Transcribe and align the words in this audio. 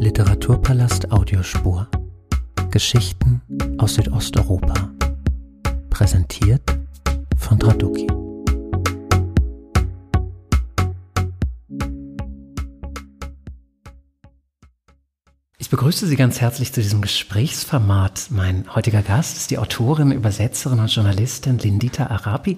Literaturpalast 0.00 1.10
Audiospur. 1.10 1.88
Geschichten 2.70 3.42
aus 3.78 3.94
Südosteuropa. 3.94 4.92
Präsentiert 5.90 6.62
von 7.36 7.58
Traduki. 7.58 8.06
Ich 15.68 15.70
begrüße 15.70 16.06
Sie 16.06 16.16
ganz 16.16 16.40
herzlich 16.40 16.72
zu 16.72 16.80
diesem 16.80 17.02
Gesprächsformat. 17.02 18.28
Mein 18.30 18.74
heutiger 18.74 19.02
Gast 19.02 19.36
ist 19.36 19.50
die 19.50 19.58
Autorin, 19.58 20.12
Übersetzerin 20.12 20.78
und 20.78 20.94
Journalistin 20.94 21.58
Lindita 21.58 22.06
Arapi, 22.06 22.56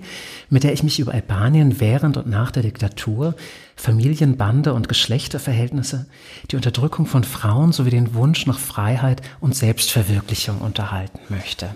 mit 0.48 0.62
der 0.62 0.74
ich 0.74 0.84
mich 0.84 1.00
über 1.00 1.12
Albanien 1.12 1.80
während 1.80 2.18
und 2.18 2.28
nach 2.28 2.52
der 2.52 2.62
Diktatur, 2.62 3.34
Familienbande 3.80 4.74
und 4.74 4.88
Geschlechterverhältnisse, 4.88 6.06
die 6.50 6.56
Unterdrückung 6.56 7.06
von 7.06 7.24
Frauen 7.24 7.72
sowie 7.72 7.90
den 7.90 8.14
Wunsch 8.14 8.46
nach 8.46 8.58
Freiheit 8.58 9.22
und 9.40 9.56
Selbstverwirklichung 9.56 10.58
unterhalten 10.58 11.18
möchte. 11.30 11.74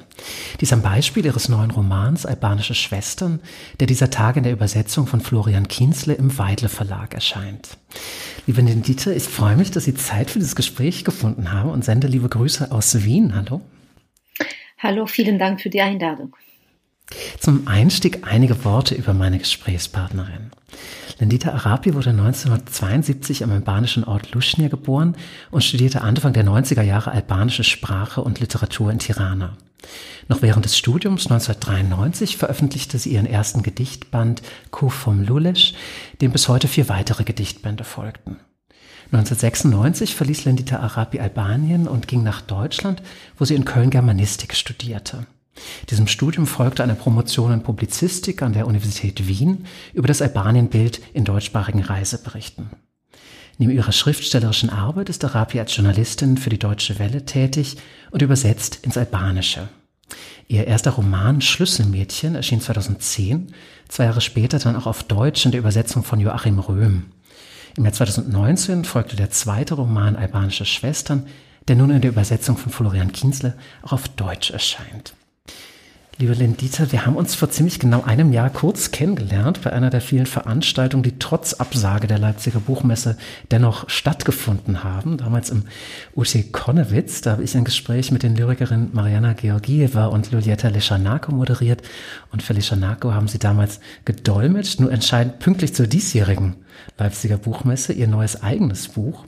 Dies 0.61 0.73
am 0.73 0.83
Beispiel 0.83 1.25
ihres 1.25 1.49
neuen 1.49 1.71
Romans 1.71 2.27
Albanische 2.27 2.75
Schwestern, 2.75 3.41
der 3.81 3.87
dieser 3.87 4.11
Tage 4.11 4.39
in 4.39 4.45
der 4.45 4.53
Übersetzung 4.53 5.07
von 5.07 5.21
Florian 5.21 5.67
Kienzle 5.67 6.15
im 6.15 6.37
Weidle 6.39 6.69
Verlag 6.69 7.15
erscheint. 7.15 7.79
Liebe 8.47 8.61
Lindita, 8.61 9.11
ich 9.11 9.25
freue 9.25 9.57
mich, 9.57 9.71
dass 9.71 9.85
Sie 9.85 9.95
Zeit 9.95 10.31
für 10.31 10.39
dieses 10.39 10.55
Gespräch 10.55 11.05
gefunden 11.05 11.53
haben 11.53 11.71
und 11.71 11.85
sende 11.85 12.07
liebe 12.07 12.29
Grüße 12.29 12.71
aus 12.71 13.03
Wien. 13.03 13.35
Hallo. 13.35 13.63
Hallo, 14.79 15.07
vielen 15.07 15.39
Dank 15.39 15.63
für 15.63 15.71
die 15.71 15.81
Einladung. 15.81 16.37
Zum 17.39 17.67
Einstieg 17.67 18.27
einige 18.27 18.65
Worte 18.65 18.95
über 18.95 19.15
meine 19.15 19.39
Gesprächspartnerin. 19.39 20.51
Lendita 21.19 21.53
Arapi 21.53 21.95
wurde 21.95 22.11
1972 22.11 23.45
am 23.45 23.53
albanischen 23.53 24.05
Ort 24.05 24.33
Luschnia 24.33 24.69
geboren 24.69 25.17
und 25.51 25.63
studierte 25.63 26.01
Anfang 26.01 26.33
der 26.33 26.45
90er 26.45 26.83
Jahre 26.83 27.13
albanische 27.13 27.65
Sprache 27.65 28.23
und 28.23 28.41
Literatur 28.41 28.91
in 28.91 28.99
Tirana. 28.99 29.57
Noch 30.29 30.43
während 30.43 30.65
des 30.65 30.77
Studiums 30.77 31.27
1993 31.27 32.37
veröffentlichte 32.37 32.99
sie 32.99 33.13
ihren 33.13 33.27
ersten 33.27 33.63
Gedichtband 33.63 34.43
Kufum 34.71 35.23
Lulesh, 35.23 35.75
dem 36.21 36.33
bis 36.33 36.49
heute 36.49 36.69
vier 36.69 36.89
weitere 36.89 37.25
Gedichtbände 37.25 37.85
folgten. 37.85 38.41
1996 39.13 40.15
verließ 40.15 40.47
Lendita 40.47 40.79
Arabi 40.81 41.21
Albanien 41.21 41.87
und 41.87 42.09
ging 42.09 42.23
nach 42.23 42.41
Deutschland, 42.41 43.03
wo 43.39 43.45
sie 43.45 43.55
in 43.55 43.65
Köln 43.65 43.91
Germanistik 43.91 44.55
studierte. 44.57 45.27
Diesem 45.91 46.07
Studium 46.07 46.47
folgte 46.47 46.83
eine 46.83 46.95
Promotion 46.95 47.53
in 47.53 47.63
Publizistik 47.63 48.43
an 48.43 48.53
der 48.53 48.67
Universität 48.67 49.29
Wien 49.29 49.67
über 49.93 50.09
das 50.09 50.23
Albanienbild 50.23 51.01
in 51.13 51.25
deutschsprachigen 51.25 51.83
Reiseberichten. 51.83 52.71
Neben 53.59 53.73
ihrer 53.73 53.93
schriftstellerischen 53.93 54.71
Arbeit 54.71 55.09
ist 55.09 55.25
Arabi 55.25 55.61
als 55.61 55.77
Journalistin 55.77 56.37
für 56.37 56.51
die 56.51 56.59
Deutsche 56.59 56.99
Welle 56.99 57.25
tätig 57.25 57.77
und 58.11 58.23
übersetzt 58.23 58.81
ins 58.83 58.97
Albanische. 58.97 59.69
Ihr 60.49 60.67
erster 60.67 60.91
Roman 60.91 61.41
Schlüsselmädchen 61.41 62.35
erschien 62.35 62.61
2010, 62.61 63.55
zwei 63.89 64.05
Jahre 64.05 64.21
später 64.21 64.59
dann 64.59 64.77
auch 64.77 64.87
auf 64.87 65.05
Deutsch 65.05 65.45
in 65.47 65.53
der 65.53 65.61
Übersetzung 65.61 66.05
von 66.05 66.21
Joachim 66.21 66.59
Röhm. 66.59 67.07
Im 67.77 67.85
Jahr 67.85 67.93
2019 67.93 68.85
folgte 68.85 69.17
der 69.17 69.31
zweite 69.31 69.75
Roman 69.75 70.17
Albanische 70.17 70.65
Schwestern, 70.65 71.27
der 71.67 71.77
nun 71.77 71.91
in 71.91 72.03
der 72.03 72.11
Übersetzung 72.11 72.57
von 72.57 72.71
Florian 72.71 73.13
Kienzle 73.13 73.57
auch 73.83 73.93
auf 73.93 74.09
Deutsch 74.09 74.51
erscheint. 74.51 75.15
Liebe 76.17 76.35
Lindita, 76.35 76.93
wir 76.93 77.07
haben 77.07 77.17
uns 77.17 77.35
vor 77.35 77.51
ziemlich 77.51 77.81
genau 77.81 78.05
einem 78.05 78.33
Jahr 78.33 78.49
kurz 78.49 78.93
kennengelernt 78.93 79.63
bei 79.65 79.73
einer 79.73 79.91
der 79.91 80.01
vielen 80.01 80.27
Veranstaltungen, 80.27 81.03
die 81.03 81.19
trotz 81.19 81.55
Absage 81.55 82.07
der 82.07 82.21
Leipziger 82.21 82.61
Buchmesse 82.61 83.17
dennoch 83.51 83.91
stattgefunden 83.91 84.85
haben. 84.85 85.17
Damals 85.17 85.51
im 85.51 85.65
UT 86.15 86.53
Konnewitz, 86.53 87.21
da 87.23 87.33
habe 87.33 87.43
ich 87.43 87.57
ein 87.57 87.65
Gespräch 87.65 88.13
mit 88.13 88.23
den 88.23 88.37
Lyrikerinnen 88.37 88.91
Mariana 88.93 89.33
Georgieva 89.33 90.07
und 90.07 90.31
Julieta 90.31 90.69
Leschanako 90.69 91.33
moderiert. 91.33 91.83
Und 92.31 92.45
für 92.45 92.53
Leschanako 92.53 93.13
haben 93.13 93.27
sie 93.27 93.41
damals 93.41 93.81
gedolmetscht, 94.05 94.79
nur 94.79 94.93
entscheidend 94.93 95.41
pünktlich 95.41 95.75
zur 95.75 95.89
diesjährigen 95.89 96.55
Leipziger 96.97 97.39
Buchmesse, 97.39 97.93
ihr 97.93 98.07
neues 98.07 98.41
eigenes 98.41 98.87
Buch. 98.87 99.25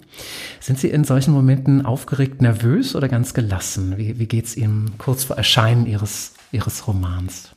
Sind 0.61 0.79
Sie 0.79 0.89
in 0.89 1.03
solchen 1.03 1.33
Momenten 1.33 1.85
aufgeregt, 1.85 2.43
nervös 2.43 2.95
oder 2.95 3.09
ganz 3.09 3.35
gelassen? 3.35 3.95
Wie, 3.97 4.21
wie 4.21 4.27
geht 4.27 4.47
es 4.47 4.57
Ihnen 4.57 4.99
kurz 4.99 5.25
vor 5.25 5.37
Erscheinen 5.37 5.87
Ihres 5.87 6.36
Ihres 6.57 6.89
Romans? 6.89 7.55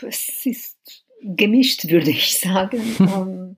Es 0.00 0.44
ist 0.44 1.04
gemischt, 1.22 1.88
würde 1.88 2.10
ich 2.10 2.38
sagen. 2.38 2.82
Ähm, 3.00 3.56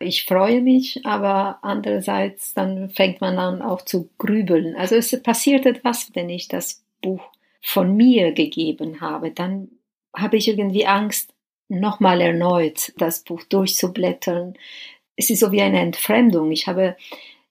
ich 0.00 0.24
freue 0.24 0.60
mich, 0.60 1.06
aber 1.06 1.60
andererseits 1.62 2.52
dann 2.52 2.90
fängt 2.90 3.20
man 3.20 3.38
an 3.38 3.62
auch 3.62 3.82
zu 3.82 4.10
grübeln. 4.18 4.74
Also 4.76 4.96
es 4.96 5.22
passiert 5.22 5.66
etwas, 5.66 6.10
wenn 6.14 6.28
ich 6.28 6.48
das 6.48 6.84
Buch 7.00 7.22
von 7.62 7.96
mir 7.96 8.32
gegeben 8.32 9.00
habe, 9.00 9.30
dann 9.30 9.68
habe 10.14 10.36
ich 10.36 10.48
irgendwie 10.48 10.86
Angst, 10.86 11.32
nochmal 11.68 12.20
erneut 12.20 12.92
das 12.98 13.24
Buch 13.24 13.42
durchzublättern. 13.44 14.54
Es 15.16 15.30
ist 15.30 15.40
so 15.40 15.52
wie 15.52 15.62
eine 15.62 15.80
Entfremdung. 15.80 16.50
Ich 16.52 16.66
habe, 16.66 16.96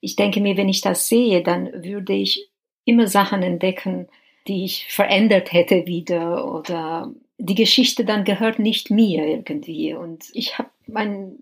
ich 0.00 0.16
denke 0.16 0.40
mir, 0.40 0.56
wenn 0.56 0.68
ich 0.68 0.80
das 0.80 1.08
sehe, 1.08 1.42
dann 1.42 1.84
würde 1.84 2.12
ich 2.12 2.50
immer 2.84 3.08
Sachen 3.08 3.42
entdecken, 3.42 4.06
die 4.46 4.64
ich 4.64 4.86
verändert 4.88 5.52
hätte 5.52 5.86
wieder 5.86 6.52
oder 6.52 7.12
die 7.38 7.54
Geschichte 7.54 8.04
dann 8.04 8.24
gehört 8.24 8.58
nicht 8.58 8.90
mir 8.90 9.26
irgendwie 9.26 9.94
und 9.94 10.24
ich 10.32 10.58
habe 10.58 10.70
ein 10.94 11.36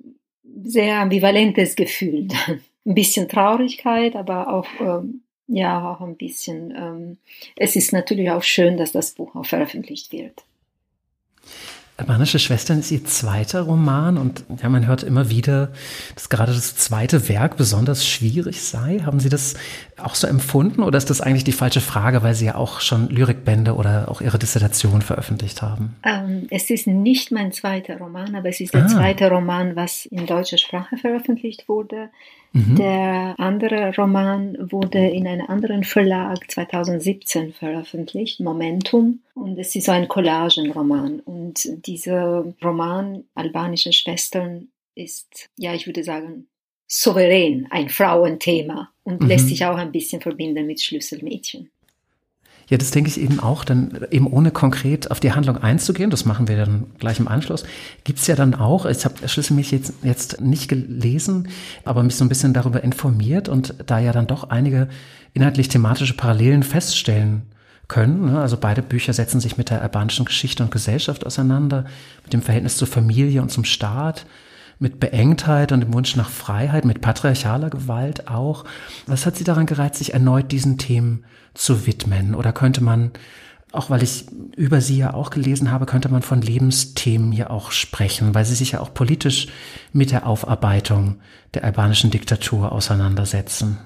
sehr 0.62 1.00
ambivalentes 1.00 1.76
Gefühl 1.76 2.28
dann. 2.46 2.60
Ein 2.84 2.94
bisschen 2.94 3.28
Traurigkeit, 3.28 4.16
aber 4.16 4.52
auch 4.52 4.66
ähm, 4.80 5.22
ja 5.46 5.92
auch 5.92 6.00
ein 6.00 6.16
bisschen. 6.16 6.74
Ähm, 6.76 7.18
es 7.54 7.76
ist 7.76 7.92
natürlich 7.92 8.28
auch 8.30 8.42
schön, 8.42 8.76
dass 8.76 8.90
das 8.90 9.12
Buch 9.12 9.36
auch 9.36 9.46
veröffentlicht 9.46 10.10
wird. 10.10 10.42
Albanische 11.98 12.38
Schwestern 12.38 12.78
ist 12.78 12.90
ihr 12.90 13.04
zweiter 13.04 13.62
Roman 13.62 14.16
und 14.16 14.44
ja, 14.62 14.68
man 14.70 14.86
hört 14.86 15.02
immer 15.02 15.28
wieder, 15.28 15.72
dass 16.14 16.30
gerade 16.30 16.52
das 16.52 16.74
zweite 16.74 17.28
Werk 17.28 17.58
besonders 17.58 18.06
schwierig 18.06 18.62
sei. 18.62 19.00
Haben 19.04 19.20
Sie 19.20 19.28
das 19.28 19.54
auch 19.98 20.14
so 20.14 20.26
empfunden 20.26 20.82
oder 20.82 20.96
ist 20.96 21.10
das 21.10 21.20
eigentlich 21.20 21.44
die 21.44 21.52
falsche 21.52 21.82
Frage, 21.82 22.22
weil 22.22 22.34
Sie 22.34 22.46
ja 22.46 22.54
auch 22.54 22.80
schon 22.80 23.10
Lyrikbände 23.10 23.74
oder 23.74 24.10
auch 24.10 24.22
Ihre 24.22 24.38
Dissertation 24.38 25.02
veröffentlicht 25.02 25.60
haben? 25.60 25.94
Ähm, 26.02 26.46
es 26.50 26.70
ist 26.70 26.86
nicht 26.86 27.30
mein 27.30 27.52
zweiter 27.52 27.98
Roman, 27.98 28.34
aber 28.34 28.48
es 28.48 28.60
ist 28.60 28.72
der 28.72 28.84
ah. 28.84 28.88
zweite 28.88 29.28
Roman, 29.28 29.76
was 29.76 30.06
in 30.06 30.24
deutscher 30.24 30.58
Sprache 30.58 30.96
veröffentlicht 30.96 31.68
wurde. 31.68 32.08
Mhm. 32.52 32.76
Der 32.76 33.34
andere 33.38 33.94
Roman 33.96 34.70
wurde 34.70 35.08
in 35.08 35.26
einem 35.26 35.46
anderen 35.46 35.84
Verlag 35.84 36.50
2017 36.50 37.52
veröffentlicht, 37.52 38.40
Momentum. 38.40 39.20
Und 39.34 39.58
es 39.58 39.74
ist 39.74 39.88
ein 39.88 40.08
Collagenroman. 40.08 41.20
Und 41.20 41.86
dieser 41.86 42.44
Roman, 42.62 43.24
Albanische 43.34 43.92
Schwestern, 43.92 44.68
ist, 44.94 45.48
ja, 45.56 45.74
ich 45.74 45.86
würde 45.86 46.04
sagen, 46.04 46.48
souverän, 46.86 47.66
ein 47.70 47.88
Frauenthema 47.88 48.92
und 49.02 49.22
mhm. 49.22 49.28
lässt 49.28 49.48
sich 49.48 49.64
auch 49.64 49.76
ein 49.76 49.92
bisschen 49.92 50.20
verbinden 50.20 50.66
mit 50.66 50.82
Schlüsselmädchen. 50.82 51.70
Ja, 52.68 52.78
das 52.78 52.90
denke 52.90 53.10
ich 53.10 53.20
eben 53.20 53.40
auch, 53.40 53.64
dann 53.64 54.06
eben 54.10 54.26
ohne 54.26 54.50
konkret 54.50 55.10
auf 55.10 55.20
die 55.20 55.32
Handlung 55.32 55.58
einzugehen, 55.58 56.10
das 56.10 56.24
machen 56.24 56.48
wir 56.48 56.56
dann 56.56 56.86
gleich 56.98 57.18
im 57.18 57.28
Anschluss, 57.28 57.64
gibt's 58.04 58.26
ja 58.26 58.34
dann 58.34 58.54
auch, 58.54 58.86
ich 58.86 59.04
habe 59.04 59.28
Schlüsselmädchen 59.28 59.78
jetzt, 59.78 59.94
jetzt 60.02 60.40
nicht 60.40 60.68
gelesen, 60.68 61.48
aber 61.84 62.02
mich 62.02 62.16
so 62.16 62.24
ein 62.24 62.28
bisschen 62.28 62.54
darüber 62.54 62.82
informiert 62.82 63.48
und 63.48 63.74
da 63.86 63.98
ja 63.98 64.12
dann 64.12 64.26
doch 64.26 64.50
einige 64.50 64.88
inhaltlich-thematische 65.34 66.14
Parallelen 66.14 66.62
feststellen 66.62 67.42
können. 67.88 68.32
Ne? 68.32 68.40
Also 68.40 68.56
beide 68.56 68.82
Bücher 68.82 69.12
setzen 69.12 69.40
sich 69.40 69.58
mit 69.58 69.70
der 69.70 69.82
albanischen 69.82 70.24
Geschichte 70.24 70.62
und 70.62 70.70
Gesellschaft 70.70 71.26
auseinander, 71.26 71.84
mit 72.24 72.32
dem 72.32 72.42
Verhältnis 72.42 72.76
zur 72.76 72.88
Familie 72.88 73.42
und 73.42 73.50
zum 73.50 73.64
Staat, 73.64 74.24
mit 74.82 74.98
Beengtheit 74.98 75.70
und 75.70 75.80
dem 75.80 75.94
Wunsch 75.94 76.16
nach 76.16 76.28
Freiheit, 76.28 76.84
mit 76.84 77.00
patriarchaler 77.00 77.70
Gewalt 77.70 78.26
auch. 78.28 78.64
Was 79.06 79.24
hat 79.24 79.36
Sie 79.36 79.44
daran 79.44 79.66
gereizt, 79.66 79.98
sich 79.98 80.12
erneut 80.12 80.50
diesen 80.50 80.76
Themen 80.76 81.24
zu 81.54 81.86
widmen? 81.86 82.34
Oder 82.34 82.52
könnte 82.52 82.82
man, 82.82 83.12
auch 83.70 83.90
weil 83.90 84.02
ich 84.02 84.26
über 84.56 84.80
Sie 84.80 84.98
ja 84.98 85.14
auch 85.14 85.30
gelesen 85.30 85.70
habe, 85.70 85.86
könnte 85.86 86.08
man 86.08 86.22
von 86.22 86.42
Lebensthemen 86.42 87.30
hier 87.30 87.52
auch 87.52 87.70
sprechen, 87.70 88.34
weil 88.34 88.44
Sie 88.44 88.56
sich 88.56 88.72
ja 88.72 88.80
auch 88.80 88.92
politisch 88.92 89.46
mit 89.92 90.10
der 90.10 90.26
Aufarbeitung 90.26 91.20
der 91.54 91.62
albanischen 91.62 92.10
Diktatur 92.10 92.72
auseinandersetzen? 92.72 93.78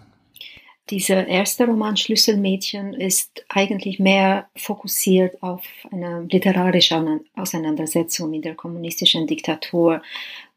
Dieser 0.89 1.27
erste 1.27 1.67
Roman 1.67 1.97
Schlüsselmädchen 1.97 2.95
ist 2.95 3.45
eigentlich 3.49 3.99
mehr 3.99 4.47
fokussiert 4.55 5.43
auf 5.43 5.63
eine 5.91 6.27
literarische 6.31 7.21
Auseinandersetzung 7.35 8.31
mit 8.31 8.45
der 8.45 8.55
kommunistischen 8.55 9.27
Diktatur. 9.27 10.01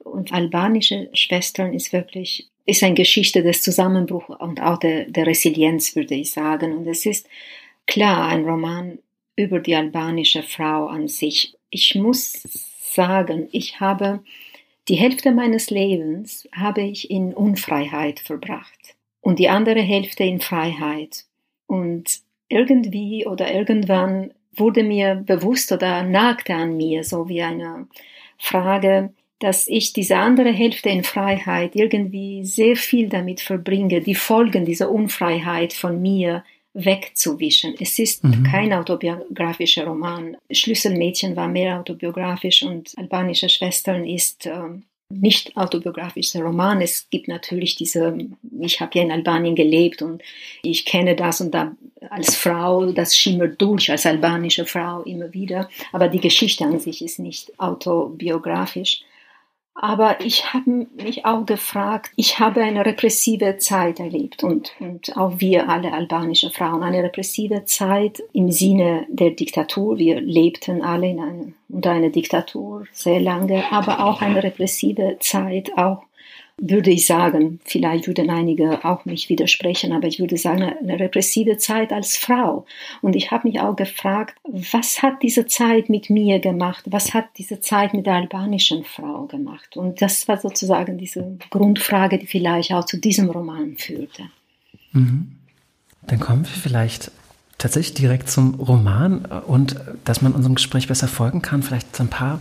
Und 0.10 0.34
albanische 0.34 1.10
Schwestern 1.14 1.74
ist 1.74 1.94
wirklich, 1.94 2.48
ist 2.66 2.84
eine 2.84 2.96
Geschichte 2.96 3.44
des 3.44 3.62
Zusammenbruchs 3.62 4.30
und 4.40 4.62
auch 4.62 4.78
der, 4.78 5.06
der 5.06 5.28
Resilienz, 5.28 5.96
würde 5.96 6.16
ich 6.16 6.32
sagen. 6.32 6.78
Und 6.78 6.88
es 6.88 7.06
ist 7.06 7.28
klar 7.88 8.28
ein 8.28 8.46
Roman 8.46 9.00
über 9.36 9.60
die 9.60 9.76
albanische 9.76 10.44
Frau 10.44 10.88
an 10.88 11.08
sich. 11.08 11.56
Ich 11.70 11.96
muss 11.96 12.34
sagen, 12.94 13.48
ich 13.52 13.80
habe 13.80 14.22
die 14.90 14.96
Hälfte 14.96 15.32
meines 15.32 15.70
Lebens 15.70 16.50
habe 16.52 16.82
ich 16.82 17.12
in 17.12 17.34
Unfreiheit 17.34 18.20
verbracht 18.20 18.96
und 19.22 19.38
die 19.38 19.48
andere 19.48 19.82
Hälfte 19.82 20.24
in 20.24 20.42
Freiheit. 20.42 21.26
Und 21.68 22.22
irgendwie 22.48 23.28
oder 23.28 23.54
irgendwann 23.54 24.34
wurde 24.52 24.84
mir 24.84 25.14
bewusst 25.16 25.72
oder 25.72 26.02
nagte 26.02 26.56
an 26.56 26.76
mir 26.76 27.04
so 27.04 27.30
wie 27.30 27.44
eine 27.44 27.88
Frage, 28.40 29.14
dass 29.40 29.68
ich 29.68 29.94
diese 29.94 30.18
andere 30.18 30.52
Hälfte 30.52 30.90
in 30.90 31.04
Freiheit 31.04 31.76
irgendwie 31.76 32.46
sehr 32.46 32.76
viel 32.76 33.10
damit 33.10 33.42
verbringe, 33.42 34.02
die 34.02 34.16
Folgen 34.16 34.66
dieser 34.66 34.92
Unfreiheit 34.92 35.74
von 35.74 36.02
mir 36.02 36.44
wegzuwischen. 36.74 37.76
Es 37.80 37.98
ist 38.00 38.24
mhm. 38.24 38.44
kein 38.44 38.74
autobiografischer 38.74 39.86
Roman. 39.86 40.38
Schlüsselmädchen 40.52 41.36
war 41.36 41.48
mehr 41.48 41.80
autobiografisch 41.80 42.64
und 42.64 42.94
albanische 42.98 43.50
Schwestern 43.50 44.06
ist 44.06 44.46
ähm, 44.46 44.84
nicht 45.10 45.58
autobiografischer 45.58 46.42
Roman. 46.42 46.82
Es 46.82 47.10
gibt 47.10 47.28
natürlich 47.28 47.76
diese, 47.76 48.16
ich 48.60 48.80
habe 48.80 48.92
ja 48.98 49.04
in 49.04 49.12
Albanien 49.12 49.56
gelebt 49.56 50.02
und 50.04 50.22
ich 50.62 50.86
kenne 50.86 51.16
das 51.16 51.42
und 51.42 51.52
da 51.52 51.76
als 52.10 52.36
Frau, 52.36 52.92
das 52.92 53.18
schimmert 53.18 53.60
durch 53.62 53.90
als 53.90 54.06
albanische 54.06 54.66
Frau 54.66 55.02
immer 55.02 55.34
wieder. 55.34 55.70
Aber 55.92 56.08
die 56.08 56.22
Geschichte 56.22 56.64
an 56.64 56.80
sich 56.80 57.04
ist 57.04 57.20
nicht 57.20 57.60
autobiografisch. 57.60 59.02
Aber 59.82 60.20
ich 60.20 60.54
habe 60.54 60.88
mich 60.98 61.24
auch 61.24 61.46
gefragt, 61.46 62.12
ich 62.18 62.38
habe 62.38 62.62
eine 62.62 62.86
repressive 62.86 63.56
Zeit 63.60 64.02
erlebt 64.02 64.44
und, 64.44 64.74
und 64.82 65.16
auch 65.16 65.40
wir 65.40 65.70
alle 65.70 65.94
albanische 65.94 66.50
Frauen, 66.50 66.84
eine 66.84 67.02
repressive 67.02 67.64
Zeit 67.64 68.22
im 68.34 68.52
Sinne 68.52 69.06
der 69.08 69.32
Diktatur. 69.32 69.98
Wir 69.98 70.20
lebten 70.20 70.82
alle 70.82 71.08
in 71.08 71.20
eine, 71.22 71.54
unter 71.70 71.92
einer 71.92 72.10
Diktatur 72.10 72.88
sehr 72.92 73.22
lange, 73.22 73.72
aber 73.72 74.04
auch 74.04 74.22
eine 74.22 74.44
repressive 74.44 75.16
Zeit, 75.22 75.72
auch 75.78 76.04
würde 76.62 76.92
ich 76.92 77.06
sagen, 77.06 77.60
vielleicht 77.64 78.08
würden 78.08 78.30
einige 78.30 78.84
auch 78.86 79.06
mich 79.06 79.30
widersprechen, 79.30 79.94
aber 79.94 80.08
ich 80.08 80.20
würde 80.20 80.38
sagen, 80.38 80.64
eine 80.64 81.00
repressive 81.00 81.58
Zeit 81.58 81.92
als 81.92 82.18
Frau. 82.18 82.66
Und 83.02 83.16
ich 83.16 83.32
habe 83.32 83.48
mich 83.48 83.60
auch 83.60 83.76
gefragt, 83.76 84.36
was 84.44 85.02
hat 85.02 85.22
diese 85.24 85.48
Zeit 85.48 85.90
mit 85.90 86.10
mir 86.10 86.40
gemacht? 86.40 86.84
Was 86.88 87.14
hat 87.14 87.26
diese 87.38 87.62
Zeit 87.62 87.94
mit 87.94 88.06
der 88.06 88.16
albanischen 88.16 88.84
Frau 88.84 89.26
gemacht? 89.26 89.78
Und 89.78 90.02
das 90.02 90.28
war 90.28 90.38
sozusagen 90.38 90.98
diese 90.98 91.38
Grundfrage, 91.50 92.18
die 92.18 92.28
vielleicht 92.28 92.74
auch 92.74 92.86
zu 92.86 92.98
diesem 92.98 93.30
Roman 93.30 93.76
führte. 93.78 94.24
Mhm. 94.92 95.36
Dann 96.08 96.20
kommen 96.20 96.44
wir 96.44 96.50
vielleicht 96.50 97.12
tatsächlich 97.58 97.94
direkt 97.94 98.30
zum 98.30 98.56
Roman 98.56 99.26
und 99.26 99.76
dass 100.06 100.22
man 100.22 100.34
unserem 100.34 100.56
Gespräch 100.56 100.88
besser 100.88 101.08
folgen 101.08 101.42
kann, 101.42 101.62
vielleicht 101.62 102.00
ein 102.00 102.08
paar 102.08 102.40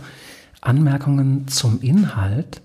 Anmerkungen 0.61 1.47
zum 1.47 1.81
Inhalt. 1.81 2.61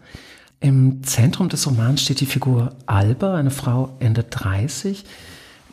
Im 0.65 1.03
Zentrum 1.03 1.51
des 1.51 1.67
Romans 1.67 2.01
steht 2.01 2.23
die 2.23 2.27
Figur 2.27 2.73
Alba, 2.87 3.35
eine 3.35 3.51
Frau 3.51 3.95
Ende 4.01 4.23
30, 4.23 5.05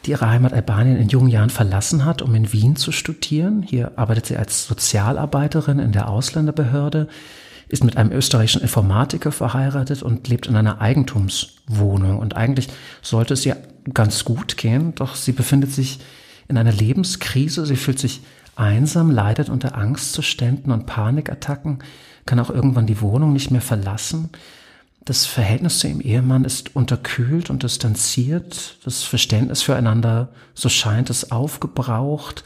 die 0.03 0.11
ihre 0.11 0.29
Heimat 0.29 0.51
Albanien 0.51 0.97
in 0.97 1.07
jungen 1.07 1.29
Jahren 1.29 1.49
verlassen 1.49 2.03
hat, 2.03 2.21
um 2.21 2.35
in 2.35 2.51
Wien 2.51 2.75
zu 2.75 2.91
studieren. 2.91 3.63
Hier 3.63 3.93
arbeitet 3.95 4.25
sie 4.25 4.35
als 4.35 4.67
Sozialarbeiterin 4.67 5.79
in 5.79 5.93
der 5.93 6.09
Ausländerbehörde, 6.09 7.07
ist 7.69 7.85
mit 7.85 7.95
einem 7.95 8.11
österreichischen 8.11 8.63
Informatiker 8.63 9.31
verheiratet 9.31 10.03
und 10.03 10.27
lebt 10.27 10.47
in 10.47 10.57
einer 10.57 10.81
Eigentumswohnung. 10.81 12.19
Und 12.19 12.35
eigentlich 12.35 12.67
sollte 13.01 13.35
es 13.35 13.45
ihr 13.45 13.55
ganz 13.93 14.25
gut 14.25 14.57
gehen, 14.57 14.93
doch 14.95 15.15
sie 15.15 15.31
befindet 15.31 15.71
sich 15.71 16.01
in 16.49 16.57
einer 16.57 16.73
Lebenskrise. 16.73 17.65
Sie 17.65 17.77
fühlt 17.77 17.99
sich 17.99 18.19
einsam, 18.57 19.09
leidet 19.09 19.47
unter 19.47 19.73
Angstzuständen 19.73 20.69
und 20.73 20.85
Panikattacken, 20.85 21.79
kann 22.25 22.41
auch 22.41 22.49
irgendwann 22.49 22.87
die 22.87 22.99
Wohnung 22.99 23.31
nicht 23.31 23.51
mehr 23.51 23.61
verlassen. 23.61 24.31
Das 25.03 25.25
Verhältnis 25.25 25.79
zu 25.79 25.87
ihrem 25.87 26.01
Ehemann 26.01 26.45
ist 26.45 26.75
unterkühlt 26.75 27.49
und 27.49 27.63
distanziert. 27.63 28.77
Das 28.85 29.03
Verständnis 29.03 29.63
füreinander, 29.63 30.29
so 30.53 30.69
scheint 30.69 31.09
es, 31.09 31.31
aufgebraucht. 31.31 32.43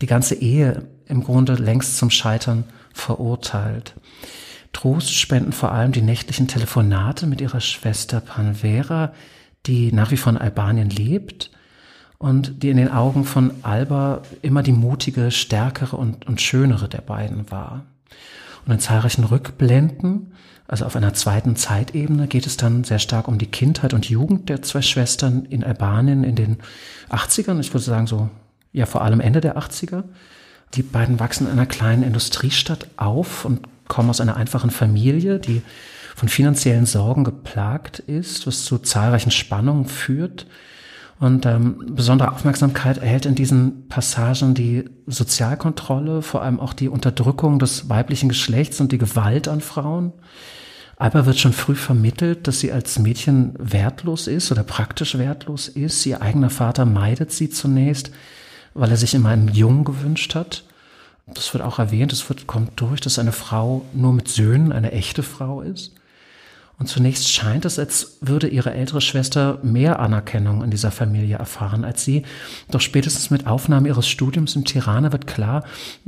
Die 0.00 0.06
ganze 0.06 0.34
Ehe 0.34 0.88
im 1.06 1.22
Grunde 1.22 1.54
längst 1.54 1.98
zum 1.98 2.10
Scheitern 2.10 2.64
verurteilt. 2.94 3.94
Trost 4.72 5.12
spenden 5.12 5.52
vor 5.52 5.72
allem 5.72 5.92
die 5.92 6.00
nächtlichen 6.00 6.48
Telefonate 6.48 7.26
mit 7.26 7.40
ihrer 7.40 7.60
Schwester 7.60 8.20
Panvera, 8.20 9.12
die 9.66 9.92
nach 9.92 10.10
wie 10.10 10.16
vor 10.16 10.32
in 10.32 10.38
Albanien 10.38 10.88
lebt 10.88 11.50
und 12.18 12.62
die 12.62 12.70
in 12.70 12.76
den 12.76 12.90
Augen 12.90 13.24
von 13.24 13.52
Alba 13.62 14.22
immer 14.40 14.62
die 14.62 14.72
mutige, 14.72 15.30
stärkere 15.30 15.96
und, 15.96 16.26
und 16.26 16.40
schönere 16.40 16.88
der 16.88 17.02
beiden 17.02 17.50
war. 17.50 17.84
Und 18.64 18.72
in 18.72 18.78
zahlreichen 18.78 19.24
Rückblenden 19.24 20.32
also 20.70 20.84
auf 20.84 20.94
einer 20.94 21.14
zweiten 21.14 21.56
Zeitebene 21.56 22.28
geht 22.28 22.46
es 22.46 22.56
dann 22.56 22.84
sehr 22.84 23.00
stark 23.00 23.26
um 23.26 23.38
die 23.38 23.46
Kindheit 23.46 23.92
und 23.92 24.08
Jugend 24.08 24.48
der 24.48 24.62
zwei 24.62 24.82
Schwestern 24.82 25.44
in 25.46 25.64
Albanien 25.64 26.22
in 26.22 26.36
den 26.36 26.58
80ern. 27.10 27.58
Ich 27.58 27.74
würde 27.74 27.84
sagen 27.84 28.06
so, 28.06 28.30
ja, 28.72 28.86
vor 28.86 29.02
allem 29.02 29.18
Ende 29.18 29.40
der 29.40 29.58
80er. 29.58 30.04
Die 30.74 30.84
beiden 30.84 31.18
wachsen 31.18 31.48
in 31.48 31.54
einer 31.54 31.66
kleinen 31.66 32.04
Industriestadt 32.04 32.86
auf 32.96 33.44
und 33.44 33.66
kommen 33.88 34.10
aus 34.10 34.20
einer 34.20 34.36
einfachen 34.36 34.70
Familie, 34.70 35.40
die 35.40 35.62
von 36.14 36.28
finanziellen 36.28 36.86
Sorgen 36.86 37.24
geplagt 37.24 37.98
ist, 37.98 38.46
was 38.46 38.64
zu 38.64 38.78
zahlreichen 38.78 39.32
Spannungen 39.32 39.86
führt. 39.86 40.46
Und 41.20 41.44
ähm, 41.44 41.76
besondere 41.90 42.32
Aufmerksamkeit 42.32 42.96
erhält 42.96 43.26
in 43.26 43.34
diesen 43.34 43.88
Passagen 43.88 44.54
die 44.54 44.88
Sozialkontrolle, 45.06 46.22
vor 46.22 46.40
allem 46.40 46.58
auch 46.58 46.72
die 46.72 46.88
Unterdrückung 46.88 47.58
des 47.58 47.90
weiblichen 47.90 48.30
Geschlechts 48.30 48.80
und 48.80 48.90
die 48.90 48.96
Gewalt 48.96 49.46
an 49.46 49.60
Frauen. 49.60 50.14
Alba 50.96 51.26
wird 51.26 51.38
schon 51.38 51.52
früh 51.52 51.74
vermittelt, 51.74 52.48
dass 52.48 52.60
sie 52.60 52.72
als 52.72 52.98
Mädchen 52.98 53.52
wertlos 53.58 54.28
ist 54.28 54.50
oder 54.50 54.62
praktisch 54.62 55.18
wertlos 55.18 55.68
ist. 55.68 56.06
Ihr 56.06 56.22
eigener 56.22 56.48
Vater 56.48 56.86
meidet 56.86 57.32
sie 57.32 57.50
zunächst, 57.50 58.10
weil 58.72 58.90
er 58.90 58.96
sich 58.96 59.12
immer 59.12 59.28
einen 59.28 59.48
Jungen 59.48 59.84
gewünscht 59.84 60.34
hat. 60.34 60.64
Das 61.26 61.52
wird 61.52 61.62
auch 61.62 61.78
erwähnt, 61.78 62.14
es 62.14 62.24
kommt 62.46 62.80
durch, 62.80 63.02
dass 63.02 63.18
eine 63.18 63.32
Frau 63.32 63.84
nur 63.92 64.14
mit 64.14 64.28
Söhnen 64.28 64.72
eine 64.72 64.92
echte 64.92 65.22
Frau 65.22 65.60
ist. 65.60 65.92
Und 66.80 66.86
zunächst 66.86 67.28
scheint 67.28 67.66
es, 67.66 67.78
als 67.78 68.16
würde 68.22 68.48
ihre 68.48 68.72
ältere 68.72 69.02
Schwester 69.02 69.58
mehr 69.62 70.00
Anerkennung 70.00 70.64
in 70.64 70.70
dieser 70.70 70.90
Familie 70.90 71.36
erfahren 71.36 71.84
als 71.84 72.06
sie. 72.06 72.22
Doch 72.70 72.80
spätestens 72.80 73.28
mit 73.28 73.46
Aufnahme 73.46 73.86
ihres 73.86 74.08
Studiums 74.08 74.56
in 74.56 74.64
Tirana 74.64 75.12
wird 75.12 75.26
klar, 75.26 75.62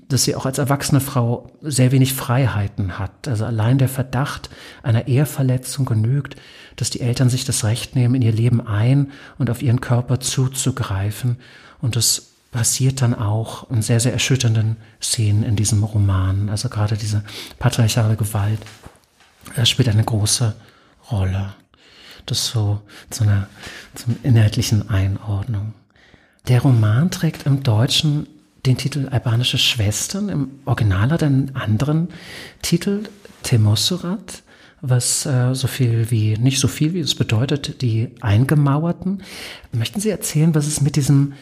dass 0.09 0.25
sie 0.25 0.35
auch 0.35 0.47
als 0.47 0.57
erwachsene 0.57 1.03
Frau 1.03 1.53
sehr 1.61 1.93
wenig 1.93 2.15
Freiheiten 2.15 2.99
hat. 2.99 3.29
Also 3.29 3.45
allein 3.45 3.77
der 3.77 3.91
Verdacht 3.91 4.49
einer 4.83 5.09
Eheverletzung 5.09 5.85
genügt, 5.85 6.37
dass 6.77 6.89
die 6.89 7.03
Eltern 7.03 7.29
sich 7.29 7.45
das 7.45 7.65
Recht 7.65 7.95
nehmen, 7.95 8.15
in 8.15 8.23
ihr 8.23 8.33
Leben 8.33 8.67
ein 8.67 9.13
und 9.37 9.51
auf 9.51 9.61
ihren 9.61 9.83
Körper 9.83 10.21
zuzugreifen. 10.21 11.37
Und 11.83 11.97
das 11.97 12.33
passiert 12.51 13.03
dann 13.03 13.15
auch 13.15 13.71
in 13.71 13.83
sehr, 13.83 14.01
sehr 14.01 14.13
erschütternden 14.15 14.77
Szenen 15.03 15.43
in 15.43 15.57
diesem 15.57 15.85
Roman. 15.85 16.49
Also 16.49 16.71
gerade 16.71 16.97
diese 16.97 17.25
patriarchale 17.59 18.17
Gewalt 18.17 18.61
er 19.57 19.67
spielt 19.67 19.89
eine 19.89 20.05
große 20.05 20.55
Rolle. 21.11 21.55
Das 22.27 22.47
so 22.47 22.81
zu 23.11 23.25
einer 23.25 23.49
zum 23.95 24.17
inhaltlichen 24.23 24.89
Einordnung. 24.89 25.75
Der 26.49 26.63
Roman 26.63 27.11
trägt 27.11 27.47
im 27.47 27.63
Deutschen 27.63 28.27
den 28.67 28.77
Titel 28.77 29.09
Albanische 29.09 29.59
Schwestern. 29.59 30.29
Im 30.29 30.51
Original 30.65 31.11
hat 31.11 31.23
er 31.23 31.29
einen 31.29 31.57
anderen 31.57 32.09
Titel, 32.63 33.05
Temosurat, 33.43 34.43
was 34.81 35.27
äh, 35.27 35.55
so 35.55 35.67
viel 35.67 36.11
wie, 36.11 36.37
nicht 36.39 36.61
so 36.61 36.69
viel 36.69 36.95
wie 36.95 37.01
es 37.01 37.15
bedeutet, 37.15 37.83
die 37.83 38.11
Eingemauerten. 38.21 39.23
Möchten 39.73 40.01
Sie 40.01 40.11
erzählen, 40.11 40.55
was 40.55 40.67
es 40.67 40.81
mit 40.81 40.97
diesem 40.97 41.35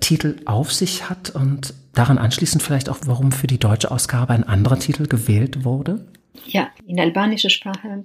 Titel 0.00 0.36
auf 0.44 0.72
sich 0.72 1.08
hat 1.08 1.30
und 1.30 1.74
daran 1.94 2.18
anschließend 2.18 2.62
vielleicht 2.62 2.88
auch, 2.88 2.98
warum 3.06 3.32
für 3.32 3.46
die 3.46 3.58
deutsche 3.58 3.90
Ausgabe 3.90 4.34
ein 4.34 4.44
anderer 4.44 4.78
Titel 4.78 5.06
gewählt 5.06 5.64
wurde? 5.64 6.06
Ja, 6.46 6.70
in 6.86 7.00
albanischer 7.00 7.50
Sprache 7.50 8.04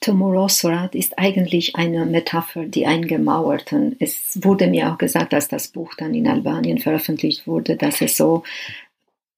Tomorosorat 0.00 0.94
ist 0.94 1.18
eigentlich 1.18 1.76
eine 1.76 2.06
Metapher, 2.06 2.64
die 2.64 2.86
eingemauerten. 2.86 3.96
Es 3.98 4.38
wurde 4.42 4.66
mir 4.66 4.90
auch 4.90 4.98
gesagt, 4.98 5.34
als 5.34 5.48
das 5.48 5.68
Buch 5.68 5.94
dann 5.94 6.14
in 6.14 6.26
Albanien 6.26 6.78
veröffentlicht 6.78 7.46
wurde, 7.46 7.76
dass 7.76 8.00
es 8.00 8.16
so, 8.16 8.42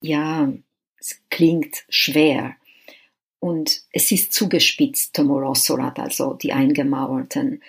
ja, 0.01 0.51
es 0.97 1.21
klingt 1.29 1.83
schwer. 1.89 2.55
Und 3.39 3.81
es 3.91 4.09
ist 4.13 4.31
zugespitzt, 4.31 5.13
Tomorosorat, 5.13 5.99
also 5.99 6.33
die 6.33 6.53
Eingemauerten. 6.53 7.61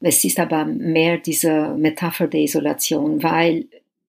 Es 0.00 0.24
ist 0.24 0.40
aber 0.40 0.64
mehr 0.64 1.18
diese 1.18 1.74
Metapher 1.74 2.28
der 2.28 2.40
Isolation, 2.40 3.22
weil 3.22 3.66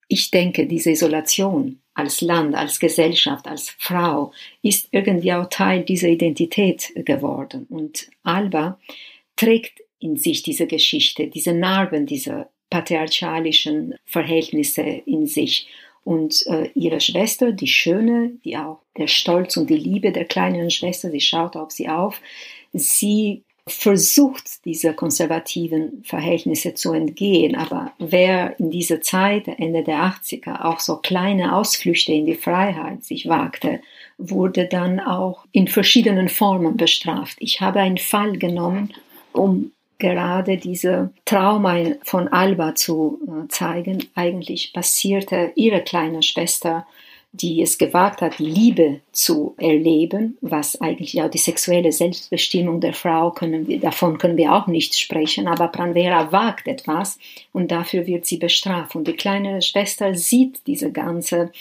ich 0.07 0.31
denke, 0.31 0.65
diese 0.65 0.91
Isolation 0.91 1.81
als 1.99 2.21
Land, 2.21 2.55
als 2.55 2.79
Gesellschaft, 2.79 3.47
als 3.47 3.69
Frau 3.77 4.31
ist 4.61 4.87
irgendwie 4.91 5.33
auch 5.33 5.49
Teil 5.49 5.83
dieser 5.83 6.07
Identität 6.07 6.91
geworden. 6.95 7.67
Und 7.69 8.09
Alba 8.23 8.79
trägt 9.35 9.81
in 9.99 10.15
sich 10.15 10.41
diese 10.43 10.65
Geschichte, 10.65 11.27
diese 11.27 11.53
Narben, 11.53 12.05
diese 12.05 12.47
patriarchalischen 12.69 13.95
Verhältnisse 14.05 14.81
in 14.81 15.27
sich. 15.27 15.67
Und 16.03 16.45
äh, 16.47 16.69
ihre 16.73 17.01
Schwester, 17.01 17.51
die 17.51 17.67
Schöne, 17.67 18.31
die 18.43 18.57
auch 18.57 18.79
der 18.97 19.07
Stolz 19.07 19.57
und 19.57 19.69
die 19.69 19.77
Liebe 19.77 20.11
der 20.11 20.25
kleinen 20.25 20.71
Schwester, 20.71 21.11
sie 21.11 21.21
schaut 21.21 21.55
auf 21.55 21.71
sie 21.71 21.89
auf, 21.89 22.21
sie 22.73 23.43
versucht, 23.71 24.65
diese 24.65 24.93
konservativen 24.93 26.03
Verhältnisse 26.03 26.73
zu 26.73 26.93
entgehen. 26.93 27.55
Aber 27.55 27.93
wer 27.99 28.59
in 28.59 28.71
dieser 28.71 29.01
Zeit, 29.01 29.47
Ende 29.47 29.83
der 29.83 29.99
80er, 29.99 30.65
auch 30.65 30.79
so 30.79 30.97
kleine 30.97 31.55
Ausflüchte 31.55 32.13
in 32.13 32.25
die 32.25 32.35
Freiheit 32.35 33.03
sich 33.03 33.27
wagte, 33.27 33.81
wurde 34.17 34.65
dann 34.65 34.99
auch 34.99 35.45
in 35.51 35.67
verschiedenen 35.67 36.29
Formen 36.29 36.77
bestraft. 36.77 37.37
Ich 37.39 37.61
habe 37.61 37.79
einen 37.79 37.97
Fall 37.97 38.37
genommen, 38.37 38.93
um 39.31 39.71
gerade 39.99 40.57
diese 40.57 41.11
Trauma 41.25 41.77
von 42.03 42.27
Alba 42.29 42.75
zu 42.75 43.19
äh, 43.27 43.47
zeigen. 43.49 44.05
Eigentlich 44.15 44.73
passierte 44.73 45.51
ihre 45.55 45.81
kleine 45.81 46.23
Schwester 46.23 46.87
die 47.31 47.61
es 47.61 47.77
gewagt 47.77 48.21
hat, 48.21 48.39
Liebe 48.39 49.01
zu 49.11 49.53
erleben, 49.57 50.37
was 50.41 50.81
eigentlich 50.81 51.21
auch 51.21 51.29
die 51.29 51.37
sexuelle 51.37 51.91
Selbstbestimmung 51.91 52.81
der 52.81 52.93
Frau 52.93 53.31
können 53.31 53.67
wir, 53.67 53.79
davon 53.79 54.17
können 54.17 54.37
wir 54.37 54.53
auch 54.53 54.65
nicht 54.65 54.97
sprechen, 54.97 55.47
aber 55.47 55.67
Pranvera 55.67 56.31
wagt 56.31 56.67
etwas 56.67 57.19
und 57.51 57.69
dafür 57.71 58.07
wird 58.07 58.25
sie 58.25 58.37
bestraft. 58.37 58.95
Und 58.95 59.07
die 59.07 59.13
kleine 59.13 59.61
Schwester 59.61 60.15
sieht 60.15 60.65
diese 60.65 60.91
ganze 60.91 61.51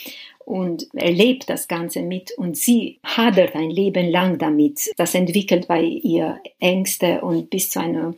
und 0.47 0.89
erlebt 0.95 1.51
das 1.51 1.69
Ganze 1.69 2.01
mit 2.01 2.33
und 2.39 2.57
sie 2.57 2.99
hadert 3.05 3.55
ein 3.55 3.69
Leben 3.69 4.09
lang 4.09 4.39
damit. 4.39 4.91
Das 4.97 5.15
entwickelt 5.15 5.69
bei 5.69 5.83
ihr 5.83 6.41
Ängste 6.59 7.21
und 7.21 7.51
bis 7.51 7.69
zu 7.69 7.81
einem 7.81 8.15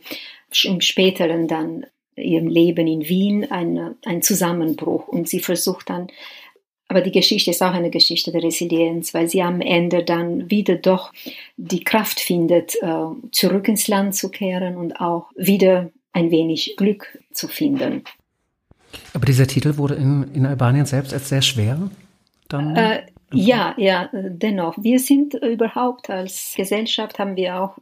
im 0.63 0.79
späteren 0.79 1.49
dann 1.49 1.85
ihrem 2.15 2.47
Leben 2.47 2.87
in 2.87 3.07
Wien 3.07 3.51
ein, 3.51 3.95
ein 4.05 4.21
Zusammenbruch 4.21 5.09
und 5.09 5.27
sie 5.27 5.39
versucht 5.39 5.89
dann 5.89 6.07
aber 6.91 6.99
die 6.99 7.13
Geschichte 7.13 7.51
ist 7.51 7.63
auch 7.63 7.73
eine 7.73 7.89
Geschichte 7.89 8.33
der 8.33 8.43
Resilienz, 8.43 9.13
weil 9.13 9.29
sie 9.29 9.41
am 9.41 9.61
Ende 9.61 10.03
dann 10.03 10.51
wieder 10.51 10.75
doch 10.75 11.13
die 11.55 11.85
Kraft 11.85 12.19
findet, 12.19 12.75
äh, 12.81 13.05
zurück 13.31 13.69
ins 13.69 13.87
Land 13.87 14.13
zu 14.13 14.27
kehren 14.27 14.75
und 14.75 14.99
auch 14.99 15.29
wieder 15.37 15.89
ein 16.11 16.31
wenig 16.31 16.75
Glück 16.75 17.17
zu 17.31 17.47
finden. 17.47 18.03
Aber 19.13 19.25
dieser 19.25 19.47
Titel 19.47 19.77
wurde 19.77 19.95
in, 19.95 20.33
in 20.33 20.45
Albanien 20.45 20.85
selbst 20.85 21.13
als 21.13 21.29
sehr 21.29 21.41
schwer 21.41 21.89
dann. 22.49 22.75
Äh, 22.75 23.03
ja, 23.31 23.73
ja, 23.77 24.09
dennoch. 24.11 24.75
Wir 24.77 24.99
sind 24.99 25.35
überhaupt 25.35 26.09
als 26.09 26.55
Gesellschaft 26.57 27.19
haben 27.19 27.37
wir 27.37 27.55
auch 27.55 27.77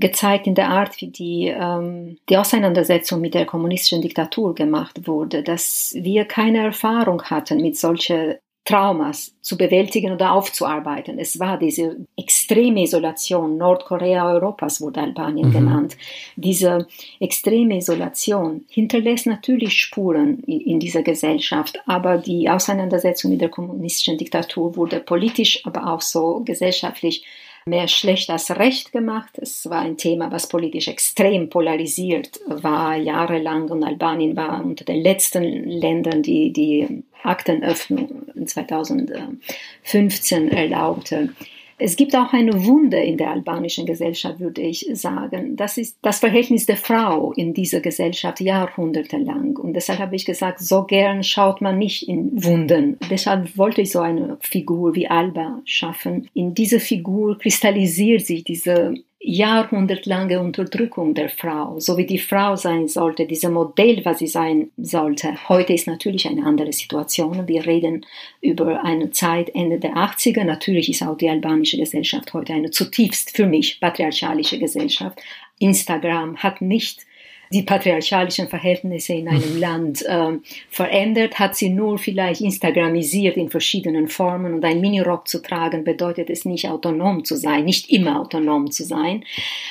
gezeigt 0.00 0.46
in 0.46 0.54
der 0.54 0.70
Art, 0.70 1.00
wie 1.00 1.08
die, 1.08 1.46
ähm, 1.46 2.18
die 2.28 2.36
Auseinandersetzung 2.36 3.20
mit 3.20 3.34
der 3.34 3.46
kommunistischen 3.46 4.02
Diktatur 4.02 4.54
gemacht 4.54 5.06
wurde, 5.06 5.42
dass 5.42 5.94
wir 5.96 6.24
keine 6.24 6.64
Erfahrung 6.64 7.22
hatten 7.24 7.60
mit 7.60 7.76
solchen 7.76 8.36
Traumas 8.64 9.34
zu 9.40 9.56
bewältigen 9.56 10.12
oder 10.12 10.32
aufzuarbeiten. 10.32 11.18
Es 11.18 11.40
war 11.40 11.58
diese 11.58 11.96
extreme 12.16 12.82
Isolation, 12.82 13.56
Nordkorea 13.56 14.32
Europas 14.32 14.80
wurde 14.80 15.00
Albanien 15.00 15.48
mhm. 15.48 15.52
genannt. 15.52 15.96
Diese 16.36 16.86
extreme 17.18 17.78
Isolation 17.78 18.64
hinterlässt 18.68 19.26
natürlich 19.26 19.72
Spuren 19.72 20.40
in, 20.44 20.60
in, 20.60 20.80
dieser 20.80 21.02
Gesellschaft, 21.02 21.80
aber 21.86 22.18
die 22.18 22.48
Auseinandersetzung 22.50 23.32
mit 23.32 23.40
der 23.40 23.48
kommunistischen 23.48 24.18
Diktatur 24.18 24.76
wurde 24.76 25.00
politisch, 25.00 25.64
aber 25.64 25.92
auch 25.92 26.02
so 26.02 26.42
gesellschaftlich 26.44 27.24
mehr 27.66 27.88
schlecht 27.88 28.30
als 28.30 28.50
recht 28.50 28.92
gemacht. 28.92 29.38
Es 29.38 29.68
war 29.68 29.80
ein 29.80 29.96
Thema, 29.96 30.30
was 30.30 30.48
politisch 30.48 30.88
extrem 30.88 31.48
polarisiert 31.48 32.40
war, 32.46 32.96
jahrelang. 32.96 33.70
Und 33.70 33.84
Albanien 33.84 34.36
war 34.36 34.64
unter 34.64 34.84
den 34.84 35.02
letzten 35.02 35.68
Ländern, 35.68 36.22
die 36.22 36.52
die 36.52 37.04
Aktenöffnung 37.22 38.22
2015 38.44 40.50
erlaubte. 40.50 41.30
Es 41.80 41.96
gibt 41.96 42.14
auch 42.14 42.32
eine 42.32 42.66
Wunde 42.66 42.98
in 42.98 43.16
der 43.16 43.30
albanischen 43.30 43.86
Gesellschaft, 43.86 44.38
würde 44.38 44.60
ich 44.60 44.86
sagen. 44.92 45.56
Das 45.56 45.78
ist 45.78 45.96
das 46.02 46.20
Verhältnis 46.20 46.66
der 46.66 46.76
Frau 46.76 47.32
in 47.32 47.54
dieser 47.54 47.80
Gesellschaft 47.80 48.40
jahrhundertelang. 48.40 49.56
Und 49.56 49.72
deshalb 49.72 49.98
habe 49.98 50.14
ich 50.14 50.26
gesagt, 50.26 50.60
so 50.60 50.84
gern 50.84 51.22
schaut 51.22 51.60
man 51.60 51.78
nicht 51.78 52.06
in 52.06 52.44
Wunden. 52.44 52.98
Deshalb 53.10 53.56
wollte 53.56 53.80
ich 53.80 53.92
so 53.92 54.00
eine 54.00 54.36
Figur 54.40 54.94
wie 54.94 55.08
Alba 55.08 55.62
schaffen. 55.64 56.28
In 56.34 56.54
dieser 56.54 56.80
Figur 56.80 57.38
kristallisiert 57.38 58.26
sich 58.26 58.44
diese 58.44 58.94
jahrhundertlange 59.22 60.40
Unterdrückung 60.40 61.12
der 61.12 61.28
Frau, 61.28 61.78
so 61.78 61.98
wie 61.98 62.06
die 62.06 62.18
Frau 62.18 62.56
sein 62.56 62.88
sollte, 62.88 63.26
dieses 63.26 63.50
Modell, 63.50 64.02
was 64.04 64.18
sie 64.18 64.26
sein 64.26 64.70
sollte. 64.78 65.48
Heute 65.48 65.74
ist 65.74 65.86
natürlich 65.86 66.26
eine 66.26 66.44
andere 66.44 66.72
Situation. 66.72 67.46
Wir 67.46 67.66
reden 67.66 68.06
über 68.40 68.82
eine 68.82 69.10
Zeit 69.10 69.54
Ende 69.54 69.78
der 69.78 69.94
80er. 69.94 70.44
Natürlich 70.44 70.88
ist 70.88 71.02
auch 71.02 71.18
die 71.18 71.28
albanische 71.28 71.76
Gesellschaft 71.76 72.32
heute 72.32 72.54
eine 72.54 72.70
zutiefst 72.70 73.36
für 73.36 73.46
mich 73.46 73.78
patriarchalische 73.78 74.58
Gesellschaft. 74.58 75.20
Instagram 75.58 76.38
hat 76.38 76.62
nicht 76.62 77.04
die 77.52 77.62
patriarchalischen 77.62 78.48
Verhältnisse 78.48 79.14
in 79.14 79.28
einem 79.28 79.58
Land 79.58 80.02
äh, 80.06 80.38
verändert, 80.70 81.40
hat 81.40 81.56
sie 81.56 81.68
nur 81.68 81.98
vielleicht 81.98 82.40
instagramisiert 82.40 83.36
in 83.36 83.50
verschiedenen 83.50 84.06
Formen 84.06 84.54
und 84.54 84.64
ein 84.64 84.80
Minirock 84.80 85.26
zu 85.26 85.42
tragen 85.42 85.82
bedeutet 85.82 86.30
es 86.30 86.44
nicht 86.44 86.68
autonom 86.68 87.24
zu 87.24 87.34
sein, 87.34 87.64
nicht 87.64 87.90
immer 87.90 88.20
autonom 88.20 88.70
zu 88.70 88.84
sein. 88.84 89.24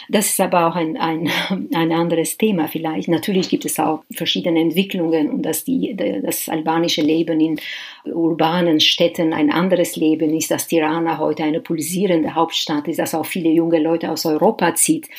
Das 0.10 0.28
ist 0.28 0.42
aber 0.42 0.68
auch 0.68 0.76
ein, 0.76 0.98
ein, 0.98 1.30
ein 1.74 1.94
anderes 1.94 2.38
Thema 2.38 2.68
vielleicht. 2.68 3.08
Natürlich 3.08 3.48
gibt 3.48 3.64
es 3.64 3.80
auch 3.80 4.04
verschiedene 4.12 4.60
Entwicklungen 4.60 5.30
und 5.30 5.44
dass 5.44 5.64
die, 5.64 5.96
das 5.96 6.50
albanische 6.50 7.02
Leben 7.02 7.40
in 7.40 7.60
urbanen 8.14 8.80
Städten 8.80 9.34
ein 9.34 9.52
anderes 9.52 9.96
Leben 9.96 10.34
ist, 10.36 10.52
dass 10.52 10.68
Tirana 10.68 11.18
heute 11.18 11.44
eine 11.44 11.62
pulsierende 11.62 12.36
Hauptstadt 12.36 12.88
ist, 12.88 13.00
dass 13.00 13.16
auch 13.16 13.26
viele 13.26 13.50
junge 13.50 13.80
Leute 13.80 14.12
aus 14.12 14.26
Europa 14.26 14.76
zieht. 14.76 15.10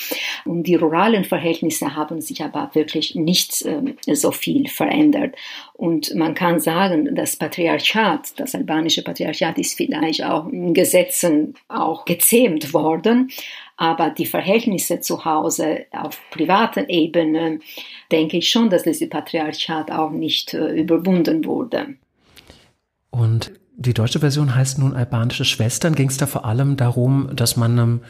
Und 0.45 0.65
die 0.65 0.75
ruralen 0.75 1.25
Verhältnisse 1.25 1.97
haben 1.97 2.21
sich 2.21 2.43
aber 2.43 2.71
wirklich 2.75 3.15
nicht 3.15 3.65
äh, 3.65 4.15
so 4.15 4.33
viel 4.33 4.69
verändert. 4.69 5.35
Und 5.75 6.15
man 6.15 6.35
kann 6.35 6.61
sagen, 6.61 7.15
das 7.15 7.37
Patriarchat, 7.37 8.39
das 8.39 8.55
albanische 8.55 9.03
Patriarchat 9.03 9.59
ist 9.59 9.77
vielleicht 9.77 10.23
auch 10.23 10.49
in 10.49 10.75
Gesetzen 10.75 11.55
auch 11.69 12.05
gezähmt 12.05 12.75
worden. 12.75 13.31
Aber 13.81 14.11
die 14.11 14.27
Verhältnisse 14.27 15.01
zu 15.01 15.25
Hause 15.25 15.87
auf 15.93 16.21
privaten 16.31 16.87
Ebene, 16.91 17.61
denke 18.13 18.37
ich 18.37 18.51
schon, 18.51 18.69
dass 18.69 18.83
das 18.83 19.01
Patriarchat 19.09 19.91
auch 19.91 20.11
nicht 20.11 20.53
äh, 20.53 20.79
überwunden 20.79 21.47
wurde. 21.47 21.95
Und 23.11 23.53
die 23.77 23.95
deutsche 23.95 24.21
Version 24.21 24.55
heißt 24.55 24.79
nun 24.79 24.95
albanische 24.95 25.45
Schwestern. 25.45 25.95
Ging 25.95 26.09
es 26.09 26.17
da 26.17 26.27
vor 26.27 26.45
allem 26.45 26.77
darum, 26.77 27.31
dass 27.35 27.57
man 27.57 27.79
einem 27.79 28.01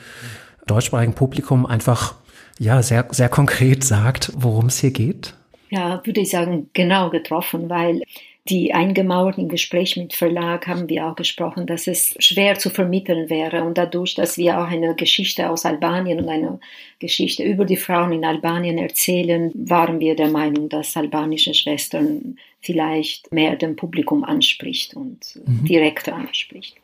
deutschsprachigen 0.66 1.14
Publikum 1.14 1.66
einfach 1.66 2.14
ja 2.58 2.82
sehr, 2.82 3.06
sehr 3.10 3.28
konkret 3.28 3.84
sagt, 3.84 4.32
worum 4.36 4.66
es 4.66 4.78
hier 4.78 4.90
geht? 4.90 5.34
Ja, 5.70 6.04
würde 6.04 6.20
ich 6.20 6.30
sagen, 6.30 6.68
genau 6.72 7.10
getroffen, 7.10 7.70
weil 7.70 8.02
die 8.50 8.74
eingemauerten 8.74 9.48
Gespräch 9.48 9.96
mit 9.96 10.12
Verlag 10.12 10.66
haben 10.66 10.88
wir 10.88 11.06
auch 11.06 11.14
gesprochen, 11.14 11.66
dass 11.66 11.86
es 11.86 12.14
schwer 12.18 12.58
zu 12.58 12.68
vermitteln 12.68 13.30
wäre. 13.30 13.62
Und 13.64 13.78
dadurch, 13.78 14.14
dass 14.14 14.36
wir 14.36 14.58
auch 14.58 14.66
eine 14.66 14.94
Geschichte 14.96 15.48
aus 15.48 15.64
Albanien 15.64 16.20
und 16.20 16.28
eine 16.28 16.58
Geschichte 16.98 17.44
über 17.44 17.64
die 17.64 17.76
Frauen 17.76 18.12
in 18.12 18.24
Albanien 18.24 18.76
erzählen, 18.76 19.52
waren 19.54 20.00
wir 20.00 20.16
der 20.16 20.28
Meinung, 20.28 20.68
dass 20.68 20.96
albanische 20.96 21.54
Schwestern 21.54 22.36
vielleicht 22.60 23.32
mehr 23.32 23.56
dem 23.56 23.76
Publikum 23.76 24.24
anspricht 24.24 24.94
und 24.94 25.40
mhm. 25.46 25.64
direkter 25.64 26.14
anspricht. 26.14 26.76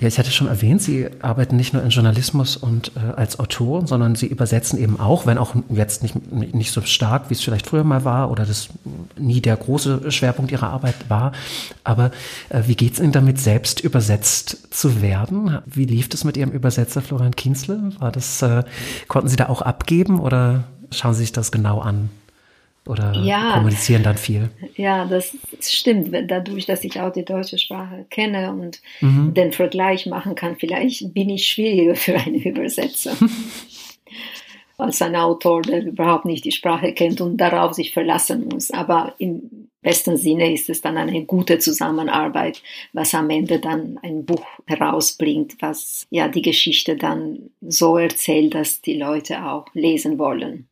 Ja, 0.00 0.06
ich 0.06 0.16
hatte 0.16 0.30
schon 0.30 0.46
erwähnt, 0.46 0.80
Sie 0.80 1.08
arbeiten 1.22 1.56
nicht 1.56 1.72
nur 1.72 1.82
in 1.82 1.90
Journalismus 1.90 2.56
und 2.56 2.92
äh, 2.94 3.00
als 3.16 3.40
Autoren, 3.40 3.88
sondern 3.88 4.14
Sie 4.14 4.26
übersetzen 4.26 4.78
eben 4.78 5.00
auch, 5.00 5.26
wenn 5.26 5.38
auch 5.38 5.56
jetzt 5.70 6.04
nicht, 6.04 6.30
nicht 6.32 6.70
so 6.70 6.82
stark, 6.82 7.30
wie 7.30 7.34
es 7.34 7.40
vielleicht 7.40 7.66
früher 7.66 7.82
mal 7.82 8.04
war 8.04 8.30
oder 8.30 8.46
das 8.46 8.68
nie 9.18 9.40
der 9.40 9.56
große 9.56 10.12
Schwerpunkt 10.12 10.52
Ihrer 10.52 10.68
Arbeit 10.68 10.94
war. 11.08 11.32
Aber 11.82 12.12
äh, 12.48 12.62
wie 12.66 12.76
geht 12.76 12.92
es 12.92 13.00
Ihnen 13.00 13.10
damit, 13.10 13.40
selbst 13.40 13.80
übersetzt 13.80 14.72
zu 14.72 15.02
werden? 15.02 15.58
Wie 15.66 15.84
lief 15.84 16.08
es 16.14 16.22
mit 16.22 16.36
Ihrem 16.36 16.52
Übersetzer 16.52 17.02
Florian 17.02 17.34
Kienzle? 17.34 17.90
War 17.98 18.12
das, 18.12 18.40
äh, 18.42 18.62
konnten 19.08 19.28
Sie 19.28 19.36
da 19.36 19.48
auch 19.48 19.62
abgeben 19.62 20.20
oder 20.20 20.64
schauen 20.92 21.14
Sie 21.14 21.20
sich 21.20 21.32
das 21.32 21.50
genau 21.50 21.80
an? 21.80 22.08
Oder 22.88 23.12
ja, 23.14 23.54
kommunizieren 23.54 24.02
dann 24.02 24.16
viel. 24.16 24.50
Ja, 24.76 25.04
das 25.04 25.36
stimmt. 25.60 26.14
Dadurch, 26.30 26.66
dass 26.66 26.84
ich 26.84 27.00
auch 27.00 27.12
die 27.12 27.24
deutsche 27.24 27.58
Sprache 27.58 28.06
kenne 28.10 28.52
und 28.52 28.80
mhm. 29.00 29.34
den 29.34 29.52
Vergleich 29.52 30.06
machen 30.06 30.34
kann, 30.34 30.56
vielleicht 30.56 31.12
bin 31.12 31.30
ich 31.30 31.46
schwieriger 31.48 31.94
für 31.94 32.16
einen 32.16 32.36
Übersetzer. 32.36 33.16
als 34.78 35.02
ein 35.02 35.16
Autor, 35.16 35.62
der 35.62 35.84
überhaupt 35.84 36.24
nicht 36.24 36.44
die 36.44 36.52
Sprache 36.52 36.92
kennt 36.92 37.20
und 37.20 37.36
darauf 37.36 37.74
sich 37.74 37.92
verlassen 37.92 38.48
muss. 38.48 38.70
Aber 38.70 39.14
im 39.18 39.68
besten 39.82 40.16
Sinne 40.16 40.52
ist 40.52 40.70
es 40.70 40.80
dann 40.80 40.96
eine 40.96 41.24
gute 41.24 41.58
Zusammenarbeit, 41.58 42.62
was 42.92 43.14
am 43.14 43.28
Ende 43.28 43.58
dann 43.58 43.98
ein 44.02 44.24
Buch 44.24 44.44
herausbringt, 44.66 45.56
was 45.60 46.06
ja 46.10 46.28
die 46.28 46.42
Geschichte 46.42 46.96
dann 46.96 47.50
so 47.60 47.96
erzählt, 47.96 48.54
dass 48.54 48.80
die 48.80 48.96
Leute 48.96 49.44
auch 49.44 49.66
lesen 49.74 50.18
wollen. 50.18 50.68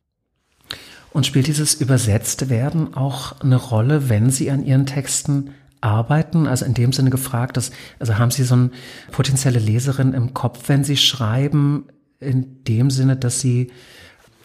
Und 1.11 1.25
spielt 1.25 1.47
dieses 1.47 1.75
übersetzte 1.75 2.49
werden 2.49 2.93
auch 2.93 3.39
eine 3.41 3.55
Rolle, 3.55 4.09
wenn 4.09 4.29
Sie 4.29 4.51
an 4.51 4.65
Ihren 4.65 4.85
Texten 4.85 5.51
arbeiten? 5.81 6.47
Also 6.47 6.65
in 6.65 6.73
dem 6.73 6.93
Sinne 6.93 7.09
gefragt, 7.09 7.57
dass, 7.57 7.71
also 7.99 8.17
haben 8.17 8.31
Sie 8.31 8.43
so 8.43 8.55
eine 8.55 8.71
potenzielle 9.11 9.59
Leserin 9.59 10.13
im 10.13 10.33
Kopf, 10.33 10.67
wenn 10.67 10.83
Sie 10.83 10.97
schreiben? 10.97 11.85
in 12.19 12.63
dem 12.63 12.89
Sinne, 12.89 13.15
dass 13.15 13.39
Sie, 13.39 13.71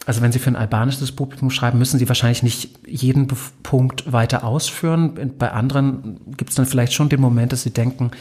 also 0.05 0.21
wenn 0.21 0.31
Sie 0.31 0.39
für 0.39 0.49
ein 0.49 0.55
albanisches 0.55 1.11
Publikum 1.11 1.49
schreiben, 1.49 1.79
müssen 1.79 1.99
Sie 1.99 2.07
wahrscheinlich 2.07 2.43
nicht 2.43 2.79
jeden 2.87 3.27
Punkt 3.63 4.11
weiter 4.11 4.43
ausführen. 4.43 5.33
Bei 5.37 5.51
anderen 5.51 6.19
gibt 6.37 6.51
es 6.51 6.55
dann 6.55 6.65
vielleicht 6.65 6.93
schon 6.93 7.09
den 7.09 7.21
Moment, 7.21 7.51
dass 7.51 7.63
Sie 7.63 7.71
denken, 7.71 8.11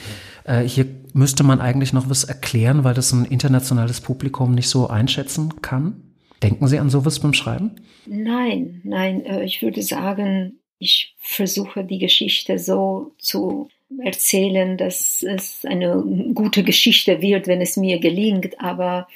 äh, 0.45 0.63
hier 0.63 0.87
müsste 1.13 1.45
man 1.45 1.61
eigentlich 1.61 1.93
noch 1.93 2.09
was 2.09 2.25
erklären, 2.25 2.85
weil 2.85 2.95
das 2.95 3.13
ein 3.13 3.25
internationales 3.25 4.01
Publikum 4.01 4.55
nicht 4.55 4.69
so 4.69 4.89
einschätzen 4.89 5.61
kann. 5.61 5.97
Denken 6.43 6.67
Sie 6.67 6.79
an 6.79 6.91
sowas 6.91 7.21
beim 7.21 7.35
Schreiben? 7.35 7.77
Nein, 8.07 8.81
nein, 8.85 9.25
äh, 9.25 9.45
ich 9.45 9.63
würde 9.63 9.83
sagen, 9.83 10.59
ich 10.79 11.15
versuche 11.19 11.85
die 11.85 11.99
Geschichte 11.99 12.59
so 12.59 13.13
zu 13.19 13.69
erzählen, 14.03 14.77
dass 14.77 15.23
es 15.23 15.65
eine 15.65 16.03
gute 16.35 16.65
Geschichte 16.65 17.21
wird, 17.23 17.47
wenn 17.47 17.61
es 17.61 17.77
mir 17.77 18.01
gelingt, 18.01 18.61
aber 18.61 19.07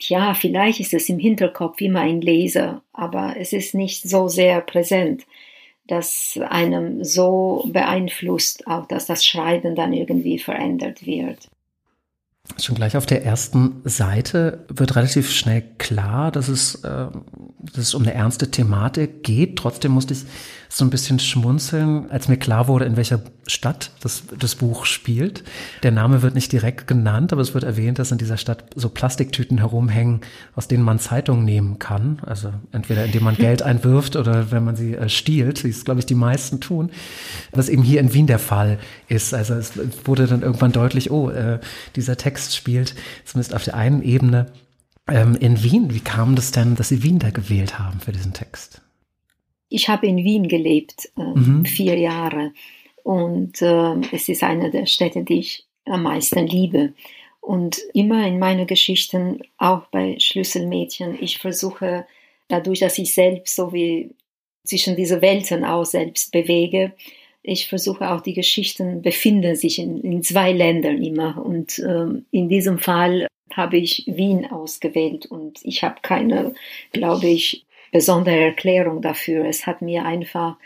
ja, 0.00 0.34
vielleicht 0.34 0.80
ist 0.80 0.94
es 0.94 1.08
im 1.08 1.18
Hinterkopf 1.18 1.80
immer 1.80 2.00
ein 2.00 2.20
Leser, 2.20 2.82
aber 2.92 3.34
es 3.38 3.52
ist 3.52 3.74
nicht 3.74 4.02
so 4.08 4.28
sehr 4.28 4.60
präsent, 4.60 5.26
dass 5.86 6.38
einem 6.48 7.04
so 7.04 7.64
beeinflusst, 7.72 8.66
auch 8.66 8.86
dass 8.86 9.06
das 9.06 9.24
Schreiben 9.24 9.74
dann 9.74 9.92
irgendwie 9.92 10.38
verändert 10.38 11.06
wird. 11.06 11.48
Schon 12.60 12.76
gleich 12.76 12.96
auf 12.96 13.06
der 13.06 13.24
ersten 13.24 13.82
Seite 13.84 14.64
wird 14.68 14.96
relativ 14.96 15.30
schnell 15.30 15.62
klar, 15.78 16.30
dass 16.30 16.48
es, 16.48 16.76
äh, 16.76 17.06
dass 17.60 17.78
es 17.78 17.94
um 17.94 18.02
eine 18.02 18.14
ernste 18.14 18.50
Thematik 18.50 19.22
geht. 19.22 19.56
Trotzdem 19.56 19.92
musste 19.92 20.14
ich 20.14 20.24
so 20.76 20.84
ein 20.84 20.90
bisschen 20.90 21.18
schmunzeln, 21.18 22.10
als 22.10 22.28
mir 22.28 22.36
klar 22.36 22.68
wurde, 22.68 22.84
in 22.84 22.98
welcher 22.98 23.22
Stadt 23.46 23.92
das, 24.00 24.24
das 24.38 24.56
Buch 24.56 24.84
spielt. 24.84 25.42
Der 25.82 25.90
Name 25.90 26.20
wird 26.20 26.34
nicht 26.34 26.52
direkt 26.52 26.86
genannt, 26.86 27.32
aber 27.32 27.40
es 27.40 27.54
wird 27.54 27.64
erwähnt, 27.64 27.98
dass 27.98 28.12
in 28.12 28.18
dieser 28.18 28.36
Stadt 28.36 28.62
so 28.74 28.90
Plastiktüten 28.90 29.56
herumhängen, 29.56 30.20
aus 30.54 30.68
denen 30.68 30.82
man 30.82 30.98
Zeitungen 30.98 31.46
nehmen 31.46 31.78
kann. 31.78 32.18
Also 32.26 32.52
entweder 32.72 33.06
indem 33.06 33.24
man 33.24 33.36
Geld 33.38 33.62
einwirft 33.62 34.16
oder 34.16 34.50
wenn 34.50 34.64
man 34.64 34.76
sie 34.76 34.94
äh, 34.94 35.08
stiehlt, 35.08 35.64
wie 35.64 35.70
es, 35.70 35.86
glaube 35.86 36.00
ich, 36.00 36.06
die 36.06 36.14
meisten 36.14 36.60
tun. 36.60 36.90
Was 37.52 37.70
eben 37.70 37.82
hier 37.82 38.00
in 38.00 38.12
Wien 38.12 38.26
der 38.26 38.38
Fall 38.38 38.78
ist. 39.08 39.32
Also 39.32 39.54
es 39.54 39.72
wurde 40.04 40.26
dann 40.26 40.42
irgendwann 40.42 40.72
deutlich, 40.72 41.10
oh, 41.10 41.30
äh, 41.30 41.58
dieser 41.94 42.18
Text 42.18 42.54
spielt 42.54 42.94
zumindest 43.24 43.54
auf 43.54 43.64
der 43.64 43.76
einen 43.76 44.02
Ebene 44.02 44.52
ähm, 45.08 45.36
in 45.36 45.62
Wien. 45.62 45.94
Wie 45.94 46.00
kam 46.00 46.36
das 46.36 46.50
denn, 46.50 46.74
dass 46.74 46.90
Sie 46.90 47.02
Wien 47.02 47.18
da 47.18 47.30
gewählt 47.30 47.78
haben 47.78 48.00
für 48.00 48.12
diesen 48.12 48.34
Text? 48.34 48.82
Ich 49.68 49.88
habe 49.88 50.06
in 50.06 50.18
Wien 50.18 50.48
gelebt, 50.48 51.10
äh, 51.16 51.22
mhm. 51.22 51.64
vier 51.64 51.98
Jahre. 51.98 52.52
Und 53.02 53.62
äh, 53.62 53.94
es 54.12 54.28
ist 54.28 54.42
eine 54.42 54.70
der 54.70 54.86
Städte, 54.86 55.22
die 55.22 55.40
ich 55.40 55.66
am 55.84 56.02
meisten 56.02 56.46
liebe. 56.46 56.92
Und 57.40 57.78
immer 57.94 58.26
in 58.26 58.38
meinen 58.38 58.66
Geschichten, 58.66 59.40
auch 59.58 59.86
bei 59.86 60.16
Schlüsselmädchen, 60.18 61.16
ich 61.20 61.38
versuche, 61.38 62.06
dadurch, 62.48 62.80
dass 62.80 62.98
ich 62.98 63.14
selbst 63.14 63.54
so 63.54 63.72
wie 63.72 64.10
zwischen 64.64 64.96
diese 64.96 65.22
Welten 65.22 65.64
auch 65.64 65.84
selbst 65.84 66.32
bewege, 66.32 66.92
ich 67.48 67.68
versuche 67.68 68.10
auch 68.10 68.20
die 68.22 68.34
Geschichten 68.34 69.02
befinden 69.02 69.54
sich 69.54 69.78
in, 69.78 70.00
in 70.00 70.22
zwei 70.24 70.50
Ländern 70.50 71.00
immer. 71.00 71.44
Und 71.44 71.78
äh, 71.78 72.06
in 72.32 72.48
diesem 72.48 72.78
Fall 72.78 73.28
habe 73.54 73.76
ich 73.76 74.04
Wien 74.08 74.46
ausgewählt 74.46 75.26
und 75.26 75.60
ich 75.62 75.84
habe 75.84 75.96
keine, 76.02 76.54
glaube 76.92 77.28
ich, 77.28 77.65
besondere 77.92 78.38
Erklärung 78.38 79.02
dafür. 79.02 79.44
Es 79.44 79.66
hat 79.66 79.82
mir 79.82 80.04
einfach, 80.04 80.56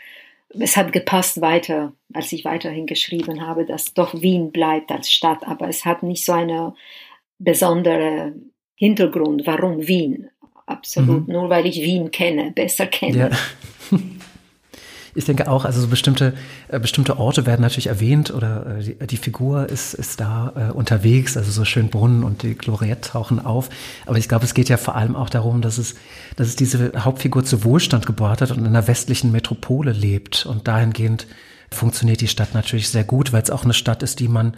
es 0.49 0.77
hat 0.77 0.91
gepasst 0.91 1.41
weiter, 1.41 1.93
als 2.13 2.31
ich 2.31 2.45
weiterhin 2.45 2.85
geschrieben 2.85 3.45
habe, 3.45 3.65
dass 3.65 3.93
doch 3.93 4.21
Wien 4.21 4.51
bleibt 4.51 4.91
als 4.91 5.11
Stadt, 5.11 5.47
aber 5.47 5.67
es 5.69 5.85
hat 5.85 6.03
nicht 6.03 6.25
so 6.25 6.33
eine 6.33 6.73
besondere 7.39 8.33
Hintergrund, 8.75 9.45
warum 9.45 9.87
Wien. 9.87 10.29
Absolut, 10.65 11.27
mhm. 11.27 11.33
nur 11.33 11.49
weil 11.49 11.65
ich 11.65 11.81
Wien 11.81 12.11
kenne, 12.11 12.51
besser 12.51 12.87
kenne. 12.87 13.17
Ja. 13.17 13.29
Ich 15.13 15.25
denke 15.25 15.49
auch, 15.49 15.65
also 15.65 15.81
so 15.81 15.87
bestimmte, 15.87 16.33
äh, 16.69 16.79
bestimmte 16.79 17.17
Orte 17.17 17.45
werden 17.45 17.61
natürlich 17.61 17.87
erwähnt 17.87 18.33
oder 18.33 18.77
äh, 18.77 18.83
die, 18.83 19.07
die 19.07 19.17
Figur 19.17 19.67
ist, 19.67 19.93
ist 19.93 20.19
da 20.21 20.53
äh, 20.55 20.71
unterwegs, 20.71 21.35
also 21.37 21.51
so 21.51 21.65
schön 21.65 21.89
Brunnen 21.89 22.23
und 22.23 22.43
die 22.43 22.55
Gloriette 22.55 23.11
tauchen 23.11 23.43
auf. 23.43 23.69
Aber 24.05 24.17
ich 24.17 24.29
glaube, 24.29 24.45
es 24.45 24.53
geht 24.53 24.69
ja 24.69 24.77
vor 24.77 24.95
allem 24.95 25.15
auch 25.15 25.29
darum, 25.29 25.61
dass 25.61 25.77
es, 25.77 25.95
dass 26.35 26.47
es 26.47 26.55
diese 26.55 26.91
Hauptfigur 27.03 27.43
zu 27.43 27.63
Wohlstand 27.63 28.05
gebracht 28.05 28.41
hat 28.41 28.51
und 28.51 28.59
in 28.59 28.67
einer 28.67 28.87
westlichen 28.87 29.31
Metropole 29.31 29.91
lebt. 29.91 30.45
Und 30.45 30.67
dahingehend 30.67 31.27
funktioniert 31.71 32.21
die 32.21 32.27
Stadt 32.27 32.53
natürlich 32.53 32.89
sehr 32.89 33.03
gut, 33.03 33.33
weil 33.33 33.43
es 33.43 33.49
auch 33.49 33.63
eine 33.63 33.73
Stadt 33.73 34.03
ist, 34.03 34.19
die 34.19 34.27
man 34.27 34.55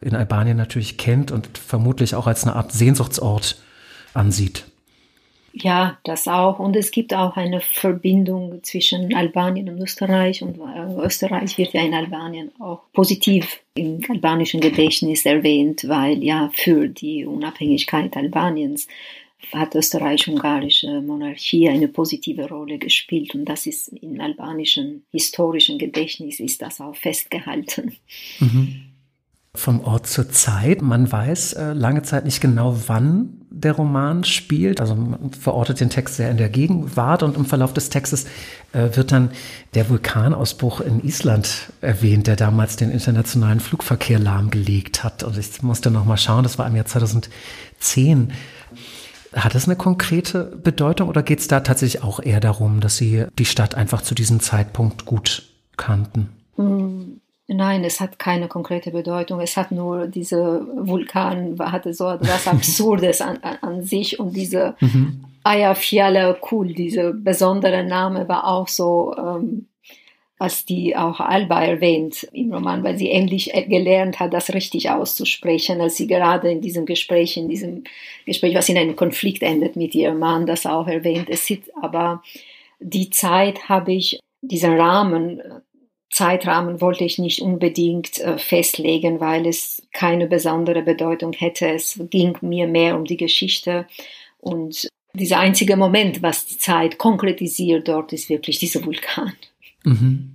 in 0.00 0.14
Albanien 0.14 0.56
natürlich 0.56 0.96
kennt 0.96 1.30
und 1.30 1.58
vermutlich 1.58 2.14
auch 2.14 2.26
als 2.26 2.44
eine 2.44 2.56
Art 2.56 2.72
Sehnsuchtsort 2.72 3.60
ansieht. 4.14 4.64
Ja, 5.52 5.98
das 6.04 6.28
auch. 6.28 6.58
Und 6.58 6.76
es 6.76 6.90
gibt 6.90 7.12
auch 7.12 7.36
eine 7.36 7.60
Verbindung 7.60 8.62
zwischen 8.62 9.14
Albanien 9.14 9.68
und 9.68 9.80
Österreich. 9.80 10.42
Und 10.42 10.58
äh, 10.58 11.04
Österreich 11.04 11.58
wird 11.58 11.72
ja 11.72 11.82
in 11.82 11.94
Albanien 11.94 12.52
auch 12.60 12.82
positiv 12.92 13.60
im 13.74 14.00
albanischen 14.08 14.60
Gedächtnis 14.60 15.26
erwähnt, 15.26 15.84
weil 15.88 16.22
ja 16.22 16.50
für 16.54 16.88
die 16.88 17.24
Unabhängigkeit 17.24 18.16
Albaniens 18.16 18.86
hat 19.52 19.74
österreich-ungarische 19.74 21.00
Monarchie 21.00 21.68
eine 21.68 21.88
positive 21.88 22.48
Rolle 22.48 22.78
gespielt 22.78 23.34
und 23.34 23.46
das 23.46 23.66
ist 23.66 23.88
im 23.88 24.20
albanischen 24.20 25.04
historischen 25.10 25.78
Gedächtnis 25.78 26.40
ist 26.40 26.60
das 26.60 26.80
auch 26.80 26.94
festgehalten. 26.94 27.96
Mhm 28.38 28.90
vom 29.54 29.80
Ort 29.80 30.06
zur 30.06 30.30
Zeit. 30.30 30.82
Man 30.82 31.10
weiß 31.10 31.54
äh, 31.54 31.72
lange 31.72 32.02
Zeit 32.02 32.24
nicht 32.24 32.40
genau, 32.40 32.76
wann 32.86 33.39
der 33.60 33.72
Roman 33.72 34.24
spielt. 34.24 34.80
Also 34.80 34.94
man 34.94 35.32
verortet 35.32 35.80
den 35.80 35.90
Text 35.90 36.16
sehr 36.16 36.30
in 36.30 36.36
der 36.36 36.48
Gegenwart 36.48 37.22
und 37.22 37.36
im 37.36 37.44
Verlauf 37.44 37.72
des 37.72 37.90
Textes 37.90 38.26
äh, 38.72 38.96
wird 38.96 39.12
dann 39.12 39.30
der 39.74 39.88
Vulkanausbruch 39.88 40.80
in 40.80 41.04
Island 41.04 41.72
erwähnt, 41.80 42.26
der 42.26 42.36
damals 42.36 42.76
den 42.76 42.90
internationalen 42.90 43.60
Flugverkehr 43.60 44.18
lahmgelegt 44.18 45.04
hat. 45.04 45.22
Und 45.22 45.36
ich 45.36 45.62
musste 45.62 45.90
noch 45.90 46.04
mal 46.04 46.16
schauen, 46.16 46.42
das 46.42 46.58
war 46.58 46.66
im 46.66 46.76
Jahr 46.76 46.86
2010. 46.86 48.32
Hat 49.32 49.54
das 49.54 49.66
eine 49.66 49.76
konkrete 49.76 50.44
Bedeutung 50.44 51.08
oder 51.08 51.22
geht 51.22 51.38
es 51.38 51.48
da 51.48 51.60
tatsächlich 51.60 52.02
auch 52.02 52.20
eher 52.20 52.40
darum, 52.40 52.80
dass 52.80 52.96
Sie 52.96 53.26
die 53.38 53.44
Stadt 53.44 53.76
einfach 53.76 54.02
zu 54.02 54.14
diesem 54.14 54.40
Zeitpunkt 54.40 55.04
gut 55.04 55.44
kannten? 55.76 56.30
Hm. 56.56 57.19
Nein, 57.52 57.82
es 57.82 58.00
hat 58.00 58.20
keine 58.20 58.46
konkrete 58.46 58.92
Bedeutung. 58.92 59.40
Es 59.40 59.56
hat 59.56 59.72
nur 59.72 60.06
diese 60.06 60.64
Vulkan, 60.72 61.58
hatte 61.58 61.92
so 61.92 62.08
etwas 62.08 62.46
Absurdes 62.46 63.20
an, 63.20 63.38
an, 63.42 63.82
sich 63.82 64.20
und 64.20 64.36
diese 64.36 64.76
mhm. 64.78 65.24
Ayafjala 65.42 66.34
Kul, 66.34 66.74
dieser 66.74 67.12
besondere 67.12 67.82
Name 67.82 68.28
war 68.28 68.46
auch 68.46 68.68
so, 68.68 69.16
ähm, 69.18 69.66
als 70.38 70.64
die 70.64 70.96
auch 70.96 71.18
Alba 71.18 71.64
erwähnt 71.64 72.22
im 72.32 72.52
Roman, 72.54 72.84
weil 72.84 72.96
sie 72.96 73.10
Englisch 73.10 73.50
gelernt 73.68 74.20
hat, 74.20 74.32
das 74.32 74.54
richtig 74.54 74.88
auszusprechen, 74.88 75.80
als 75.80 75.96
sie 75.96 76.06
gerade 76.06 76.52
in 76.52 76.60
diesem 76.60 76.86
Gespräch, 76.86 77.36
in 77.36 77.48
diesem 77.48 77.82
Gespräch, 78.26 78.54
was 78.54 78.68
in 78.68 78.78
einem 78.78 78.94
Konflikt 78.94 79.42
endet 79.42 79.74
mit 79.74 79.94
ihrem 79.96 80.20
Mann, 80.20 80.46
das 80.46 80.66
auch 80.66 80.86
erwähnt. 80.86 81.28
Es 81.28 81.46
sieht 81.46 81.64
aber 81.82 82.22
die 82.78 83.10
Zeit 83.10 83.68
habe 83.68 83.92
ich 83.92 84.20
diesen 84.40 84.78
Rahmen 84.80 85.42
Zeitrahmen 86.10 86.80
wollte 86.80 87.04
ich 87.04 87.18
nicht 87.18 87.40
unbedingt 87.40 88.18
äh, 88.18 88.36
festlegen, 88.36 89.20
weil 89.20 89.46
es 89.46 89.82
keine 89.92 90.26
besondere 90.26 90.82
Bedeutung 90.82 91.32
hätte. 91.32 91.68
Es 91.68 92.00
ging 92.10 92.36
mir 92.40 92.66
mehr 92.66 92.96
um 92.96 93.04
die 93.04 93.16
Geschichte 93.16 93.86
und 94.38 94.88
dieser 95.14 95.38
einzige 95.38 95.76
Moment, 95.76 96.22
was 96.22 96.46
die 96.46 96.58
Zeit 96.58 96.98
konkretisiert 96.98 97.88
dort, 97.88 98.12
ist 98.12 98.28
wirklich 98.28 98.58
dieser 98.58 98.84
Vulkan. 98.84 99.32
Mhm. 99.84 100.32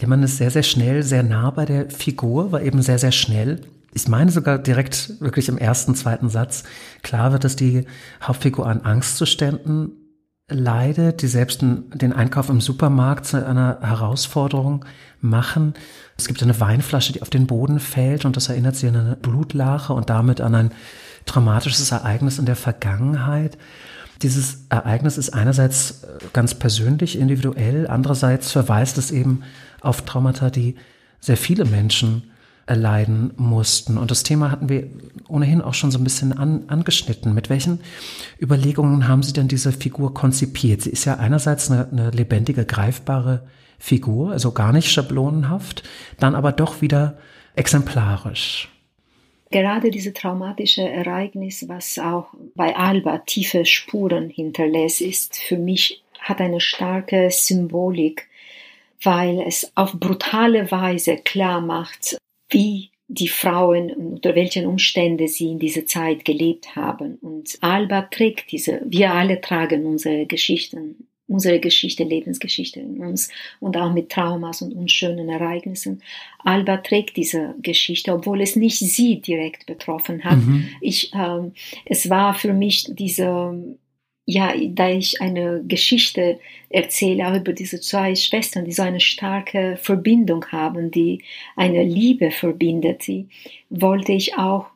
Ja, 0.00 0.08
man 0.08 0.22
ist 0.22 0.38
sehr, 0.38 0.50
sehr 0.50 0.64
schnell, 0.64 1.02
sehr 1.02 1.22
nah 1.22 1.50
bei 1.50 1.64
der 1.64 1.90
Figur, 1.90 2.50
war 2.50 2.62
eben 2.62 2.82
sehr, 2.82 2.98
sehr 2.98 3.12
schnell. 3.12 3.60
Ich 3.92 4.08
meine 4.08 4.32
sogar 4.32 4.58
direkt 4.58 5.20
wirklich 5.20 5.48
im 5.48 5.58
ersten, 5.58 5.94
zweiten 5.94 6.28
Satz. 6.28 6.64
Klar 7.02 7.30
wird, 7.30 7.44
dass 7.44 7.54
die 7.54 7.84
Hauptfigur 8.20 8.66
an 8.66 8.80
Angstzuständen 8.80 9.92
leidet, 10.48 11.22
die 11.22 11.26
selbst 11.26 11.62
den 11.62 12.12
Einkauf 12.12 12.50
im 12.50 12.60
Supermarkt 12.60 13.24
zu 13.24 13.46
einer 13.46 13.78
Herausforderung 13.80 14.84
machen. 15.20 15.74
Es 16.18 16.28
gibt 16.28 16.42
eine 16.42 16.60
Weinflasche, 16.60 17.14
die 17.14 17.22
auf 17.22 17.30
den 17.30 17.46
Boden 17.46 17.80
fällt 17.80 18.24
und 18.24 18.36
das 18.36 18.50
erinnert 18.50 18.76
sie 18.76 18.88
an 18.88 18.96
eine 18.96 19.16
Blutlache 19.16 19.94
und 19.94 20.10
damit 20.10 20.40
an 20.40 20.54
ein 20.54 20.72
traumatisches 21.24 21.90
Ereignis 21.90 22.38
in 22.38 22.44
der 22.44 22.56
Vergangenheit. 22.56 23.56
Dieses 24.20 24.66
Ereignis 24.68 25.16
ist 25.16 25.30
einerseits 25.30 26.04
äh, 26.04 26.08
ganz 26.32 26.54
persönlich, 26.54 27.18
individuell, 27.18 27.86
andererseits 27.88 28.52
verweist 28.52 28.98
es 28.98 29.10
eben 29.10 29.42
auf 29.80 30.02
Traumata, 30.02 30.50
die 30.50 30.76
sehr 31.20 31.36
viele 31.38 31.64
Menschen 31.64 32.30
erleiden 32.66 33.32
mussten. 33.36 33.98
Und 33.98 34.10
das 34.10 34.22
Thema 34.22 34.50
hatten 34.50 34.68
wir 34.68 34.88
ohnehin 35.28 35.60
auch 35.60 35.74
schon 35.74 35.90
so 35.90 35.98
ein 35.98 36.04
bisschen 36.04 36.36
an, 36.36 36.64
angeschnitten. 36.68 37.34
Mit 37.34 37.50
welchen 37.50 37.80
Überlegungen 38.40 39.06
haben 39.08 39.22
Sie 39.22 39.32
denn 39.32 39.48
diese 39.48 39.72
Figur 39.72 40.14
konzipiert? 40.14 40.82
Sie 40.82 40.90
ist 40.90 41.04
ja 41.04 41.16
einerseits 41.16 41.70
eine, 41.70 41.88
eine 41.90 42.10
lebendige, 42.10 42.64
greifbare 42.64 43.46
Figur, 43.78 44.32
also 44.32 44.52
gar 44.52 44.72
nicht 44.72 44.90
schablonenhaft, 44.90 45.82
dann 46.18 46.34
aber 46.34 46.52
doch 46.52 46.80
wieder 46.80 47.18
exemplarisch. 47.54 48.70
gerade 49.50 49.90
dieses 49.90 50.14
traumatische 50.14 50.88
Ereignis, 50.88 51.68
was 51.68 51.98
auch 51.98 52.28
bei 52.54 52.74
Alba 52.74 53.18
tiefe 53.18 53.66
Spuren 53.66 54.30
hinterlässt, 54.30 55.00
ist 55.00 55.36
für 55.36 55.58
mich, 55.58 56.02
hat 56.18 56.40
eine 56.40 56.60
starke 56.60 57.28
Symbolik, 57.30 58.26
weil 59.02 59.40
es 59.46 59.70
auf 59.74 59.92
brutale 59.92 60.70
Weise 60.70 61.16
klar 61.18 61.60
macht, 61.60 62.16
wie 62.48 62.90
die 63.06 63.28
Frauen 63.28 63.90
unter 63.90 64.34
welchen 64.34 64.66
Umständen 64.66 65.28
sie 65.28 65.50
in 65.50 65.58
dieser 65.58 65.86
Zeit 65.86 66.24
gelebt 66.24 66.74
haben. 66.74 67.16
Und 67.16 67.58
Alba 67.60 68.02
trägt 68.02 68.50
diese, 68.50 68.82
wir 68.86 69.12
alle 69.12 69.40
tragen 69.40 69.84
unsere 69.84 70.26
Geschichten 70.26 71.06
unsere 71.26 71.58
Geschichte, 71.58 72.04
Lebensgeschichte 72.04 72.80
in 72.80 72.98
uns 72.98 73.30
und 73.60 73.76
auch 73.76 73.92
mit 73.92 74.10
Traumas 74.10 74.62
und 74.62 74.74
unschönen 74.74 75.28
Ereignissen. 75.28 76.02
Alba 76.38 76.78
trägt 76.78 77.16
diese 77.16 77.54
Geschichte, 77.62 78.12
obwohl 78.12 78.42
es 78.42 78.56
nicht 78.56 78.78
sie 78.78 79.20
direkt 79.20 79.66
betroffen 79.66 80.24
hat. 80.24 80.38
Mhm. 80.38 80.68
Ich, 80.80 81.14
äh, 81.14 81.50
es 81.86 82.10
war 82.10 82.34
für 82.34 82.52
mich 82.52 82.86
diese, 82.90 83.76
ja, 84.26 84.54
da 84.68 84.88
ich 84.88 85.20
eine 85.20 85.62
Geschichte 85.66 86.38
erzähle, 86.70 87.28
auch 87.28 87.36
über 87.36 87.52
diese 87.52 87.80
zwei 87.80 88.14
Schwestern, 88.14 88.64
die 88.64 88.72
so 88.72 88.82
eine 88.82 89.00
starke 89.00 89.76
Verbindung 89.80 90.46
haben, 90.46 90.90
die 90.90 91.22
eine 91.56 91.82
Liebe 91.82 92.30
verbindet, 92.30 93.06
die 93.06 93.28
wollte 93.70 94.12
ich 94.12 94.36
auch 94.36 94.66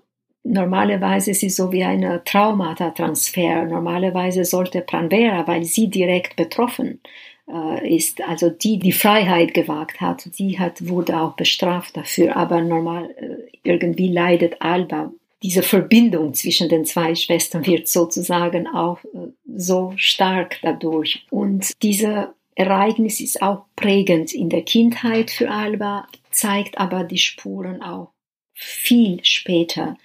Normalerweise 0.44 1.32
ist 1.32 1.42
es 1.42 1.56
so 1.56 1.72
wie 1.72 1.84
ein 1.84 2.20
Traumata-Transfer. 2.24 3.66
Normalerweise 3.66 4.44
sollte 4.44 4.80
Pranvera, 4.80 5.46
weil 5.46 5.64
sie 5.64 5.90
direkt 5.90 6.37
betroffen 6.37 7.00
äh, 7.48 7.96
ist, 7.96 8.22
also 8.22 8.48
die 8.48 8.78
die 8.78 8.92
Freiheit 8.92 9.52
gewagt 9.52 10.00
hat, 10.00 10.38
die 10.38 10.58
hat, 10.58 10.88
wurde 10.88 11.20
auch 11.20 11.34
bestraft 11.34 11.96
dafür. 11.96 12.37
Aber 12.37 12.62
normal, 12.62 13.11
äh, 13.18 13.58
irgendwie 13.62 14.08
leidet 14.08 14.62
Alba. 14.62 15.12
Diese 15.42 15.62
Verbindung 15.62 16.35
zwischen 16.35 16.68
den 16.68 16.85
zwei 16.85 17.14
Schwestern 17.14 17.64
wird 17.64 17.88
sozusagen 17.88 18.66
auch 18.66 18.98
äh, 19.05 19.29
so 19.57 19.92
stark 19.96 20.59
dadurch. 20.62 21.27
Und 21.31 21.72
diese 21.83 22.35
Ereignis 22.55 23.20
ist 23.20 23.40
auch 23.40 23.66
prägend 23.77 24.35
in 24.35 24.48
der 24.48 24.62
Kindheit 24.62 25.31
für 25.31 25.51
Alba, 25.51 26.09
zeigt 26.31 26.79
aber 26.79 27.05
die 27.05 27.18
Spuren 27.18 27.83
auch 27.83 28.11
viel 28.55 29.24
später 29.24 29.96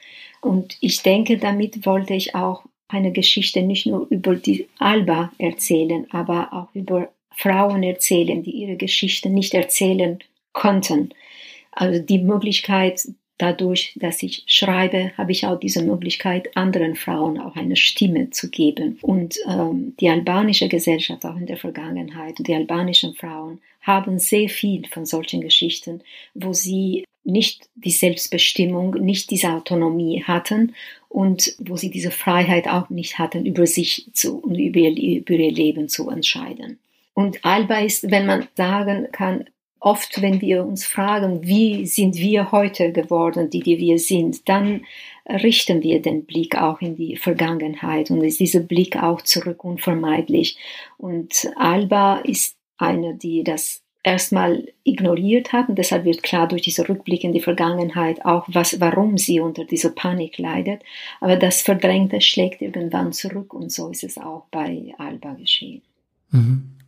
und 0.43 0.77
ich 0.81 1.01
denke, 1.01 1.37
damit 1.37 1.85
wollte 1.85 2.13
ich 2.13 2.35
auch 2.35 2.65
eine 2.89 3.13
Geschichte 3.13 3.61
nicht 3.61 3.85
nur 3.85 4.07
über 4.09 4.35
die 4.35 4.67
Alba 4.77 5.31
erzählen, 5.37 6.05
aber 6.11 6.51
auch 6.51 6.75
über 6.75 7.13
Frauen 7.31 7.81
erzählen, 7.81 8.43
die 8.43 8.51
ihre 8.51 8.75
Geschichte 8.75 9.29
nicht 9.29 9.53
erzählen 9.53 10.19
konnten. 10.51 11.13
Also 11.71 11.99
die 12.01 12.19
Möglichkeit, 12.19 13.07
dadurch, 13.43 13.93
dass 13.95 14.23
ich 14.23 14.43
schreibe, 14.47 15.11
habe 15.17 15.33
ich 15.33 15.45
auch 15.45 15.59
diese 15.59 15.83
Möglichkeit, 15.83 16.55
anderen 16.55 16.95
Frauen 16.95 17.37
auch 17.37 17.57
eine 17.57 17.75
Stimme 17.75 18.29
zu 18.29 18.49
geben. 18.49 18.97
Und 19.01 19.37
ähm, 19.47 19.95
die 19.99 20.07
albanische 20.07 20.69
Gesellschaft 20.69 21.25
auch 21.25 21.35
in 21.35 21.45
der 21.45 21.57
Vergangenheit, 21.57 22.35
die 22.39 22.55
albanischen 22.55 23.13
Frauen 23.15 23.59
haben 23.81 24.17
sehr 24.17 24.47
viel 24.47 24.87
von 24.87 25.05
solchen 25.05 25.41
Geschichten, 25.41 26.01
wo 26.33 26.53
sie 26.53 27.03
nicht 27.25 27.67
die 27.75 27.91
Selbstbestimmung, 27.91 28.95
nicht 28.95 29.29
diese 29.29 29.49
Autonomie 29.49 30.23
hatten 30.23 30.73
und 31.09 31.53
wo 31.59 31.75
sie 31.75 31.91
diese 31.91 32.11
Freiheit 32.11 32.67
auch 32.67 32.89
nicht 32.89 33.19
hatten, 33.19 33.45
über 33.45 33.67
sich 33.67 34.07
zu 34.13 34.39
und 34.39 34.55
über 34.55 34.79
über 34.79 35.33
ihr 35.33 35.51
Leben 35.51 35.89
zu 35.89 36.09
entscheiden. 36.09 36.79
Und 37.13 37.43
Alba 37.43 37.79
ist, 37.79 38.09
wenn 38.09 38.25
man 38.25 38.47
sagen 38.55 39.07
kann, 39.11 39.45
oft, 39.83 40.21
wenn 40.21 40.39
wir 40.39 40.65
uns 40.65 40.85
fragen, 40.85 41.45
wie 41.45 41.85
sind 41.85 42.15
wir 42.15 42.51
heute 42.51 42.91
geworden, 42.91 43.49
die, 43.49 43.59
die 43.59 43.77
wir 43.79 43.99
sind, 43.99 44.47
dann 44.47 44.85
richten 45.27 45.83
wir 45.83 46.01
den 46.01 46.25
Blick 46.25 46.55
auch 46.55 46.81
in 46.81 46.95
die 46.95 47.17
Vergangenheit 47.17 48.09
und 48.09 48.23
ist 48.23 48.39
dieser 48.39 48.61
Blick 48.61 49.01
auch 49.01 49.21
zurück 49.21 49.63
unvermeidlich. 49.63 50.57
Und 50.97 51.49
Alba 51.57 52.19
ist 52.19 52.55
eine, 52.77 53.15
die 53.15 53.43
das 53.43 53.81
erstmal 54.03 54.67
ignoriert 54.83 55.51
hat. 55.53 55.69
Und 55.69 55.77
deshalb 55.77 56.05
wird 56.05 56.23
klar 56.23 56.47
durch 56.47 56.61
diese 56.61 56.87
Rückblick 56.87 57.23
in 57.23 57.33
die 57.33 57.41
Vergangenheit 57.41 58.23
auch, 58.25 58.45
was, 58.47 58.79
warum 58.79 59.17
sie 59.17 59.39
unter 59.39 59.65
dieser 59.65 59.89
Panik 59.89 60.37
leidet. 60.37 60.81
Aber 61.19 61.35
das 61.35 61.61
Verdrängte 61.61 62.21
schlägt 62.21 62.61
irgendwann 62.61 63.11
zurück 63.11 63.53
und 63.53 63.71
so 63.71 63.89
ist 63.89 64.03
es 64.03 64.17
auch 64.17 64.45
bei 64.51 64.93
Alba 64.97 65.33
geschehen. 65.33 65.81
Mhm. 66.31 66.82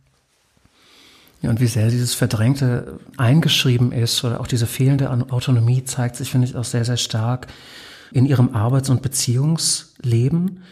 Ja, 1.42 1.50
und 1.50 1.60
wie 1.60 1.66
sehr 1.66 1.88
dieses 1.88 2.14
Verdrängte 2.14 2.98
eingeschrieben 3.16 3.92
ist 3.92 4.24
oder 4.24 4.40
auch 4.40 4.46
diese 4.46 4.66
fehlende 4.66 5.10
Autonomie 5.30 5.84
zeigt 5.84 6.16
sich, 6.16 6.30
finde 6.30 6.46
ich, 6.46 6.56
auch 6.56 6.64
sehr, 6.64 6.84
sehr 6.84 6.96
stark 6.96 7.46
in 8.12 8.26
ihrem 8.26 8.54
Arbeits- 8.54 8.90
und 8.90 9.02
Beziehungsleben. 9.02 10.62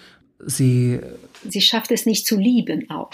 Sie, 0.44 1.00
sie 1.48 1.61
schafft 1.61 1.90
es 1.90 2.07
nicht 2.07 2.27
zu 2.27 2.38
lieben 2.38 2.88
auch. 2.90 3.11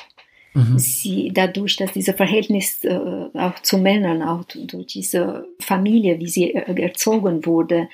Mhm. 0.54 0.78
Sie, 0.78 1.30
dadurch, 1.32 1.76
dass 1.76 1.92
dieses 1.92 2.14
Verhältnis 2.16 2.82
äh, 2.84 2.98
auch 3.34 3.60
zu 3.62 3.78
Männern, 3.78 4.22
auch 4.22 4.44
durch 4.44 4.86
diese 4.86 5.46
Familie, 5.60 6.18
wie 6.18 6.28
sie 6.28 6.54
äh, 6.54 6.82
erzogen 6.82 7.46
wurde, 7.46 7.88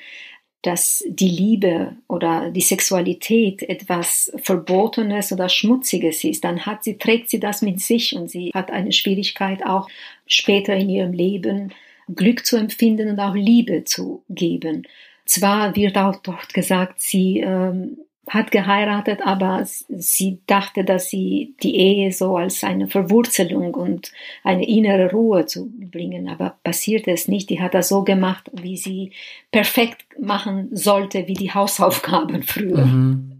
dass 0.67 1.01
die 1.07 1.29
Liebe 1.29 1.95
oder 2.09 2.51
die 2.51 2.59
Sexualität 2.59 3.63
etwas 3.63 4.33
Verbotenes 4.35 5.31
oder 5.31 5.47
Schmutziges 5.47 6.25
ist, 6.25 6.43
dann 6.43 6.65
hat 6.65 6.83
sie, 6.83 6.97
trägt 6.97 7.29
sie 7.29 7.39
das 7.39 7.61
mit 7.61 7.79
sich 7.79 8.13
und 8.17 8.29
sie 8.29 8.51
hat 8.53 8.69
eine 8.69 8.91
Schwierigkeit 8.91 9.65
auch 9.65 9.87
später 10.25 10.75
in 10.75 10.89
ihrem 10.89 11.13
Leben 11.13 11.73
Glück 12.13 12.45
zu 12.45 12.57
empfinden 12.57 13.07
und 13.07 13.19
auch 13.21 13.33
Liebe 13.33 13.85
zu 13.85 14.23
geben. 14.29 14.85
Zwar 15.23 15.73
wird 15.77 15.97
auch 15.97 16.17
dort 16.17 16.53
gesagt, 16.53 16.99
sie 16.99 17.39
ähm, 17.39 17.99
hat 18.29 18.51
geheiratet, 18.51 19.21
aber 19.23 19.65
sie 19.65 20.39
dachte, 20.47 20.83
dass 20.83 21.09
sie 21.09 21.55
die 21.63 21.75
Ehe 21.75 22.11
so 22.11 22.35
als 22.35 22.63
eine 22.63 22.87
Verwurzelung 22.87 23.73
und 23.73 24.11
eine 24.43 24.67
innere 24.67 25.11
Ruhe 25.11 25.45
zu 25.45 25.69
bringen. 25.69 26.27
Aber 26.27 26.57
passierte 26.63 27.11
es 27.11 27.27
nicht. 27.27 27.49
Die 27.49 27.61
hat 27.61 27.73
das 27.73 27.87
so 27.87 28.03
gemacht, 28.03 28.51
wie 28.53 28.75
sie 28.75 29.11
perfekt 29.51 30.05
machen 30.19 30.69
sollte, 30.71 31.27
wie 31.27 31.35
die 31.35 31.51
Hausaufgaben 31.53 32.43
früher. 32.43 32.85
Mhm. 32.85 33.31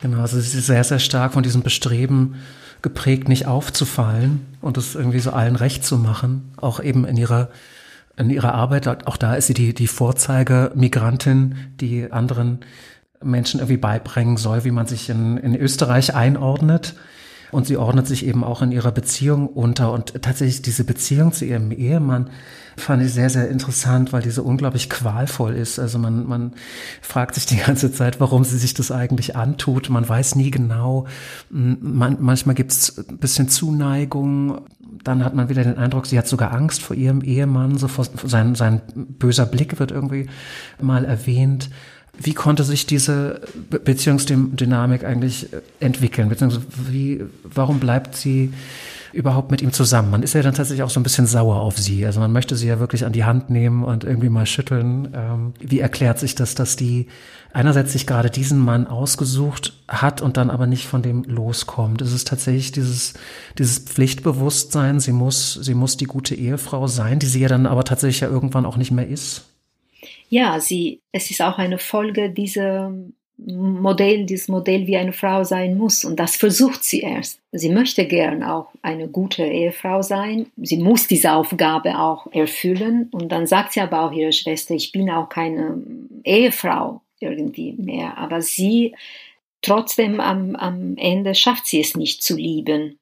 Genau, 0.00 0.20
also 0.20 0.38
sie 0.38 0.58
ist 0.58 0.66
sehr, 0.66 0.84
sehr 0.84 0.98
stark 0.98 1.32
von 1.32 1.42
diesem 1.42 1.62
Bestreben 1.62 2.36
geprägt, 2.82 3.28
nicht 3.28 3.46
aufzufallen 3.46 4.46
und 4.60 4.76
es 4.76 4.94
irgendwie 4.94 5.20
so 5.20 5.30
allen 5.30 5.56
recht 5.56 5.84
zu 5.84 5.96
machen. 5.96 6.52
Auch 6.56 6.80
eben 6.82 7.04
in 7.04 7.16
ihrer 7.16 7.50
in 8.18 8.30
ihrer 8.30 8.54
Arbeit, 8.54 9.06
auch 9.06 9.18
da 9.18 9.34
ist 9.34 9.46
sie 9.46 9.54
die, 9.54 9.74
die 9.74 9.86
Vorzeigemigrantin, 9.86 11.54
die 11.80 12.10
anderen 12.10 12.60
Menschen 13.22 13.60
irgendwie 13.60 13.76
beibringen 13.76 14.36
soll, 14.36 14.64
wie 14.64 14.70
man 14.70 14.86
sich 14.86 15.08
in, 15.08 15.36
in 15.36 15.54
Österreich 15.54 16.14
einordnet. 16.14 16.94
Und 17.52 17.66
sie 17.66 17.76
ordnet 17.76 18.06
sich 18.06 18.26
eben 18.26 18.42
auch 18.44 18.60
in 18.60 18.72
ihrer 18.72 18.90
Beziehung 18.90 19.46
unter. 19.46 19.92
Und 19.92 20.20
tatsächlich 20.22 20.62
diese 20.62 20.84
Beziehung 20.84 21.32
zu 21.32 21.44
ihrem 21.44 21.70
Ehemann 21.70 22.30
fand 22.76 23.02
ich 23.02 23.12
sehr, 23.12 23.30
sehr 23.30 23.48
interessant, 23.48 24.12
weil 24.12 24.22
diese 24.22 24.42
unglaublich 24.42 24.90
qualvoll 24.90 25.54
ist. 25.54 25.78
Also 25.78 25.98
man, 25.98 26.26
man 26.26 26.52
fragt 27.00 27.34
sich 27.36 27.46
die 27.46 27.56
ganze 27.56 27.92
Zeit, 27.92 28.20
warum 28.20 28.44
sie 28.44 28.58
sich 28.58 28.74
das 28.74 28.90
eigentlich 28.90 29.36
antut. 29.36 29.88
Man 29.88 30.06
weiß 30.08 30.34
nie 30.34 30.50
genau. 30.50 31.06
Man, 31.48 32.18
manchmal 32.20 32.54
gibt 32.54 32.72
es 32.72 32.98
ein 33.08 33.18
bisschen 33.18 33.48
Zuneigung. 33.48 34.62
Dann 35.04 35.24
hat 35.24 35.34
man 35.34 35.48
wieder 35.48 35.62
den 35.62 35.78
Eindruck, 35.78 36.06
sie 36.06 36.18
hat 36.18 36.26
sogar 36.26 36.52
Angst 36.52 36.82
vor 36.82 36.96
ihrem 36.96 37.22
Ehemann. 37.22 37.78
So 37.78 37.86
vor, 37.86 38.06
sein, 38.24 38.54
sein 38.56 38.82
böser 38.94 39.46
Blick 39.46 39.78
wird 39.78 39.92
irgendwie 39.92 40.28
mal 40.80 41.04
erwähnt. 41.04 41.70
Wie 42.18 42.34
konnte 42.34 42.64
sich 42.64 42.86
diese 42.86 43.40
Beziehungsdynamik 43.70 45.04
eigentlich 45.04 45.52
äh, 45.52 45.60
entwickeln? 45.80 46.28
Beziehungsweise 46.28 46.66
wie, 46.88 47.24
warum 47.42 47.78
bleibt 47.78 48.16
sie 48.16 48.52
überhaupt 49.12 49.50
mit 49.50 49.62
ihm 49.62 49.72
zusammen? 49.72 50.10
Man 50.10 50.22
ist 50.22 50.34
ja 50.34 50.42
dann 50.42 50.54
tatsächlich 50.54 50.82
auch 50.82 50.90
so 50.90 51.00
ein 51.00 51.02
bisschen 51.02 51.26
sauer 51.26 51.56
auf 51.56 51.78
sie. 51.78 52.04
Also 52.06 52.20
man 52.20 52.32
möchte 52.32 52.56
sie 52.56 52.68
ja 52.68 52.78
wirklich 52.80 53.04
an 53.04 53.12
die 53.12 53.24
Hand 53.24 53.50
nehmen 53.50 53.84
und 53.84 54.04
irgendwie 54.04 54.28
mal 54.28 54.46
schütteln. 54.46 55.08
Ähm, 55.14 55.54
wie 55.60 55.80
erklärt 55.80 56.18
sich 56.18 56.34
das, 56.34 56.54
dass 56.54 56.76
die 56.76 57.08
einerseits 57.52 57.92
sich 57.92 58.06
gerade 58.06 58.30
diesen 58.30 58.58
Mann 58.58 58.86
ausgesucht 58.86 59.72
hat 59.88 60.20
und 60.20 60.36
dann 60.36 60.50
aber 60.50 60.66
nicht 60.66 60.86
von 60.86 61.02
dem 61.02 61.24
loskommt? 61.24 62.02
Ist 62.02 62.12
es 62.12 62.24
tatsächlich 62.24 62.72
dieses, 62.72 63.14
dieses 63.58 63.78
Pflichtbewusstsein, 63.78 65.00
sie 65.00 65.12
muss, 65.12 65.54
sie 65.54 65.74
muss 65.74 65.96
die 65.96 66.04
gute 66.04 66.34
Ehefrau 66.34 66.86
sein, 66.86 67.18
die 67.18 67.26
sie 67.26 67.40
ja 67.40 67.48
dann 67.48 67.66
aber 67.66 67.84
tatsächlich 67.84 68.20
ja 68.20 68.28
irgendwann 68.28 68.66
auch 68.66 68.76
nicht 68.76 68.90
mehr 68.90 69.08
ist? 69.08 69.44
Ja, 70.28 70.60
sie, 70.60 71.00
es 71.12 71.30
ist 71.30 71.42
auch 71.42 71.58
eine 71.58 71.78
Folge 71.78 72.30
dieser 72.30 72.92
Modell, 73.38 74.24
dieses 74.24 74.48
Modell, 74.48 74.86
wie 74.86 74.96
eine 74.96 75.12
Frau 75.12 75.44
sein 75.44 75.76
muss. 75.76 76.04
Und 76.04 76.18
das 76.18 76.36
versucht 76.36 76.84
sie 76.84 77.00
erst. 77.00 77.40
Sie 77.52 77.68
möchte 77.68 78.06
gern 78.06 78.42
auch 78.42 78.68
eine 78.82 79.08
gute 79.08 79.44
Ehefrau 79.44 80.00
sein. 80.02 80.46
Sie 80.56 80.78
muss 80.78 81.06
diese 81.06 81.32
Aufgabe 81.32 81.98
auch 81.98 82.32
erfüllen. 82.32 83.08
Und 83.12 83.30
dann 83.30 83.46
sagt 83.46 83.72
sie 83.74 83.80
aber 83.80 84.02
auch 84.02 84.12
ihrer 84.12 84.32
Schwester, 84.32 84.74
ich 84.74 84.90
bin 84.90 85.10
auch 85.10 85.28
keine 85.28 85.82
Ehefrau 86.24 87.02
irgendwie 87.20 87.72
mehr. 87.72 88.16
Aber 88.16 88.40
sie, 88.40 88.94
trotzdem 89.60 90.18
am, 90.20 90.56
am 90.56 90.96
Ende 90.96 91.34
schafft 91.34 91.66
sie 91.66 91.80
es 91.80 91.94
nicht 91.94 92.22
zu 92.22 92.36
lieben. 92.36 92.98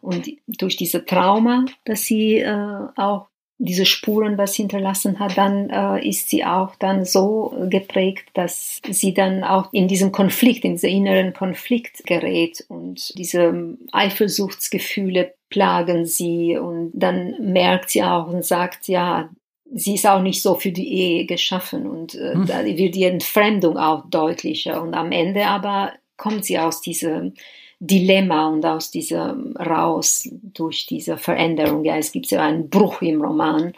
Und 0.00 0.28
durch 0.46 0.76
diese 0.76 1.04
Trauma, 1.04 1.64
das 1.84 2.02
sie 2.02 2.38
äh, 2.38 2.78
auch 2.96 3.28
diese 3.58 3.86
Spuren 3.86 4.36
was 4.36 4.54
hinterlassen 4.54 5.18
hat, 5.18 5.38
dann 5.38 5.70
äh, 5.70 6.06
ist 6.06 6.28
sie 6.28 6.44
auch 6.44 6.76
dann 6.76 7.04
so 7.04 7.56
geprägt, 7.70 8.28
dass 8.34 8.80
sie 8.88 9.14
dann 9.14 9.44
auch 9.44 9.72
in 9.72 9.88
diesem 9.88 10.12
Konflikt, 10.12 10.64
in 10.64 10.72
diesen 10.72 10.90
inneren 10.90 11.32
Konflikt 11.32 12.04
gerät 12.04 12.64
und 12.68 13.16
diese 13.18 13.76
Eifersuchtsgefühle 13.92 15.34
plagen 15.48 16.04
sie 16.04 16.58
und 16.58 16.92
dann 16.94 17.52
merkt 17.52 17.90
sie 17.90 18.02
auch 18.02 18.26
und 18.26 18.44
sagt, 18.44 18.88
ja, 18.88 19.30
sie 19.72 19.94
ist 19.94 20.06
auch 20.06 20.22
nicht 20.22 20.42
so 20.42 20.54
für 20.56 20.72
die 20.72 20.92
Ehe 20.92 21.26
geschaffen 21.26 21.86
und 21.86 22.14
äh, 22.14 22.34
hm. 22.34 22.46
da 22.46 22.64
wird 22.64 22.94
die 22.94 23.04
Entfremdung 23.04 23.78
auch 23.78 24.04
deutlicher 24.10 24.82
und 24.82 24.94
am 24.94 25.12
Ende 25.12 25.46
aber 25.46 25.92
kommt 26.16 26.44
sie 26.44 26.58
aus 26.58 26.80
diesem 26.80 27.34
Dilemma 27.78 28.48
und 28.48 28.64
aus 28.64 28.90
diesem 28.90 29.56
raus 29.56 30.28
durch 30.42 30.86
diese 30.86 31.18
Veränderung. 31.18 31.84
Ja, 31.84 31.96
es 31.96 32.12
gibt 32.12 32.30
ja 32.30 32.42
einen 32.42 32.70
Bruch 32.70 33.02
im 33.02 33.20
Roman, 33.22 33.72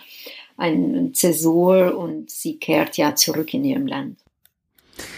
eine 0.56 1.12
Zäsur 1.12 1.96
und 1.96 2.30
sie 2.30 2.58
kehrt 2.58 2.96
ja 2.96 3.14
zurück 3.14 3.54
in 3.54 3.64
ihrem 3.64 3.86
Land. 3.86 4.18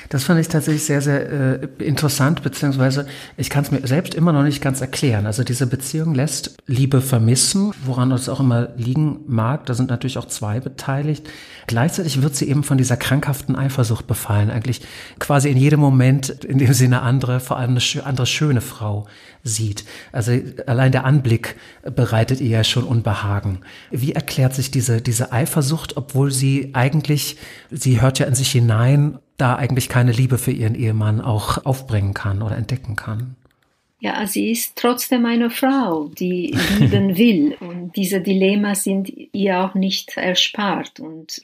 Das 0.08 0.24
fand 0.24 0.40
ich 0.40 0.48
tatsächlich 0.48 0.84
sehr, 0.84 1.00
sehr 1.00 1.62
äh, 1.62 1.68
interessant, 1.78 2.42
beziehungsweise 2.42 3.06
ich 3.36 3.50
kann 3.50 3.64
es 3.64 3.70
mir 3.70 3.86
selbst 3.86 4.14
immer 4.14 4.32
noch 4.32 4.42
nicht 4.42 4.60
ganz 4.60 4.80
erklären. 4.80 5.26
Also 5.26 5.44
diese 5.44 5.66
Beziehung 5.66 6.14
lässt 6.14 6.56
Liebe 6.66 7.00
vermissen, 7.00 7.72
woran 7.84 8.10
es 8.12 8.28
auch 8.28 8.40
immer 8.40 8.70
liegen 8.76 9.20
mag. 9.26 9.66
Da 9.66 9.74
sind 9.74 9.90
natürlich 9.90 10.18
auch 10.18 10.26
zwei 10.26 10.60
beteiligt. 10.60 11.28
Gleichzeitig 11.66 12.22
wird 12.22 12.34
sie 12.34 12.48
eben 12.48 12.64
von 12.64 12.78
dieser 12.78 12.96
krankhaften 12.96 13.54
Eifersucht 13.56 14.06
befallen, 14.06 14.50
eigentlich 14.50 14.80
quasi 15.18 15.50
in 15.50 15.56
jedem 15.56 15.80
Moment, 15.80 16.28
in 16.44 16.58
dem 16.58 16.72
sie 16.72 16.86
eine 16.86 17.02
andere, 17.02 17.38
vor 17.38 17.58
allem 17.58 17.70
eine 17.70 18.04
andere 18.04 18.26
schöne 18.26 18.60
Frau 18.60 19.06
sieht. 19.42 19.84
Also 20.12 20.32
allein 20.66 20.92
der 20.92 21.04
Anblick 21.04 21.56
bereitet 21.82 22.40
ihr 22.40 22.48
ja 22.48 22.64
schon 22.64 22.84
Unbehagen. 22.84 23.60
Wie 23.90 24.12
erklärt 24.12 24.54
sich 24.54 24.70
diese, 24.70 25.00
diese 25.00 25.32
Eifersucht, 25.32 25.96
obwohl 25.96 26.30
sie 26.30 26.70
eigentlich, 26.74 27.36
sie 27.70 28.00
hört 28.00 28.18
ja 28.18 28.26
in 28.26 28.34
sich 28.34 28.50
hinein, 28.50 29.18
da 29.40 29.56
eigentlich 29.56 29.88
keine 29.88 30.12
Liebe 30.12 30.38
für 30.38 30.52
ihren 30.52 30.74
Ehemann 30.74 31.20
auch 31.20 31.64
aufbringen 31.64 32.14
kann 32.14 32.42
oder 32.42 32.56
entdecken 32.56 32.96
kann. 32.96 33.36
Ja, 34.00 34.26
sie 34.26 34.50
ist 34.50 34.76
trotzdem 34.76 35.26
eine 35.26 35.50
Frau, 35.50 36.08
die 36.08 36.56
lieben 36.78 37.16
will. 37.18 37.56
Und 37.60 37.96
diese 37.96 38.20
Dilemmas 38.20 38.84
sind 38.84 39.12
ihr 39.32 39.60
auch 39.60 39.74
nicht 39.74 40.16
erspart. 40.16 41.00
Und 41.00 41.42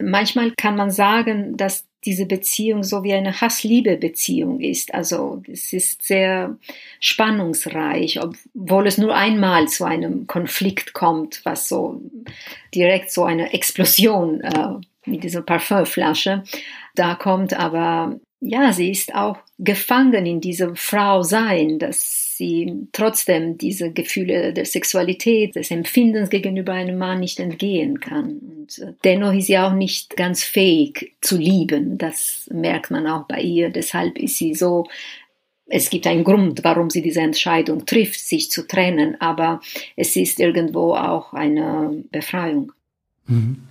manchmal 0.00 0.50
kann 0.56 0.74
man 0.76 0.90
sagen, 0.90 1.56
dass 1.56 1.86
diese 2.04 2.26
Beziehung 2.26 2.82
so 2.82 3.02
wie 3.02 3.14
eine 3.14 3.40
Hass-Liebe-Beziehung 3.40 4.60
ist. 4.60 4.92
Also 4.92 5.42
es 5.50 5.72
ist 5.72 6.02
sehr 6.02 6.56
spannungsreich, 7.00 8.20
obwohl 8.20 8.86
es 8.86 8.98
nur 8.98 9.14
einmal 9.14 9.68
zu 9.68 9.84
einem 9.84 10.26
Konflikt 10.26 10.92
kommt, 10.92 11.40
was 11.44 11.68
so 11.68 12.02
direkt 12.74 13.10
so 13.10 13.24
eine 13.24 13.54
Explosion 13.54 14.40
äh, 14.42 14.80
mit 15.06 15.24
dieser 15.24 15.42
Parfümflasche 15.42 16.44
da 16.94 17.14
kommt. 17.14 17.54
Aber 17.54 18.18
ja, 18.40 18.72
sie 18.72 18.90
ist 18.90 19.14
auch 19.14 19.38
gefangen 19.58 20.26
in 20.26 20.40
diesem 20.40 20.76
Frau 20.76 21.22
sein, 21.22 21.78
dass 21.78 22.36
sie 22.36 22.88
trotzdem 22.92 23.56
diese 23.58 23.92
Gefühle 23.92 24.52
der 24.52 24.64
Sexualität, 24.64 25.54
des 25.54 25.70
Empfindens 25.70 26.30
gegenüber 26.30 26.72
einem 26.72 26.98
Mann 26.98 27.20
nicht 27.20 27.38
entgehen 27.40 28.00
kann. 28.00 28.38
Und 28.38 28.78
äh, 28.80 28.92
dennoch 29.04 29.32
ist 29.32 29.46
sie 29.46 29.58
auch 29.58 29.72
nicht 29.72 30.16
ganz 30.16 30.42
fähig 30.42 31.14
zu 31.20 31.38
lieben. 31.38 31.96
Das 31.96 32.48
merkt 32.52 32.90
man 32.90 33.06
auch 33.06 33.26
bei 33.26 33.40
ihr. 33.40 33.70
Deshalb 33.70 34.18
ist 34.18 34.36
sie 34.36 34.54
so 34.54 34.86
es 35.66 35.88
gibt 35.88 36.06
einen 36.06 36.24
Grund, 36.24 36.62
warum 36.62 36.90
sie 36.90 37.00
diese 37.00 37.20
Entscheidung 37.20 37.86
trifft, 37.86 38.20
sich 38.20 38.50
zu 38.50 38.66
trennen, 38.66 39.18
aber 39.20 39.60
es 39.96 40.14
ist 40.14 40.38
irgendwo 40.38 40.94
auch 40.94 41.32
eine 41.32 42.04
Befreiung. 42.10 42.72
Mhm. 43.26 43.62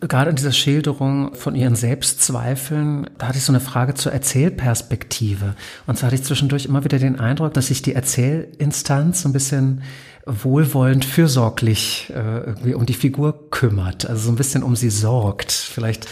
Gerade 0.00 0.30
in 0.30 0.36
dieser 0.36 0.52
Schilderung 0.52 1.34
von 1.34 1.54
ihren 1.54 1.76
Selbstzweifeln, 1.76 3.10
da 3.18 3.28
hatte 3.28 3.36
ich 3.36 3.44
so 3.44 3.52
eine 3.52 3.60
Frage 3.60 3.92
zur 3.92 4.12
Erzählperspektive. 4.12 5.56
Und 5.86 5.98
zwar 5.98 6.06
hatte 6.06 6.16
ich 6.16 6.24
zwischendurch 6.24 6.64
immer 6.64 6.84
wieder 6.84 6.98
den 6.98 7.20
Eindruck, 7.20 7.52
dass 7.52 7.66
sich 7.66 7.82
die 7.82 7.94
Erzählinstanz 7.94 9.20
so 9.20 9.28
ein 9.28 9.34
bisschen 9.34 9.82
wohlwollend, 10.26 11.04
fürsorglich 11.04 12.10
äh, 12.14 12.38
irgendwie 12.40 12.74
um 12.74 12.86
die 12.86 12.94
Figur 12.94 13.50
kümmert, 13.50 14.08
also 14.08 14.22
so 14.24 14.32
ein 14.32 14.36
bisschen 14.36 14.62
um 14.62 14.74
sie 14.74 14.88
sorgt, 14.88 15.52
vielleicht 15.52 16.06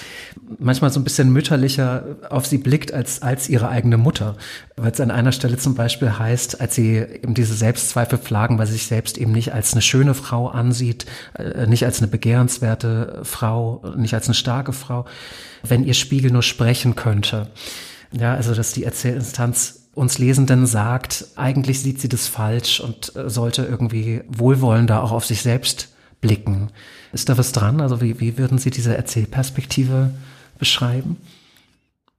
manchmal 0.59 0.90
so 0.90 1.01
ein 1.01 1.05
bisschen 1.05 1.33
mütterlicher 1.33 2.05
auf 2.29 2.46
sie 2.46 2.59
blickt 2.59 2.92
als, 2.92 3.22
als 3.22 3.48
ihre 3.48 3.68
eigene 3.68 3.96
Mutter. 3.96 4.37
Weil 4.77 4.92
es 4.92 5.01
an 5.01 5.11
einer 5.11 5.33
Stelle 5.33 5.57
zum 5.57 5.75
Beispiel 5.75 6.18
heißt, 6.18 6.61
als 6.61 6.75
sie 6.75 6.96
eben 6.96 7.33
diese 7.33 7.55
Selbstzweifel 7.55 8.18
plagen, 8.18 8.59
weil 8.59 8.66
sie 8.66 8.75
sich 8.75 8.87
selbst 8.87 9.16
eben 9.16 9.33
nicht 9.33 9.55
als 9.55 9.72
eine 9.72 9.83
schöne 9.83 10.14
Frau 10.14 10.48
ansieht, 10.48 11.07
äh, 11.35 11.66
nicht 11.66 11.85
als 11.85 11.98
eine 11.98 12.09
begehrenswerte 12.09 13.20
Frau, 13.22 13.83
nicht 13.96 14.14
als 14.14 14.27
eine 14.27 14.35
starke 14.35 14.75
Frau, 14.75 15.07
wenn 15.62 15.85
ihr 15.85 15.94
Spiegel 15.94 16.31
nur 16.31 16.42
sprechen 16.42 16.96
könnte. 16.96 17.48
Ja, 18.12 18.35
also 18.35 18.55
dass 18.55 18.72
die 18.72 18.85
Erzählinstanz 18.85 19.82
uns 19.95 20.19
Lesenden 20.19 20.67
sagt, 20.67 21.27
eigentlich 21.37 21.81
sieht 21.81 22.01
sie 22.01 22.09
das 22.09 22.29
falsch 22.29 22.81
und 22.81 23.15
äh, 23.17 23.29
sollte 23.29 23.65
irgendwie 23.65 24.23
wohlwollender 24.29 25.03
auch 25.03 25.13
auf 25.13 25.25
sich 25.27 25.43
selbst 25.43 25.95
blicken. 26.21 26.71
Ist 27.13 27.29
da 27.29 27.37
was 27.37 27.53
dran? 27.53 27.81
Also 27.81 28.01
wie, 28.01 28.19
wie 28.21 28.39
würden 28.39 28.59
Sie 28.59 28.71
diese 28.71 28.97
Erzählperspektive 28.97 30.15
beschreiben? 30.59 31.19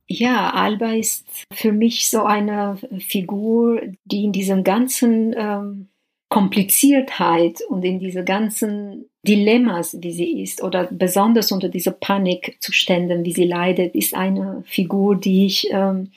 Ja, 0.08 0.52
Alba 0.52 0.92
ist 0.92 1.26
für 1.52 1.72
mich 1.72 2.10
so 2.10 2.24
eine 2.24 2.78
Figur, 3.00 3.82
die 4.04 4.26
in 4.26 4.34
diesem 4.34 4.64
ganzen 4.64 5.34
ähm, 5.36 5.88
Kompliziertheit 6.30 7.62
und 7.70 7.84
in 7.84 8.00
diese 8.00 8.24
ganzen 8.24 9.06
Dilemmas, 9.26 9.98
wie 10.02 10.12
sie 10.12 10.42
ist, 10.42 10.62
oder 10.62 10.90
besonders 10.92 11.52
unter 11.52 11.70
diese 11.70 11.92
Panikzuständen, 11.92 13.24
wie 13.24 13.32
sie 13.32 13.46
leidet, 13.46 13.96
ist 13.96 14.14
eine 14.14 14.64
Figur, 14.66 15.16
die 15.16 15.46
ich 15.46 15.70
ähm, 15.72 16.12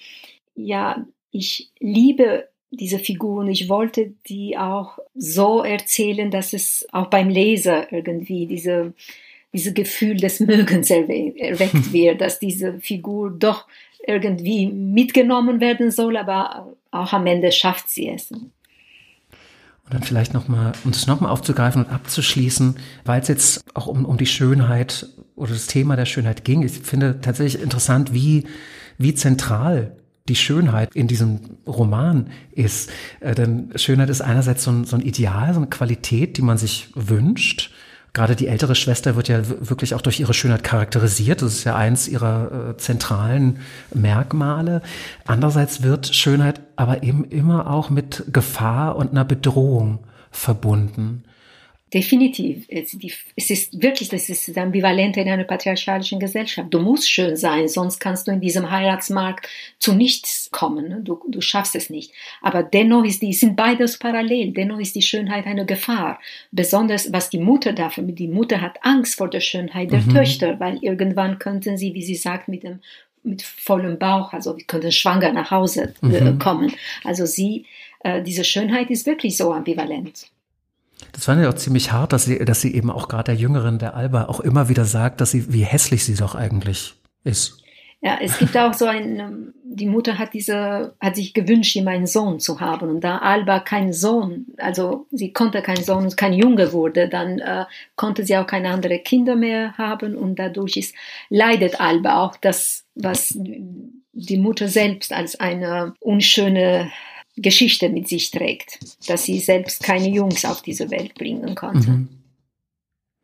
ja 0.57 1.07
ich 1.30 1.70
liebe 1.78 2.48
diese 2.70 2.98
Figuren. 2.98 3.48
Ich 3.48 3.68
wollte 3.68 4.12
die 4.28 4.56
auch 4.56 4.98
so 5.14 5.62
erzählen, 5.62 6.30
dass 6.30 6.52
es 6.52 6.86
auch 6.92 7.06
beim 7.06 7.28
Leser 7.28 7.92
irgendwie 7.92 8.46
diese, 8.46 8.92
diese 9.52 9.72
Gefühl 9.72 10.16
des 10.16 10.40
Mögens 10.40 10.90
erweckt 10.90 11.92
wird, 11.92 12.20
dass 12.20 12.38
diese 12.38 12.80
Figur 12.80 13.30
doch 13.30 13.66
irgendwie 14.06 14.66
mitgenommen 14.66 15.60
werden 15.60 15.90
soll, 15.90 16.16
aber 16.16 16.72
auch 16.90 17.12
am 17.12 17.26
Ende 17.26 17.50
schafft 17.50 17.88
sie 17.88 18.08
es. 18.08 18.30
Und 18.30 18.50
dann 19.94 20.02
vielleicht 20.02 20.34
nochmal, 20.34 20.72
um 20.84 20.90
das 20.90 21.06
nochmal 21.06 21.30
aufzugreifen 21.30 21.84
und 21.84 21.92
abzuschließen, 21.92 22.76
weil 23.04 23.20
es 23.20 23.28
jetzt 23.28 23.64
auch 23.74 23.86
um, 23.86 24.04
um 24.04 24.16
die 24.16 24.26
Schönheit 24.26 25.06
oder 25.36 25.52
das 25.52 25.68
Thema 25.68 25.96
der 25.96 26.06
Schönheit 26.06 26.44
ging. 26.44 26.62
Ich 26.62 26.72
finde 26.72 27.20
tatsächlich 27.20 27.62
interessant, 27.62 28.12
wie, 28.12 28.46
wie 28.98 29.14
zentral 29.14 29.96
die 30.28 30.36
Schönheit 30.36 30.94
in 30.94 31.08
diesem 31.08 31.40
Roman 31.66 32.28
ist. 32.52 32.90
Äh, 33.20 33.34
denn 33.34 33.70
Schönheit 33.76 34.10
ist 34.10 34.20
einerseits 34.20 34.64
so 34.64 34.70
ein, 34.70 34.84
so 34.84 34.96
ein 34.96 35.02
Ideal, 35.02 35.52
so 35.54 35.60
eine 35.60 35.68
Qualität, 35.68 36.36
die 36.36 36.42
man 36.42 36.58
sich 36.58 36.88
wünscht. 36.94 37.70
Gerade 38.16 38.34
die 38.34 38.48
ältere 38.48 38.74
Schwester 38.74 39.14
wird 39.14 39.28
ja 39.28 39.42
wirklich 39.46 39.94
auch 39.94 40.00
durch 40.00 40.20
ihre 40.20 40.32
Schönheit 40.32 40.64
charakterisiert. 40.64 41.42
Das 41.42 41.52
ist 41.52 41.64
ja 41.64 41.76
eins 41.76 42.08
ihrer 42.08 42.70
äh, 42.70 42.76
zentralen 42.78 43.58
Merkmale. 43.92 44.80
Andererseits 45.26 45.82
wird 45.82 46.14
Schönheit 46.14 46.62
aber 46.76 47.02
eben 47.02 47.24
immer 47.24 47.70
auch 47.70 47.90
mit 47.90 48.24
Gefahr 48.32 48.96
und 48.96 49.10
einer 49.10 49.26
Bedrohung 49.26 49.98
verbunden. 50.30 51.24
Definitiv. 51.94 52.66
Es, 52.68 52.94
ist 52.94 53.81
wirklich, 53.81 54.09
das 54.09 54.29
ist 54.29 54.49
das 54.49 54.57
Ambivalente 54.57 55.20
in 55.20 55.29
einer 55.29 55.44
patriarchalischen 55.44 56.18
Gesellschaft. 56.18 56.75
Du 56.75 56.81
musst 56.81 57.09
schön 57.09 57.37
sein, 57.37 57.68
sonst 57.68 58.01
kannst 58.01 58.27
du 58.27 58.33
in 58.33 58.40
diesem 58.40 58.72
Heiratsmarkt 58.72 59.49
zu 59.79 59.94
nichts 59.94 60.49
kommen. 60.51 61.05
Du, 61.05 61.20
du 61.29 61.40
schaffst 61.40 61.77
es 61.77 61.88
nicht. 61.88 62.12
Aber 62.42 62.64
dennoch 62.64 63.05
ist 63.05 63.22
die, 63.22 63.33
sind 63.33 63.55
beides 63.55 63.99
parallel. 64.01 64.53
Dennoch 64.53 64.81
ist 64.81 64.96
die 64.96 65.03
Schönheit 65.03 65.46
eine 65.46 65.64
Gefahr. 65.64 66.18
Besonders 66.51 67.12
was 67.12 67.31
die 67.31 67.38
Mutter 67.38 67.72
dafür, 67.72 68.03
die 68.03 68.27
Mutter 68.27 68.61
hat 68.61 68.79
Angst 68.83 69.14
vor 69.14 69.31
der 69.31 69.40
Schönheit 69.40 69.92
der 69.92 70.01
mhm. 70.01 70.12
Töchter, 70.12 70.59
weil 70.59 70.79
irgendwann 70.83 71.38
könnten 71.38 71.79
sie, 71.79 71.94
wie 71.94 72.03
sie 72.03 72.16
sagt, 72.16 72.49
mit 72.49 72.64
dem 72.64 72.81
mit 73.22 73.42
vollem 73.42 73.99
Bauch, 73.99 74.33
also 74.33 74.57
könnten 74.68 74.92
schwanger 74.92 75.33
nach 75.33 75.51
Hause 75.51 75.94
äh, 76.03 76.07
mhm. 76.07 76.38
kommen. 76.38 76.72
Also 77.03 77.27
sie, 77.27 77.66
äh, 78.01 78.22
diese 78.22 78.44
Schönheit 78.44 78.88
ist 78.90 79.05
wirklich 79.05 79.37
so 79.37 79.53
ambivalent. 79.53 80.29
Das 81.12 81.24
fand 81.24 81.40
ich 81.40 81.46
auch 81.46 81.54
ziemlich 81.54 81.92
hart, 81.92 82.12
dass 82.12 82.24
sie, 82.24 82.38
dass 82.44 82.61
sie 82.61 82.74
eben 82.74 82.90
auch 82.90 83.09
gerade 83.09 83.32
der 83.32 83.35
Jüngeren, 83.35 83.78
der 83.78 83.94
Alba, 83.94 84.26
auch 84.26 84.40
immer 84.40 84.68
wieder 84.68 84.85
sagt, 84.85 85.20
dass 85.20 85.30
sie, 85.30 85.52
wie 85.52 85.64
hässlich 85.64 86.04
sie 86.04 86.14
doch 86.14 86.35
eigentlich 86.35 86.94
ist. 87.24 87.62
Ja, 88.02 88.18
es 88.20 88.38
gibt 88.38 88.56
auch 88.56 88.74
so 88.74 88.85
ein, 88.85 89.54
die 89.64 89.87
Mutter 89.87 90.18
hat 90.18 90.35
diese, 90.35 90.94
hat 91.00 91.16
sich 91.16 91.32
gewünscht, 91.32 91.74
ihm 91.76 91.88
einen 91.88 92.06
Sohn 92.06 92.38
zu 92.38 92.61
haben. 92.61 92.90
Und 92.90 93.00
da 93.00 93.18
Alba 93.18 93.61
kein 93.61 93.92
Sohn, 93.92 94.46
also 94.59 95.06
sie 95.11 95.32
konnte 95.32 95.62
keinen 95.62 95.82
Sohn 95.82 96.04
und 96.04 96.16
kein 96.16 96.35
Junge 96.35 96.72
wurde, 96.72 97.09
dann 97.09 97.38
äh, 97.38 97.64
konnte 97.96 98.24
sie 98.24 98.37
auch 98.37 98.46
keine 98.46 98.70
anderen 98.70 99.02
Kinder 99.02 99.35
mehr 99.35 99.76
haben 99.78 100.14
und 100.14 100.38
dadurch 100.38 100.76
ist, 100.76 100.94
leidet 101.30 101.80
Alba 101.80 102.22
auch 102.22 102.37
das, 102.37 102.85
was 102.94 103.37
die 103.37 104.38
Mutter 104.38 104.68
selbst 104.68 105.12
als 105.12 105.40
eine 105.40 105.94
unschöne 106.00 106.90
Geschichte 107.37 107.88
mit 107.88 108.09
sich 108.09 108.31
trägt, 108.31 108.79
dass 109.09 109.25
sie 109.25 109.40
selbst 109.40 109.83
keine 109.83 110.09
Jungs 110.09 110.44
auf 110.44 110.62
diese 110.62 110.90
Welt 110.90 111.14
bringen 111.14 111.55
konnte. 111.55 111.90
Mhm. 111.90 112.09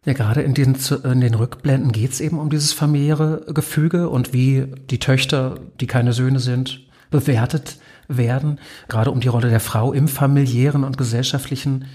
Ja, 0.04 0.14
gerade 0.14 0.42
in 0.42 0.54
den, 0.54 0.76
in 1.04 1.20
den 1.20 1.34
Rückblenden 1.34 1.92
geht 1.92 2.10
es 2.10 2.20
eben 2.20 2.40
um 2.40 2.50
dieses 2.50 2.72
familiäre 2.72 3.46
Gefüge 3.54 4.08
und 4.08 4.32
wie 4.32 4.66
die 4.90 4.98
Töchter, 4.98 5.60
die 5.80 5.86
keine 5.86 6.12
Söhne 6.12 6.40
sind, 6.40 6.80
bewertet 7.10 7.76
werden. 8.08 8.58
Gerade 8.88 9.12
um 9.12 9.20
die 9.20 9.28
Rolle 9.28 9.48
der 9.48 9.60
Frau 9.60 9.92
im 9.92 10.08
familiären 10.08 10.82
und 10.82 10.98
gesellschaftlichen 10.98 11.86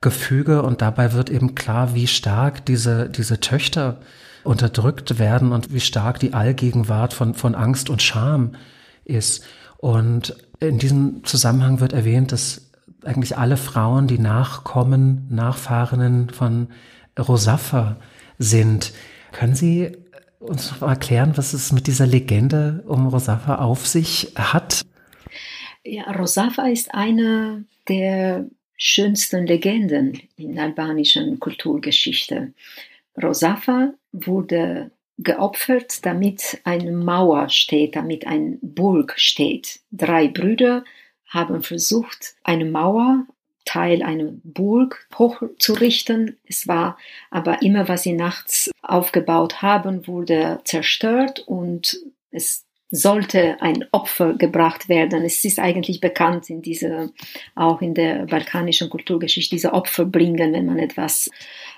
Gefüge. 0.00 0.62
Und 0.62 0.82
dabei 0.82 1.12
wird 1.12 1.30
eben 1.30 1.54
klar, 1.54 1.94
wie 1.94 2.08
stark 2.08 2.66
diese, 2.66 3.08
diese 3.08 3.38
Töchter 3.38 4.00
unterdrückt 4.42 5.20
werden 5.20 5.52
und 5.52 5.72
wie 5.72 5.80
stark 5.80 6.18
die 6.18 6.34
Allgegenwart 6.34 7.14
von, 7.14 7.34
von 7.34 7.54
Angst 7.54 7.88
und 7.88 8.02
Scham 8.02 8.56
ist. 9.04 9.44
Und 9.78 10.36
in 10.68 10.78
diesem 10.78 11.24
Zusammenhang 11.24 11.80
wird 11.80 11.92
erwähnt, 11.92 12.32
dass 12.32 12.70
eigentlich 13.04 13.36
alle 13.36 13.56
Frauen, 13.56 14.06
die 14.06 14.18
Nachkommen, 14.18 15.26
Nachfahrenen 15.30 16.30
von 16.30 16.68
Rosafa 17.18 17.96
sind. 18.38 18.92
Können 19.32 19.54
Sie 19.54 19.92
uns 20.40 20.80
erklären, 20.80 21.32
was 21.36 21.52
es 21.52 21.72
mit 21.72 21.86
dieser 21.86 22.06
Legende 22.06 22.84
um 22.86 23.06
Rosafa 23.06 23.56
auf 23.56 23.86
sich 23.86 24.32
hat? 24.36 24.82
Ja, 25.84 26.10
Rosafa 26.12 26.66
ist 26.68 26.94
eine 26.94 27.64
der 27.88 28.46
schönsten 28.76 29.46
Legenden 29.46 30.20
in 30.36 30.58
albanischen 30.58 31.38
Kulturgeschichte. 31.40 32.52
Rosafa 33.22 33.92
wurde 34.12 34.90
geopfert, 35.18 36.04
damit 36.04 36.60
eine 36.64 36.92
Mauer 36.92 37.48
steht, 37.48 37.96
damit 37.96 38.26
ein 38.26 38.58
Burg 38.62 39.14
steht. 39.16 39.80
Drei 39.92 40.28
Brüder 40.28 40.84
haben 41.26 41.62
versucht, 41.62 42.34
eine 42.42 42.64
Mauer 42.64 43.26
Teil 43.64 44.02
einer 44.02 44.32
Burg 44.42 45.06
hochzurichten. 45.18 46.38
Es 46.44 46.68
war 46.68 46.98
aber 47.30 47.62
immer, 47.62 47.88
was 47.88 48.02
sie 48.02 48.12
nachts 48.12 48.70
aufgebaut 48.82 49.62
haben, 49.62 50.06
wurde 50.06 50.60
zerstört 50.64 51.40
und 51.40 51.98
es 52.30 52.66
sollte 52.90 53.60
ein 53.60 53.84
Opfer 53.90 54.34
gebracht 54.34 54.88
werden. 54.88 55.24
Es 55.24 55.44
ist 55.44 55.58
eigentlich 55.58 56.00
bekannt 56.00 56.48
in 56.50 56.62
dieser, 56.62 57.10
auch 57.54 57.80
in 57.80 57.94
der 57.94 58.26
balkanischen 58.26 58.90
Kulturgeschichte, 58.90 59.56
diese 59.56 59.72
Opfer 59.72 60.04
bringen, 60.04 60.52
wenn 60.52 60.66
man 60.66 60.78
etwas 60.78 61.30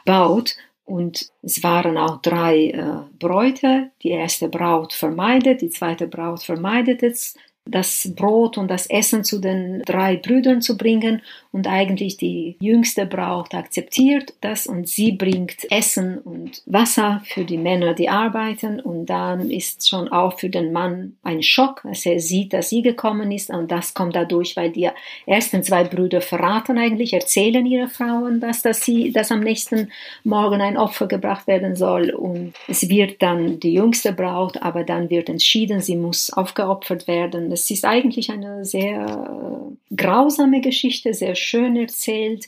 baut. 0.05 0.57
Und 0.87 1.31
es 1.43 1.63
waren 1.63 1.99
auch 1.99 2.23
drei 2.23 2.69
äh, 2.69 2.85
Bräute. 3.19 3.91
Die 4.03 4.11
erste 4.11 4.49
Braut 4.49 4.93
vermeidet, 4.93 5.61
die 5.61 5.69
zweite 5.69 6.07
Braut 6.07 6.43
vermeidet 6.43 7.03
es 7.03 7.37
das 7.69 8.13
Brot 8.15 8.57
und 8.59 8.69
das 8.69 8.87
Essen 8.87 9.25
zu 9.25 9.41
den 9.41 9.83
drei 9.83 10.17
Brüdern 10.17 10.63
zu 10.63 10.77
bringen 10.77 11.23
und 11.57 11.67
eigentlich 11.69 12.19
die 12.19 12.55
jüngste 12.61 13.07
Braut 13.07 13.55
akzeptiert 13.55 14.35
das 14.43 14.67
und 14.67 14.89
sie 14.89 15.13
bringt 15.13 15.57
Essen 15.71 16.19
und 16.19 16.61
Wasser 16.67 17.23
für 17.25 17.47
die 17.47 17.57
Männer, 17.57 17.95
die 17.95 18.11
arbeiten. 18.11 18.79
Und 18.79 19.07
dann 19.07 19.51
ist 19.51 19.89
schon 19.89 20.09
auch 20.09 20.39
für 20.39 20.51
den 20.51 20.71
Mann 20.71 21.17
ein 21.23 21.43
Schock, 21.43 21.83
als 21.87 22.05
er 22.05 22.21
sieht, 22.21 22.53
dass 22.53 22.69
sie 22.69 22.83
gekommen 22.83 23.33
ist. 23.33 23.49
Und 23.49 23.71
das 23.71 23.95
kommt 23.95 24.15
dadurch, 24.15 24.55
weil 24.55 24.71
die 24.71 24.91
ersten 25.25 25.63
zwei 25.63 25.85
Brüder 25.85 26.21
verraten 26.21 26.77
eigentlich, 26.77 27.15
erzählen 27.15 27.65
ihre 27.65 27.89
Frauen, 27.89 28.39
dass, 28.39 28.61
dass 28.61 28.85
sie, 28.85 29.11
dass 29.11 29.33
am 29.33 29.41
nächsten 29.41 29.91
Morgen 30.25 30.61
ein 30.61 30.77
Opfer 30.77 31.07
gebracht 31.07 31.47
werden 31.47 31.75
soll. 31.75 32.11
Und 32.11 32.53
es 32.69 32.91
wird 32.91 33.23
dann 33.23 33.61
die 33.61 33.73
jüngste 33.73 34.13
Braut, 34.13 34.61
aber 34.61 34.85
dann 34.85 35.09
wird 35.09 35.31
entschieden, 35.31 35.81
sie 35.81 35.97
muss 35.97 36.31
aufgeopfert 36.31 37.09
werden. 37.09 37.51
Es 37.51 37.71
ist 37.71 37.87
eigentlich 37.87 38.31
eine 38.31 38.67
sehr 38.67 39.07
äh, 39.07 39.97
grausame 39.97 40.61
Geschichte, 40.61 41.15
sehr 41.15 41.35
schön 41.35 41.46
erzählt. 41.55 42.47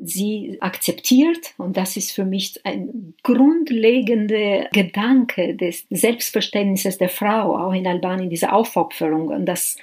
Sie 0.00 0.56
akzeptiert, 0.60 1.54
und 1.56 1.76
das 1.76 1.96
ist 1.96 2.10
für 2.10 2.24
mich 2.24 2.60
ein 2.64 3.14
grundlegender 3.22 4.68
Gedanke 4.72 5.54
des 5.54 5.86
Selbstverständnisses 5.88 6.98
der 6.98 7.08
Frau, 7.08 7.56
auch 7.56 7.72
in 7.72 7.86
Albanien, 7.86 8.28
diese 8.28 8.52
Aufopferung. 8.52 9.28
Und 9.28 9.46
das, 9.46 9.76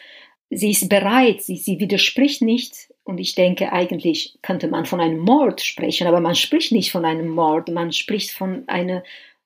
sie 0.50 0.72
ist 0.72 0.90
bereit, 0.90 1.42
sie, 1.42 1.56
sie 1.56 1.80
widerspricht 1.80 2.42
nicht. 2.42 2.90
Und 3.04 3.20
ich 3.20 3.36
denke, 3.36 3.72
eigentlich 3.72 4.38
könnte 4.42 4.68
man 4.68 4.86
von 4.86 5.00
einem 5.00 5.20
Mord 5.20 5.62
sprechen, 5.62 6.08
aber 6.08 6.20
man 6.20 6.36
spricht 6.36 6.72
nicht 6.72 6.92
von 6.92 7.06
einem 7.06 7.30
Mord, 7.30 7.70
man 7.70 7.94
spricht 7.94 8.32
von 8.32 8.64
einer, 8.68 9.04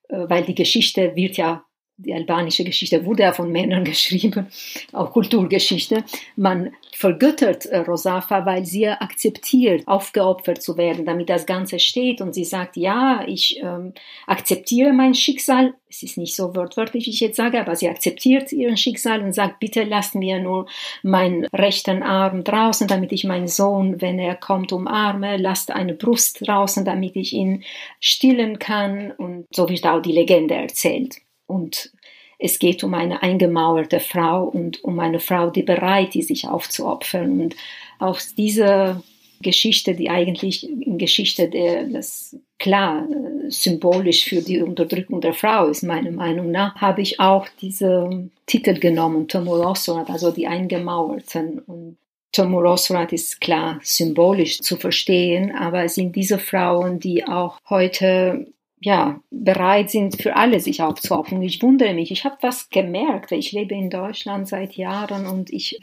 äh, 0.10 0.18
weil 0.28 0.44
die 0.44 0.56
Geschichte 0.56 1.16
wird 1.16 1.38
ja 1.38 1.65
die 1.98 2.14
albanische 2.14 2.66
Geschichte 2.66 3.06
wurde 3.06 3.24
ja 3.24 3.32
von 3.32 3.52
Männern 3.52 3.84
geschrieben, 3.86 4.48
auch 4.92 5.12
Kulturgeschichte. 5.12 6.04
Man 6.36 6.74
vergöttert 6.92 7.66
äh, 7.66 7.78
Rosafa, 7.80 8.46
weil 8.46 8.66
sie 8.66 8.88
akzeptiert, 8.88 9.88
aufgeopfert 9.88 10.62
zu 10.62 10.78
werden, 10.78 11.06
damit 11.06 11.30
das 11.30 11.46
Ganze 11.46 11.80
steht. 11.80 12.22
Und 12.22 12.34
sie 12.34 12.44
sagt, 12.44 12.76
ja, 12.76 13.24
ich 13.26 13.62
ähm, 13.64 13.94
akzeptiere 14.28 14.92
mein 14.92 15.14
Schicksal. 15.14 15.74
Es 15.90 16.04
ist 16.04 16.18
nicht 16.18 16.36
so 16.36 16.56
wortwörtlich, 16.56 17.06
wie 17.06 17.12
ich 17.12 17.22
jetzt 17.22 17.38
sage, 17.38 17.60
aber 17.62 17.76
sie 17.76 17.88
akzeptiert 17.88 18.52
ihren 18.52 18.76
Schicksal 18.76 19.22
und 19.22 19.34
sagt, 19.34 19.60
bitte 19.60 19.84
lasst 19.84 20.16
mir 20.16 20.40
nur 20.40 20.68
meinen 21.04 21.46
rechten 21.54 22.04
Arm 22.04 22.44
draußen, 22.44 22.88
damit 22.88 23.14
ich 23.14 23.24
meinen 23.24 23.48
Sohn, 23.48 24.02
wenn 24.02 24.20
er 24.20 24.36
kommt, 24.36 24.74
umarme. 24.74 25.38
Lasst 25.38 25.72
eine 25.72 25.94
Brust 25.94 26.46
draußen, 26.46 26.84
damit 26.84 27.16
ich 27.16 27.32
ihn 27.32 27.64
stillen 28.02 28.60
kann. 28.60 29.12
Und 29.12 29.46
so 29.54 29.70
wird 29.70 29.86
auch 29.86 30.02
die 30.02 30.12
Legende 30.12 30.56
erzählt. 30.56 31.25
Und 31.48 31.92
es 32.38 32.60
geht 32.60 32.84
um 32.84 32.94
eine 32.94 33.24
eingemauerte 33.24 34.00
Frau 34.00 34.44
und 34.44 34.84
um 34.84 35.00
eine 35.00 35.20
Frau, 35.20 35.50
die 35.50 35.64
bereit 35.64 36.16
ist, 36.16 36.28
sich 36.28 36.48
aufzuopfern. 36.48 37.40
Und 37.40 37.56
aus 38.00 38.36
dieser 38.36 39.02
Geschichte, 39.42 39.96
die 39.96 40.10
eigentlich 40.10 40.70
in 40.70 40.98
Geschichte 40.98 41.50
der, 41.50 41.86
das 41.86 42.36
klar 42.58 43.08
äh, 43.10 43.50
symbolisch 43.50 44.26
für 44.26 44.42
die 44.42 44.62
Unterdrückung 44.62 45.22
der 45.22 45.34
Frau 45.34 45.68
ist, 45.68 45.84
meiner 45.84 46.12
Meinung 46.12 46.52
nach, 46.52 46.76
habe 46.76 47.02
ich 47.02 47.20
auch 47.20 47.48
diesen 47.62 48.32
Titel 48.46 48.80
genommen, 48.80 49.28
Tomorossorat, 49.28 50.10
also 50.10 50.32
die 50.32 50.48
Eingemauerten. 50.48 51.60
Und 51.60 51.98
Tomorossorat 52.32 53.14
ist 53.14 53.40
klar 53.40 53.80
symbolisch 53.84 54.60
zu 54.62 54.78
verstehen, 54.78 55.56
aber 55.56 55.84
es 55.84 55.96
sind 55.96 56.16
diese 56.16 56.40
Frauen, 56.40 57.00
die 57.00 57.26
auch 57.26 57.60
heute 57.70 58.48
ja, 58.80 59.20
bereit 59.32 59.90
sind, 59.90 60.22
für 60.22 60.36
alle 60.36 60.60
sich 60.60 60.82
aufzuopfern. 60.82 61.42
Ich 61.42 61.62
wundere 61.62 61.94
mich, 61.94 62.12
ich 62.12 62.26
habe 62.26 62.38
was 62.42 62.70
gemerkt. 62.70 63.32
Ich 63.32 63.52
lebe 63.52 63.74
in 63.74 63.90
Deutschland 63.90 64.48
seit 64.48 64.74
Jahren 64.74 65.26
und 65.26 65.52
ich 65.52 65.80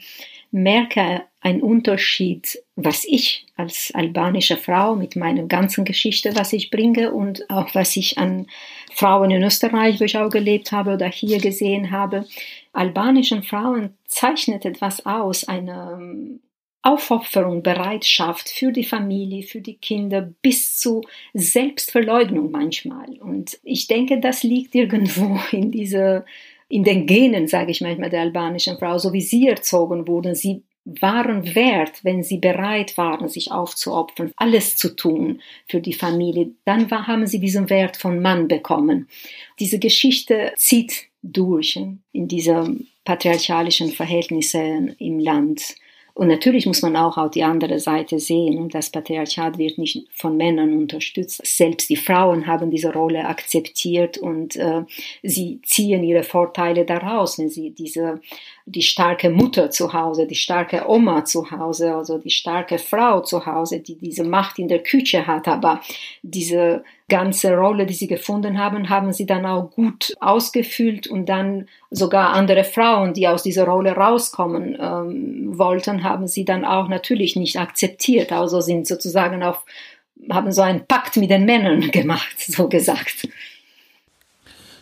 merke 0.51 1.23
einen 1.41 1.61
Unterschied, 1.61 2.63
was 2.75 3.03
ich 3.05 3.45
als 3.57 3.91
albanische 3.93 4.55
Frau 4.55 4.95
mit 4.95 5.15
meiner 5.15 5.43
ganzen 5.43 5.83
Geschichte, 5.83 6.35
was 6.35 6.53
ich 6.53 6.69
bringe 6.69 7.11
und 7.11 7.49
auch 7.49 7.73
was 7.73 7.97
ich 7.97 8.17
an 8.17 8.47
Frauen 8.93 9.31
in 9.31 9.43
Österreich, 9.43 9.99
wo 9.99 10.05
ich 10.05 10.17
auch 10.17 10.29
gelebt 10.29 10.71
habe 10.71 10.93
oder 10.93 11.07
hier 11.07 11.39
gesehen 11.39 11.91
habe. 11.91 12.25
Albanischen 12.71 13.43
Frauen 13.43 13.97
zeichnet 14.05 14.63
etwas 14.63 15.05
aus, 15.05 15.43
eine 15.47 16.39
Aufopferung, 16.83 17.63
Bereitschaft 17.63 18.49
für 18.49 18.73
die 18.73 18.83
Familie, 18.83 19.43
für 19.43 19.61
die 19.61 19.75
Kinder 19.77 20.33
bis 20.41 20.77
zu 20.77 21.01
Selbstverleugnung 21.33 22.51
manchmal. 22.51 23.09
Und 23.19 23.57
ich 23.63 23.87
denke, 23.87 24.19
das 24.19 24.43
liegt 24.43 24.75
irgendwo 24.75 25.39
in 25.51 25.71
dieser, 25.71 26.25
in 26.67 26.83
den 26.83 27.07
Genen, 27.07 27.47
sage 27.47 27.71
ich 27.71 27.81
manchmal, 27.81 28.09
der 28.09 28.21
albanischen 28.21 28.77
Frau, 28.77 28.97
so 28.97 29.13
wie 29.13 29.21
sie 29.21 29.47
erzogen 29.47 30.07
wurden. 30.07 30.35
Sie 30.35 30.63
waren 30.85 31.55
wert, 31.55 32.03
wenn 32.03 32.23
sie 32.23 32.37
bereit 32.37 32.97
waren, 32.97 33.29
sich 33.29 33.51
aufzuopfern, 33.51 34.33
alles 34.35 34.75
zu 34.75 34.95
tun 34.95 35.41
für 35.67 35.79
die 35.79 35.93
Familie. 35.93 36.51
Dann 36.65 36.91
war, 36.91 37.07
haben 37.07 37.25
sie 37.25 37.39
diesen 37.39 37.69
Wert 37.69 37.95
von 37.95 38.21
Mann 38.21 38.49
bekommen. 38.49 39.07
Diese 39.59 39.79
Geschichte 39.79 40.51
zieht 40.57 41.05
durch 41.21 41.79
in 42.11 42.27
diese 42.27 42.75
patriarchalischen 43.05 43.91
Verhältnisse 43.91 44.95
im 44.99 45.19
Land. 45.19 45.75
Und 46.15 46.27
natürlich 46.27 46.67
muss 46.67 46.83
man 46.83 46.95
auch 46.95 47.17
auf 47.17 47.31
die 47.31 47.43
andere 47.43 47.79
Seite 47.79 48.19
sehen. 48.19 48.69
Das 48.69 48.91
Patriarchat 48.91 49.57
wird 49.57 49.79
nicht 49.79 50.07
von 50.13 50.37
Männern 50.37 50.77
unterstützt. 50.77 51.41
Selbst 51.43 51.89
die 51.89 51.95
Frauen 51.95 52.45
haben 52.45 52.69
diese 52.69 52.93
Rolle 52.93 53.25
akzeptiert 53.25 54.19
und 54.19 54.55
äh, 54.55 54.83
sie 55.23 55.59
ziehen 55.63 56.03
ihre 56.03 56.21
Vorteile 56.21 56.85
daraus, 56.85 57.39
wenn 57.39 57.49
sie 57.49 57.71
diese 57.71 58.21
die 58.65 58.81
starke 58.81 59.29
Mutter 59.29 59.69
zu 59.71 59.91
Hause, 59.91 60.25
die 60.25 60.35
starke 60.35 60.87
Oma 60.87 61.25
zu 61.25 61.51
Hause, 61.51 61.93
also 61.93 62.17
die 62.17 62.29
starke 62.29 62.77
Frau 62.77 63.19
zu 63.19 63.45
Hause, 63.45 63.81
die 63.81 63.97
diese 63.97 64.23
Macht 64.23 64.57
in 64.57 64.69
der 64.69 64.81
Küche 64.81 65.27
hat, 65.27 65.49
aber 65.49 65.81
diese 66.21 66.83
ganze 67.09 67.55
Rolle, 67.55 67.85
die 67.85 67.93
sie 67.93 68.07
gefunden 68.07 68.57
haben, 68.57 68.89
haben 68.89 69.11
sie 69.11 69.25
dann 69.25 69.45
auch 69.45 69.69
gut 69.71 70.13
ausgefüllt 70.21 71.07
und 71.07 71.27
dann 71.27 71.67
sogar 71.91 72.29
andere 72.29 72.63
Frauen, 72.63 73.13
die 73.13 73.27
aus 73.27 73.43
dieser 73.43 73.65
Rolle 73.65 73.91
rauskommen 73.91 74.77
ähm, 74.79 75.57
wollten, 75.57 76.03
haben 76.03 76.27
sie 76.27 76.45
dann 76.45 76.63
auch 76.63 76.87
natürlich 76.87 77.35
nicht 77.35 77.59
akzeptiert, 77.59 78.31
also 78.31 78.61
sind 78.61 78.87
sozusagen 78.87 79.43
auf, 79.43 79.65
haben 80.29 80.53
so 80.53 80.61
einen 80.61 80.87
Pakt 80.87 81.17
mit 81.17 81.29
den 81.29 81.43
Männern 81.43 81.81
gemacht, 81.91 82.39
so 82.39 82.69
gesagt. 82.69 83.27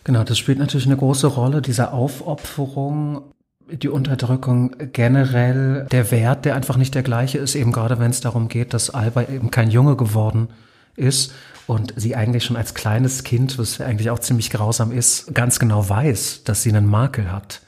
Genau, 0.03 0.23
das 0.23 0.37
spielt 0.37 0.59
natürlich 0.59 0.85
eine 0.85 0.97
große 0.97 1.27
Rolle, 1.27 1.61
diese 1.61 1.91
Aufopferung 1.93 3.23
die 3.71 3.89
Unterdrückung 3.89 4.75
generell, 4.93 5.87
der 5.91 6.11
Wert, 6.11 6.45
der 6.45 6.55
einfach 6.55 6.77
nicht 6.77 6.95
der 6.95 7.03
gleiche 7.03 7.37
ist, 7.37 7.55
eben 7.55 7.71
gerade 7.71 7.99
wenn 7.99 8.11
es 8.11 8.21
darum 8.21 8.47
geht, 8.47 8.73
dass 8.73 8.89
Alba 8.89 9.23
eben 9.23 9.51
kein 9.51 9.71
Junge 9.71 9.95
geworden 9.95 10.49
ist 10.95 11.33
und 11.67 11.93
sie 11.95 12.15
eigentlich 12.15 12.43
schon 12.43 12.57
als 12.57 12.73
kleines 12.73 13.23
Kind, 13.23 13.57
was 13.57 13.79
eigentlich 13.81 14.09
auch 14.09 14.19
ziemlich 14.19 14.49
grausam 14.49 14.91
ist, 14.91 15.33
ganz 15.33 15.59
genau 15.59 15.87
weiß, 15.87 16.43
dass 16.43 16.63
sie 16.63 16.69
einen 16.69 16.87
Makel 16.87 17.31
hat. 17.31 17.61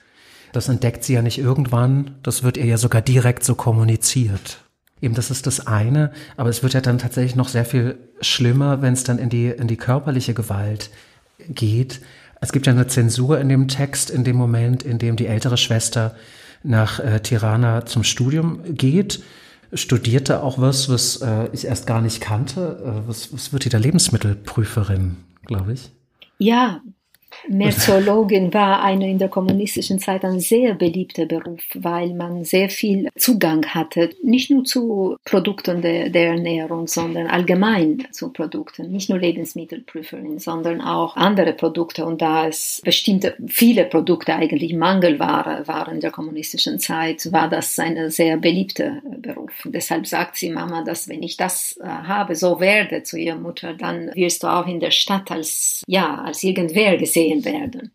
Das 0.52 0.70
entdeckt 0.70 1.04
sie 1.04 1.14
ja 1.14 1.22
nicht 1.22 1.40
irgendwann, 1.40 2.12
das 2.22 2.44
wird 2.44 2.58
ihr 2.58 2.66
ja 2.66 2.78
sogar 2.78 3.02
direkt 3.02 3.44
so 3.44 3.56
kommuniziert. 3.56 4.60
Eben, 5.02 5.16
das 5.16 5.32
ist 5.32 5.48
das 5.48 5.68
eine, 5.68 6.12
aber 6.38 6.50
es 6.50 6.64
wird 6.64 6.74
ja 6.74 6.82
dann 6.82 6.98
tatsächlich 6.98 7.36
noch 7.36 7.50
sehr 7.50 7.66
viel 7.66 7.98
schlimmer, 8.22 8.82
wenn 8.82 8.94
es 8.94 9.04
dann 9.04 9.20
in 9.20 9.30
die, 9.30 9.48
in 9.48 9.68
die 9.68 9.78
körperliche 9.78 10.34
Gewalt 10.34 10.92
geht. 11.50 12.02
Es 12.44 12.52
gibt 12.52 12.68
ja 12.68 12.74
eine 12.74 12.88
Zensur 12.88 13.40
in 13.40 13.50
dem 13.50 13.68
Text, 13.68 14.10
in 14.10 14.24
dem 14.24 14.36
Moment, 14.36 14.84
in 14.84 15.00
dem 15.00 15.16
die 15.16 15.28
ältere 15.28 15.58
Schwester 15.58 16.16
nach 16.62 17.00
äh, 17.00 17.20
Tirana 17.22 17.86
zum 17.86 18.04
Studium 18.04 18.60
geht 18.66 19.24
studierte 19.74 20.44
auch 20.44 20.60
was, 20.60 20.90
was 20.90 21.18
äh, 21.22 21.50
ich 21.52 21.66
erst 21.66 21.88
gar 21.88 22.02
nicht 22.02 22.22
kannte. 22.22 22.80
Äh, 22.84 23.08
was, 23.08 23.34
was 23.34 23.54
wird 23.54 23.66
die 23.66 23.70
da 23.70 23.78
Lebensmittelprüferin, 23.78 25.18
glaube 25.46 25.74
ich? 25.74 25.92
Ja, 26.38 26.82
Merziologin 27.48 28.54
war 28.54 28.82
eine 28.82 29.10
in 29.10 29.18
der 29.18 29.30
kommunistischen 29.30 30.00
Zeit 30.00 30.24
ein 30.24 30.40
sehr 30.40 30.74
beliebter 30.76 31.26
Beruf, 31.26 31.62
weil 31.74 32.14
man 32.14 32.44
sehr 32.44 32.70
viel 32.70 33.10
Zugang 33.18 33.66
hatte, 33.66 34.12
nicht 34.24 34.50
nur 34.50 34.64
zu 34.64 35.18
Produkten 35.26 35.82
der, 35.82 36.10
der 36.10 36.30
Ernährung, 36.30 36.88
sondern 36.88 37.28
allgemein 37.28 38.08
zu 38.12 38.32
Produkten, 38.32 38.92
nicht 38.92 39.10
nur 39.10 39.20
Lebensmittelprüferin, 39.20 40.40
sondern 40.40 40.82
auch 40.82 41.16
andere 41.16 41.54
Produkte. 41.54 42.06
Und 42.06 42.22
da 42.22 42.48
es 42.48 42.82
bestimmte, 42.84 43.36
viele 43.48 43.86
Produkte 43.86 44.34
eigentlich 44.34 44.74
Mangelware 44.74 45.68
waren 45.68 45.96
in 45.96 46.02
der 46.02 46.12
kommunistischen 46.12 46.80
Zeit, 46.80 47.32
war 47.32 47.50
das 47.50 47.78
ein 47.80 48.10
sehr 48.10 48.38
beliebter 48.38 49.02
Beruf. 49.18 49.52
Deshalb 49.66 50.08
sagt 50.08 50.38
sie 50.38 50.50
Mama, 50.50 50.84
dass 50.84 51.08
wenn 51.08 51.24
ich 51.24 51.38
das 51.38 51.78
äh, 51.82 51.86
habe, 51.86 52.36
so 52.36 52.60
werde 52.60 53.04
zu 53.04 53.18
ihrer 53.18 53.38
Mutter, 53.38 53.74
dann 53.74 54.12
wirst 54.14 54.44
du 54.44 54.48
auch 54.48 54.68
in 54.68 54.80
der 54.80 54.92
Stadt 54.92 55.32
als, 55.32 55.84
ja, 55.88 56.22
als 56.24 56.44
irgendwer 56.44 56.98
gesehen 56.98 57.33
gesehen 57.42 57.46
werden. 57.46 57.92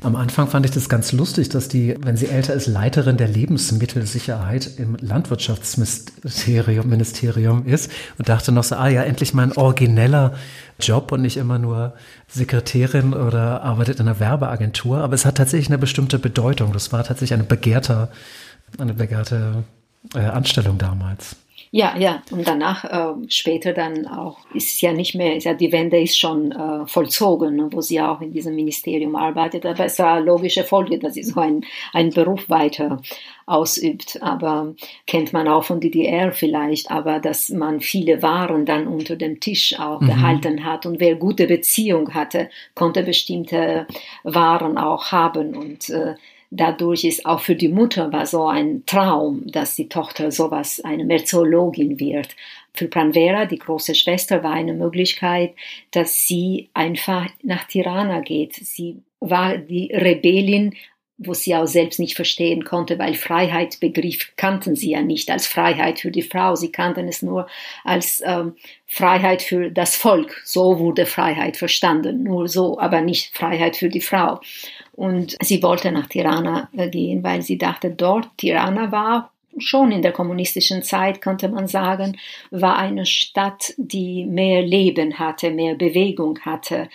Am 0.00 0.14
Anfang 0.14 0.46
fand 0.46 0.64
ich 0.64 0.70
das 0.70 0.88
ganz 0.88 1.10
lustig, 1.10 1.48
dass 1.48 1.66
die, 1.66 1.96
wenn 2.00 2.16
sie 2.16 2.28
älter 2.28 2.54
ist, 2.54 2.68
Leiterin 2.68 3.16
der 3.16 3.26
Lebensmittelsicherheit 3.26 4.78
im 4.78 4.96
Landwirtschaftsministerium 5.00 6.88
Ministerium 6.88 7.66
ist 7.66 7.90
und 8.16 8.28
dachte 8.28 8.52
noch 8.52 8.62
so, 8.62 8.76
ah 8.76 8.86
ja, 8.86 9.02
endlich 9.02 9.34
mal 9.34 9.42
ein 9.42 9.56
origineller 9.56 10.34
Job 10.80 11.10
und 11.10 11.22
nicht 11.22 11.36
immer 11.36 11.58
nur 11.58 11.94
Sekretärin 12.28 13.12
oder 13.12 13.62
arbeitet 13.62 13.98
in 13.98 14.06
einer 14.06 14.20
Werbeagentur. 14.20 14.98
Aber 14.98 15.14
es 15.14 15.24
hat 15.24 15.36
tatsächlich 15.36 15.68
eine 15.68 15.78
bestimmte 15.78 16.20
Bedeutung. 16.20 16.72
Das 16.72 16.92
war 16.92 17.02
tatsächlich 17.02 17.34
eine 17.34 17.42
begehrte, 17.44 18.08
eine 18.78 18.94
begehrte 18.94 19.64
äh, 20.14 20.20
Anstellung 20.20 20.78
damals. 20.78 21.34
Ja, 21.70 21.96
ja, 21.98 22.22
und 22.30 22.48
danach, 22.48 22.84
äh, 22.84 23.28
später 23.28 23.74
dann 23.74 24.06
auch, 24.06 24.38
ist 24.54 24.80
ja 24.80 24.92
nicht 24.92 25.14
mehr, 25.14 25.36
ist 25.36 25.44
ja, 25.44 25.52
die 25.52 25.70
Wende 25.70 26.00
ist 26.00 26.18
schon 26.18 26.50
äh, 26.52 26.86
vollzogen, 26.86 27.56
ne, 27.56 27.68
wo 27.70 27.82
sie 27.82 28.00
auch 28.00 28.22
in 28.22 28.32
diesem 28.32 28.54
Ministerium 28.54 29.14
arbeitet. 29.14 29.66
Aber 29.66 29.84
es 29.84 29.98
war 29.98 30.14
eine 30.14 30.24
logische 30.24 30.64
Folge, 30.64 30.98
dass 30.98 31.14
sie 31.14 31.24
so 31.24 31.40
einen, 31.40 31.64
einen 31.92 32.10
Beruf 32.10 32.48
weiter 32.48 33.02
ausübt. 33.44 34.18
Aber 34.22 34.74
kennt 35.06 35.32
man 35.32 35.46
auch 35.46 35.64
von 35.64 35.80
DDR 35.80 36.32
vielleicht, 36.32 36.90
aber 36.90 37.18
dass 37.18 37.50
man 37.50 37.80
viele 37.80 38.22
Waren 38.22 38.64
dann 38.64 38.86
unter 38.86 39.16
dem 39.16 39.38
Tisch 39.40 39.78
auch 39.78 40.00
mhm. 40.00 40.06
gehalten 40.06 40.64
hat. 40.64 40.86
Und 40.86 41.00
wer 41.00 41.16
gute 41.16 41.46
Beziehung 41.46 42.14
hatte, 42.14 42.48
konnte 42.74 43.02
bestimmte 43.02 43.86
Waren 44.22 44.78
auch 44.78 45.12
haben 45.12 45.54
und 45.54 45.90
äh, 45.90 46.14
Dadurch 46.50 47.04
ist 47.04 47.26
auch 47.26 47.40
für 47.40 47.54
die 47.54 47.68
Mutter 47.68 48.10
war 48.10 48.24
so 48.24 48.46
ein 48.46 48.84
Traum, 48.86 49.42
dass 49.46 49.76
die 49.76 49.88
Tochter 49.88 50.30
sowas, 50.30 50.80
eine 50.80 51.04
Merziologin 51.04 52.00
wird. 52.00 52.34
Für 52.72 52.88
Pranvera, 52.88 53.44
die 53.44 53.58
große 53.58 53.94
Schwester, 53.94 54.42
war 54.42 54.52
eine 54.52 54.72
Möglichkeit, 54.72 55.54
dass 55.90 56.26
sie 56.26 56.70
einfach 56.72 57.28
nach 57.42 57.64
Tirana 57.64 58.20
geht. 58.20 58.54
Sie 58.54 59.02
war 59.20 59.58
die 59.58 59.92
Rebellin, 59.92 60.74
wo 61.18 61.34
sie 61.34 61.54
auch 61.56 61.66
selbst 61.66 61.98
nicht 61.98 62.14
verstehen 62.14 62.64
konnte, 62.64 62.98
weil 62.98 63.14
Freiheitsbegriff 63.14 64.34
kannten 64.36 64.76
sie 64.76 64.92
ja 64.92 65.02
nicht 65.02 65.30
als 65.30 65.48
Freiheit 65.48 65.98
für 65.98 66.12
die 66.12 66.22
Frau. 66.22 66.54
Sie 66.54 66.70
kannten 66.70 67.08
es 67.08 67.22
nur 67.22 67.48
als 67.82 68.22
ähm, 68.24 68.54
Freiheit 68.86 69.42
für 69.42 69.70
das 69.70 69.96
Volk. 69.96 70.40
So 70.44 70.78
wurde 70.78 71.06
Freiheit 71.06 71.56
verstanden, 71.56 72.22
nur 72.22 72.46
so, 72.46 72.78
aber 72.78 73.00
nicht 73.00 73.36
Freiheit 73.36 73.76
für 73.76 73.88
die 73.88 74.00
Frau. 74.00 74.40
Und 74.98 75.36
sie 75.40 75.62
wollte 75.62 75.92
nach 75.92 76.08
Tirana 76.08 76.68
äh, 76.76 76.90
gehen, 76.90 77.22
weil 77.22 77.40
sie 77.40 77.56
dachte, 77.56 77.88
dort, 77.88 78.36
Tirana 78.36 78.90
war 78.90 79.32
schon 79.56 79.92
in 79.92 80.02
der 80.02 80.10
kommunistischen 80.10 80.82
Zeit, 80.82 81.20
könnte 81.20 81.48
man 81.48 81.68
sagen, 81.68 82.18
war 82.50 82.76
eine 82.78 83.06
Stadt, 83.06 83.74
die 83.76 84.24
mehr 84.24 84.62
Leben 84.62 85.20
hatte, 85.20 85.52
mehr 85.52 85.76
Bewegung 85.76 86.40
hatte, 86.40 86.88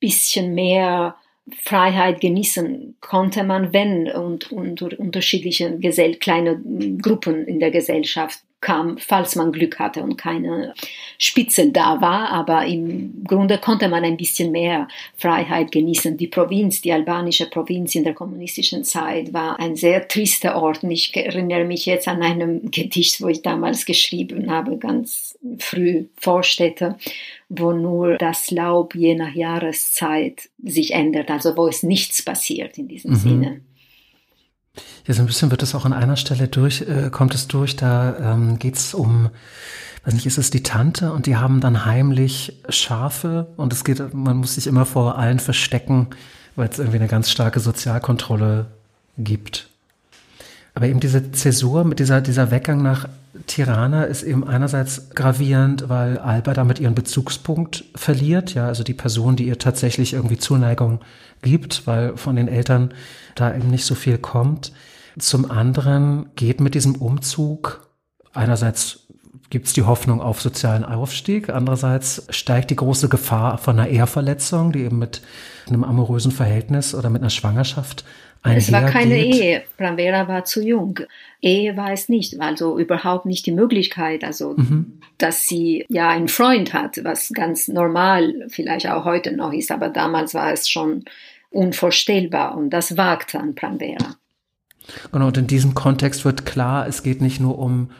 bisschen 0.00 0.54
mehr 0.54 1.16
Freiheit 1.62 2.22
genießen 2.22 2.96
konnte 3.02 3.44
man, 3.44 3.74
wenn 3.74 4.10
und, 4.10 4.50
und 4.50 4.82
unterschiedliche 4.98 5.78
Gesell 5.78 6.16
kleine 6.16 6.58
Gruppen 7.02 7.46
in 7.46 7.60
der 7.60 7.70
Gesellschaft 7.70 8.45
kam, 8.66 8.98
falls 8.98 9.36
man 9.36 9.52
Glück 9.52 9.78
hatte 9.78 10.02
und 10.02 10.16
keine 10.16 10.74
Spitze 11.18 11.70
da 11.70 12.00
war. 12.00 12.30
Aber 12.30 12.66
im 12.66 13.22
Grunde 13.24 13.58
konnte 13.58 13.88
man 13.88 14.02
ein 14.02 14.16
bisschen 14.16 14.50
mehr 14.50 14.88
Freiheit 15.16 15.70
genießen. 15.70 16.16
Die 16.16 16.26
Provinz, 16.26 16.80
die 16.80 16.92
albanische 16.92 17.46
Provinz 17.46 17.94
in 17.94 18.02
der 18.02 18.14
kommunistischen 18.14 18.82
Zeit 18.82 19.32
war 19.32 19.60
ein 19.60 19.76
sehr 19.76 20.08
trister 20.08 20.60
Ort. 20.60 20.82
Und 20.82 20.90
ich 20.90 21.14
erinnere 21.14 21.64
mich 21.64 21.86
jetzt 21.86 22.08
an 22.08 22.22
einem 22.22 22.70
Gedicht, 22.72 23.22
wo 23.22 23.28
ich 23.28 23.42
damals 23.42 23.86
geschrieben 23.86 24.50
habe, 24.50 24.78
ganz 24.78 25.38
früh 25.58 26.06
Vorstädte, 26.16 26.96
wo 27.48 27.70
nur 27.70 28.16
das 28.16 28.50
Laub 28.50 28.96
je 28.96 29.14
nach 29.14 29.34
Jahreszeit 29.34 30.48
sich 30.60 30.92
ändert, 30.92 31.30
also 31.30 31.56
wo 31.56 31.68
es 31.68 31.84
nichts 31.84 32.24
passiert 32.24 32.78
in 32.78 32.88
diesem 32.88 33.12
mhm. 33.12 33.16
Sinne. 33.16 33.60
Ja, 35.06 35.14
so 35.14 35.22
ein 35.22 35.26
bisschen 35.26 35.52
wird 35.52 35.62
es 35.62 35.74
auch 35.74 35.84
an 35.84 35.92
einer 35.92 36.16
Stelle 36.16 36.48
durch, 36.48 36.82
äh, 36.82 37.10
kommt 37.10 37.34
es 37.34 37.46
durch, 37.46 37.76
da 37.76 38.16
ähm, 38.34 38.58
geht 38.58 38.76
es 38.76 38.92
um, 38.92 39.30
weiß 40.04 40.14
nicht, 40.14 40.26
ist 40.26 40.38
es 40.38 40.50
die 40.50 40.64
Tante 40.64 41.12
und 41.12 41.26
die 41.26 41.36
haben 41.36 41.60
dann 41.60 41.84
heimlich 41.84 42.60
Schafe 42.68 43.46
und 43.56 43.72
es 43.72 43.84
geht, 43.84 44.12
man 44.12 44.38
muss 44.38 44.56
sich 44.56 44.66
immer 44.66 44.84
vor 44.84 45.16
allen 45.16 45.38
verstecken, 45.38 46.08
weil 46.56 46.68
es 46.68 46.80
irgendwie 46.80 46.98
eine 46.98 47.08
ganz 47.08 47.30
starke 47.30 47.60
Sozialkontrolle 47.60 48.66
gibt. 49.16 49.68
Aber 50.74 50.86
eben 50.88 51.00
diese 51.00 51.30
Zäsur 51.32 51.84
mit 51.84 52.00
dieser, 52.00 52.20
dieser 52.20 52.50
Weggang 52.50 52.82
nach 52.82 53.08
Tirana 53.46 54.04
ist 54.04 54.24
eben 54.24 54.46
einerseits 54.46 55.10
gravierend, 55.10 55.88
weil 55.88 56.18
Alba 56.18 56.52
damit 56.52 56.80
ihren 56.80 56.94
Bezugspunkt 56.94 57.84
verliert, 57.94 58.54
ja, 58.54 58.66
also 58.66 58.82
die 58.82 58.94
Person, 58.94 59.36
die 59.36 59.46
ihr 59.46 59.58
tatsächlich 59.58 60.14
irgendwie 60.14 60.36
Zuneigung 60.36 61.00
gibt, 61.42 61.86
weil 61.86 62.16
von 62.16 62.36
den 62.36 62.48
Eltern 62.48 62.92
da 63.36 63.54
eben 63.54 63.70
nicht 63.70 63.84
so 63.84 63.94
viel 63.94 64.18
kommt. 64.18 64.72
Zum 65.18 65.50
anderen 65.50 66.30
geht 66.36 66.60
mit 66.60 66.74
diesem 66.74 66.96
Umzug 66.96 67.88
einerseits 68.32 69.06
gibt 69.48 69.66
es 69.66 69.72
die 69.72 69.84
Hoffnung 69.84 70.20
auf 70.20 70.42
sozialen 70.42 70.84
Aufstieg, 70.84 71.50
andererseits 71.50 72.26
steigt 72.30 72.70
die 72.70 72.76
große 72.76 73.08
Gefahr 73.08 73.58
von 73.58 73.78
einer 73.78 73.88
Eheverletzung, 73.88 74.72
die 74.72 74.80
eben 74.80 74.98
mit 74.98 75.22
einem 75.68 75.84
amorösen 75.84 76.32
Verhältnis 76.32 76.94
oder 76.94 77.10
mit 77.10 77.22
einer 77.22 77.30
Schwangerschaft 77.30 78.04
es 78.54 78.72
war 78.72 78.86
keine 78.86 79.16
Ehe. 79.16 79.62
Pranvera 79.76 80.28
war 80.28 80.44
zu 80.44 80.62
jung. 80.62 81.00
Ehe 81.40 81.76
war 81.76 81.92
es 81.92 82.08
nicht, 82.08 82.40
also 82.40 82.78
überhaupt 82.78 83.26
nicht 83.26 83.46
die 83.46 83.52
Möglichkeit, 83.52 84.24
also 84.24 84.54
mhm. 84.56 85.00
dass 85.18 85.44
sie 85.44 85.84
ja 85.88 86.08
einen 86.10 86.28
Freund 86.28 86.72
hat, 86.72 87.02
was 87.02 87.30
ganz 87.34 87.68
normal 87.68 88.46
vielleicht 88.48 88.88
auch 88.88 89.04
heute 89.04 89.32
noch 89.32 89.52
ist, 89.52 89.70
aber 89.70 89.88
damals 89.88 90.34
war 90.34 90.52
es 90.52 90.68
schon 90.68 91.04
unvorstellbar 91.50 92.56
und 92.56 92.70
das 92.70 92.96
wagt 92.96 93.34
an 93.34 93.54
Pranvera. 93.54 94.16
Genau, 95.12 95.26
und 95.26 95.36
in 95.36 95.46
diesem 95.46 95.74
Kontext 95.74 96.24
wird 96.24 96.46
klar, 96.46 96.86
es 96.86 97.02
geht 97.02 97.20
nicht 97.20 97.40
nur 97.40 97.58
um 97.58 97.90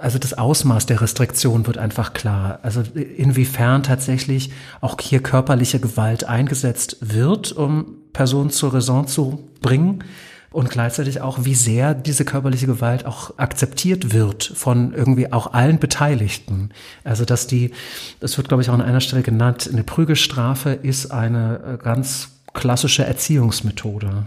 also 0.00 0.18
das 0.18 0.38
Ausmaß 0.38 0.86
der 0.86 1.00
Restriktion 1.00 1.66
wird 1.66 1.78
einfach 1.78 2.12
klar. 2.12 2.60
Also 2.62 2.82
inwiefern 2.94 3.82
tatsächlich 3.82 4.50
auch 4.80 4.96
hier 5.00 5.20
körperliche 5.20 5.80
Gewalt 5.80 6.24
eingesetzt 6.24 6.98
wird, 7.00 7.52
um 7.52 7.96
Personen 8.12 8.50
zur 8.50 8.74
Raison 8.74 9.06
zu 9.06 9.48
bringen 9.60 10.04
und 10.52 10.68
gleichzeitig 10.70 11.20
auch, 11.20 11.44
wie 11.44 11.54
sehr 11.54 11.94
diese 11.94 12.24
körperliche 12.24 12.66
Gewalt 12.66 13.06
auch 13.06 13.38
akzeptiert 13.38 14.12
wird 14.12 14.44
von 14.44 14.92
irgendwie 14.92 15.32
auch 15.32 15.52
allen 15.52 15.78
Beteiligten. 15.78 16.70
Also 17.04 17.24
dass 17.24 17.46
die, 17.46 17.72
das 18.18 18.36
wird 18.36 18.48
glaube 18.48 18.62
ich 18.62 18.70
auch 18.70 18.74
an 18.74 18.82
einer 18.82 19.00
Stelle 19.00 19.22
genannt, 19.22 19.68
eine 19.72 19.84
Prügelstrafe 19.84 20.70
ist 20.70 21.10
eine 21.12 21.78
äh, 21.78 21.82
ganz 21.82 22.30
klassische 22.52 23.04
Erziehungsmethode. 23.04 24.26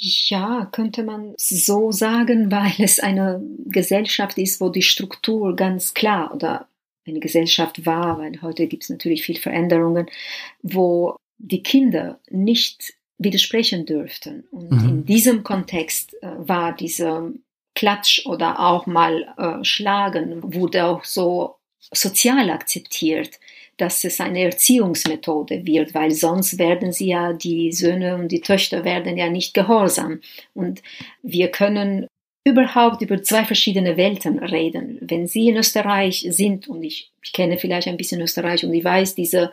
Ja, 0.00 0.68
könnte 0.70 1.02
man 1.02 1.34
so 1.36 1.90
sagen, 1.90 2.50
weil 2.52 2.74
es 2.78 3.00
eine 3.00 3.42
Gesellschaft 3.66 4.38
ist, 4.38 4.60
wo 4.60 4.68
die 4.68 4.82
Struktur 4.82 5.56
ganz 5.56 5.94
klar 5.94 6.34
oder 6.34 6.68
eine 7.06 7.20
Gesellschaft 7.20 7.86
war, 7.86 8.18
weil 8.18 8.40
heute 8.42 8.66
gibt 8.66 8.84
es 8.84 8.90
natürlich 8.90 9.24
viel 9.24 9.38
Veränderungen, 9.38 10.06
wo 10.62 11.16
die 11.38 11.62
Kinder 11.62 12.20
nicht 12.30 12.94
widersprechen 13.16 13.86
dürften. 13.86 14.46
Und 14.50 14.70
mhm. 14.70 14.88
in 14.88 15.06
diesem 15.06 15.42
Kontext 15.42 16.14
äh, 16.22 16.28
war 16.36 16.74
dieser 16.74 17.30
Klatsch 17.74 18.26
oder 18.26 18.60
auch 18.60 18.86
mal 18.86 19.34
äh, 19.36 19.64
Schlagen 19.64 20.54
wurde 20.54 20.84
auch 20.84 21.04
so 21.04 21.56
sozial 21.92 22.50
akzeptiert, 22.50 23.38
dass 23.78 24.04
es 24.04 24.20
eine 24.20 24.42
Erziehungsmethode 24.42 25.64
wird, 25.64 25.94
weil 25.94 26.10
sonst 26.10 26.58
werden 26.58 26.92
sie 26.92 27.08
ja, 27.08 27.32
die 27.32 27.72
Söhne 27.72 28.16
und 28.16 28.30
die 28.30 28.40
Töchter 28.40 28.84
werden 28.84 29.16
ja 29.16 29.30
nicht 29.30 29.54
gehorsam. 29.54 30.20
Und 30.54 30.82
wir 31.22 31.48
können 31.48 32.06
überhaupt 32.44 33.02
über 33.02 33.22
zwei 33.22 33.44
verschiedene 33.44 33.96
Welten 33.96 34.38
reden. 34.38 34.98
Wenn 35.00 35.26
Sie 35.26 35.48
in 35.48 35.56
Österreich 35.56 36.26
sind, 36.30 36.68
und 36.68 36.82
ich, 36.82 37.10
ich 37.22 37.32
kenne 37.32 37.58
vielleicht 37.58 37.88
ein 37.88 37.96
bisschen 37.96 38.20
Österreich 38.20 38.64
und 38.64 38.72
ich 38.72 38.84
weiß, 38.84 39.14
diese 39.14 39.52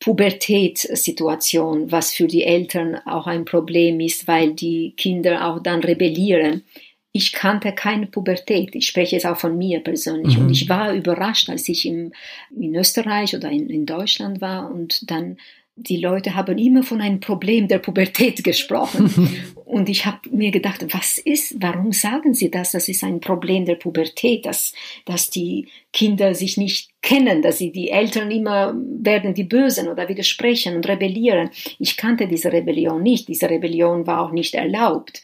Pubertätssituation, 0.00 1.90
was 1.90 2.12
für 2.12 2.26
die 2.26 2.44
Eltern 2.44 2.96
auch 3.06 3.26
ein 3.26 3.44
Problem 3.44 3.98
ist, 4.00 4.28
weil 4.28 4.52
die 4.52 4.94
Kinder 4.96 5.46
auch 5.46 5.60
dann 5.60 5.80
rebellieren. 5.80 6.64
Ich 7.12 7.32
kannte 7.32 7.72
keine 7.72 8.06
Pubertät. 8.06 8.74
Ich 8.74 8.86
spreche 8.86 9.16
jetzt 9.16 9.26
auch 9.26 9.38
von 9.38 9.56
mir 9.56 9.80
persönlich. 9.80 10.36
Mhm. 10.36 10.44
Und 10.44 10.50
ich 10.50 10.68
war 10.68 10.92
überrascht, 10.92 11.48
als 11.48 11.68
ich 11.68 11.86
im, 11.86 12.12
in 12.54 12.74
Österreich 12.74 13.34
oder 13.34 13.50
in, 13.50 13.68
in 13.70 13.86
Deutschland 13.86 14.40
war 14.40 14.70
und 14.70 15.10
dann 15.10 15.38
die 15.80 15.98
Leute 15.98 16.34
haben 16.34 16.58
immer 16.58 16.82
von 16.82 17.00
einem 17.00 17.20
Problem 17.20 17.68
der 17.68 17.78
Pubertät 17.78 18.42
gesprochen. 18.42 19.54
Und 19.64 19.88
ich 19.88 20.06
habe 20.06 20.18
mir 20.30 20.50
gedacht, 20.50 20.84
was 20.92 21.18
ist, 21.18 21.54
warum 21.60 21.92
sagen 21.92 22.34
sie 22.34 22.50
das? 22.50 22.72
Das 22.72 22.88
ist 22.88 23.04
ein 23.04 23.20
Problem 23.20 23.64
der 23.64 23.76
Pubertät, 23.76 24.44
dass, 24.46 24.72
dass 25.04 25.30
die 25.30 25.68
Kinder 25.92 26.34
sich 26.34 26.56
nicht 26.56 26.90
kennen, 27.02 27.42
dass 27.42 27.58
sie 27.58 27.70
die 27.70 27.90
Eltern 27.90 28.30
immer 28.30 28.74
werden 28.76 29.34
die 29.34 29.44
Bösen 29.44 29.88
oder 29.88 30.08
widersprechen 30.08 30.74
und 30.74 30.88
rebellieren. 30.88 31.50
Ich 31.78 31.96
kannte 31.96 32.26
diese 32.26 32.52
Rebellion 32.52 33.02
nicht. 33.02 33.28
Diese 33.28 33.48
Rebellion 33.48 34.06
war 34.06 34.22
auch 34.22 34.32
nicht 34.32 34.54
erlaubt. 34.54 35.22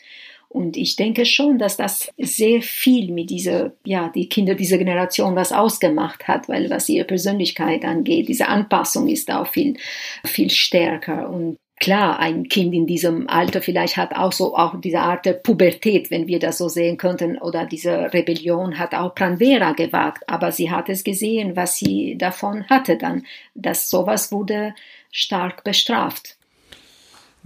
Und 0.55 0.77
ich 0.77 0.95
denke 0.95 1.27
schon, 1.27 1.59
dass 1.59 1.77
das 1.77 2.13
sehr 2.17 2.63
viel 2.63 3.11
mit 3.11 3.29
dieser, 3.29 3.73
ja, 3.85 4.09
die 4.15 4.29
Kinder 4.29 4.55
dieser 4.55 4.79
Generation 4.79 5.35
was 5.35 5.51
ausgemacht 5.51 6.29
hat, 6.29 6.49
weil 6.49 6.71
was 6.71 6.89
ihre 6.89 7.05
Persönlichkeit 7.05 7.85
angeht, 7.85 8.29
diese 8.29 8.47
Anpassung 8.47 9.09
ist 9.09 9.33
auch 9.33 9.49
viel, 9.49 9.77
viel 10.25 10.51
stärker. 10.51 11.29
Und 11.29 11.57
klar, 11.81 12.21
ein 12.21 12.49
Kind 12.49 12.73
in 12.73 12.87
diesem 12.87 13.29
Alter 13.29 13.63
vielleicht 13.63 13.97
hat 13.97 14.15
auch 14.15 14.31
so 14.31 14.57
auch 14.57 14.81
diese 14.81 15.01
Art 15.01 15.27
der 15.27 15.33
Pubertät, 15.33 16.13
wenn 16.13 16.29
wir 16.29 16.39
das 16.39 16.59
so 16.59 16.69
sehen 16.69 16.99
könnten, 16.99 17.37
oder 17.37 17.67
diese 17.67 18.13
Rebellion 18.15 18.79
hat 18.79 18.95
auch 18.95 19.13
Pranvera 19.17 19.73
gewagt, 19.73 20.23
aber 20.29 20.53
sie 20.53 20.71
hat 20.71 20.89
es 20.89 21.03
gesehen, 21.03 21.57
was 21.57 21.79
sie 21.79 22.17
davon 22.17 22.65
hatte 22.69 22.97
dann, 22.97 23.27
dass 23.57 23.91
sowas 23.91 24.31
wurde 24.31 24.73
stark 25.11 25.65
bestraft. 25.65 26.37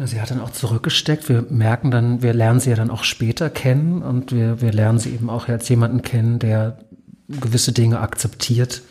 Sie 0.06 0.20
hat 0.20 0.30
dann 0.30 0.40
auch 0.40 0.50
zurückgesteckt. 0.50 1.28
Wir 1.28 1.44
merken 1.50 1.90
dann, 1.90 2.22
wir 2.22 2.32
lernen 2.32 2.60
sie 2.60 2.70
ja 2.70 2.76
dann 2.76 2.90
auch 2.90 3.02
später 3.02 3.50
kennen 3.50 4.02
und 4.02 4.30
wir, 4.30 4.60
wir 4.60 4.72
lernen 4.72 5.00
sie 5.00 5.10
eben 5.10 5.28
auch 5.28 5.48
als 5.48 5.68
jemanden 5.68 6.02
kennen, 6.02 6.38
der 6.38 6.78
gewisse 7.28 7.72
Dinge 7.72 7.98
akzeptiert 7.98 8.82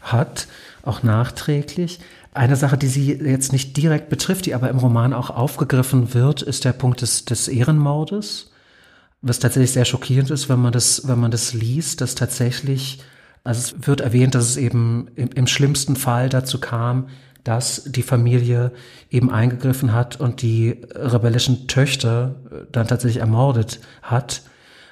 hat, 0.00 0.46
auch 0.82 1.02
nachträglich. 1.02 2.00
Eine 2.32 2.56
Sache, 2.56 2.78
die 2.78 2.88
sie 2.88 3.12
jetzt 3.12 3.52
nicht 3.52 3.76
direkt 3.76 4.08
betrifft, 4.08 4.46
die 4.46 4.54
aber 4.54 4.70
im 4.70 4.78
Roman 4.78 5.12
auch 5.12 5.30
aufgegriffen 5.30 6.14
wird, 6.14 6.40
ist 6.40 6.64
der 6.64 6.72
Punkt 6.72 7.02
des, 7.02 7.26
des 7.26 7.46
Ehrenmordes, 7.46 8.50
was 9.20 9.38
tatsächlich 9.38 9.72
sehr 9.72 9.84
schockierend 9.84 10.30
ist, 10.30 10.48
wenn 10.48 10.60
man 10.60 10.72
das, 10.72 11.06
wenn 11.06 11.20
man 11.20 11.30
das 11.30 11.52
liest, 11.52 12.00
dass 12.00 12.14
tatsächlich, 12.14 13.00
also 13.44 13.60
es 13.60 13.86
wird 13.86 14.00
erwähnt, 14.00 14.34
dass 14.34 14.48
es 14.48 14.56
eben 14.56 15.08
im, 15.14 15.28
im 15.28 15.46
schlimmsten 15.46 15.94
Fall 15.94 16.30
dazu 16.30 16.58
kam, 16.58 17.08
dass 17.44 17.84
die 17.84 18.02
Familie 18.02 18.72
eben 19.10 19.30
eingegriffen 19.30 19.92
hat 19.92 20.18
und 20.18 20.42
die 20.42 20.80
rebellischen 20.94 21.68
Töchter 21.68 22.36
äh, 22.50 22.66
dann 22.72 22.88
tatsächlich 22.88 23.20
ermordet 23.20 23.80
hat. 24.02 24.42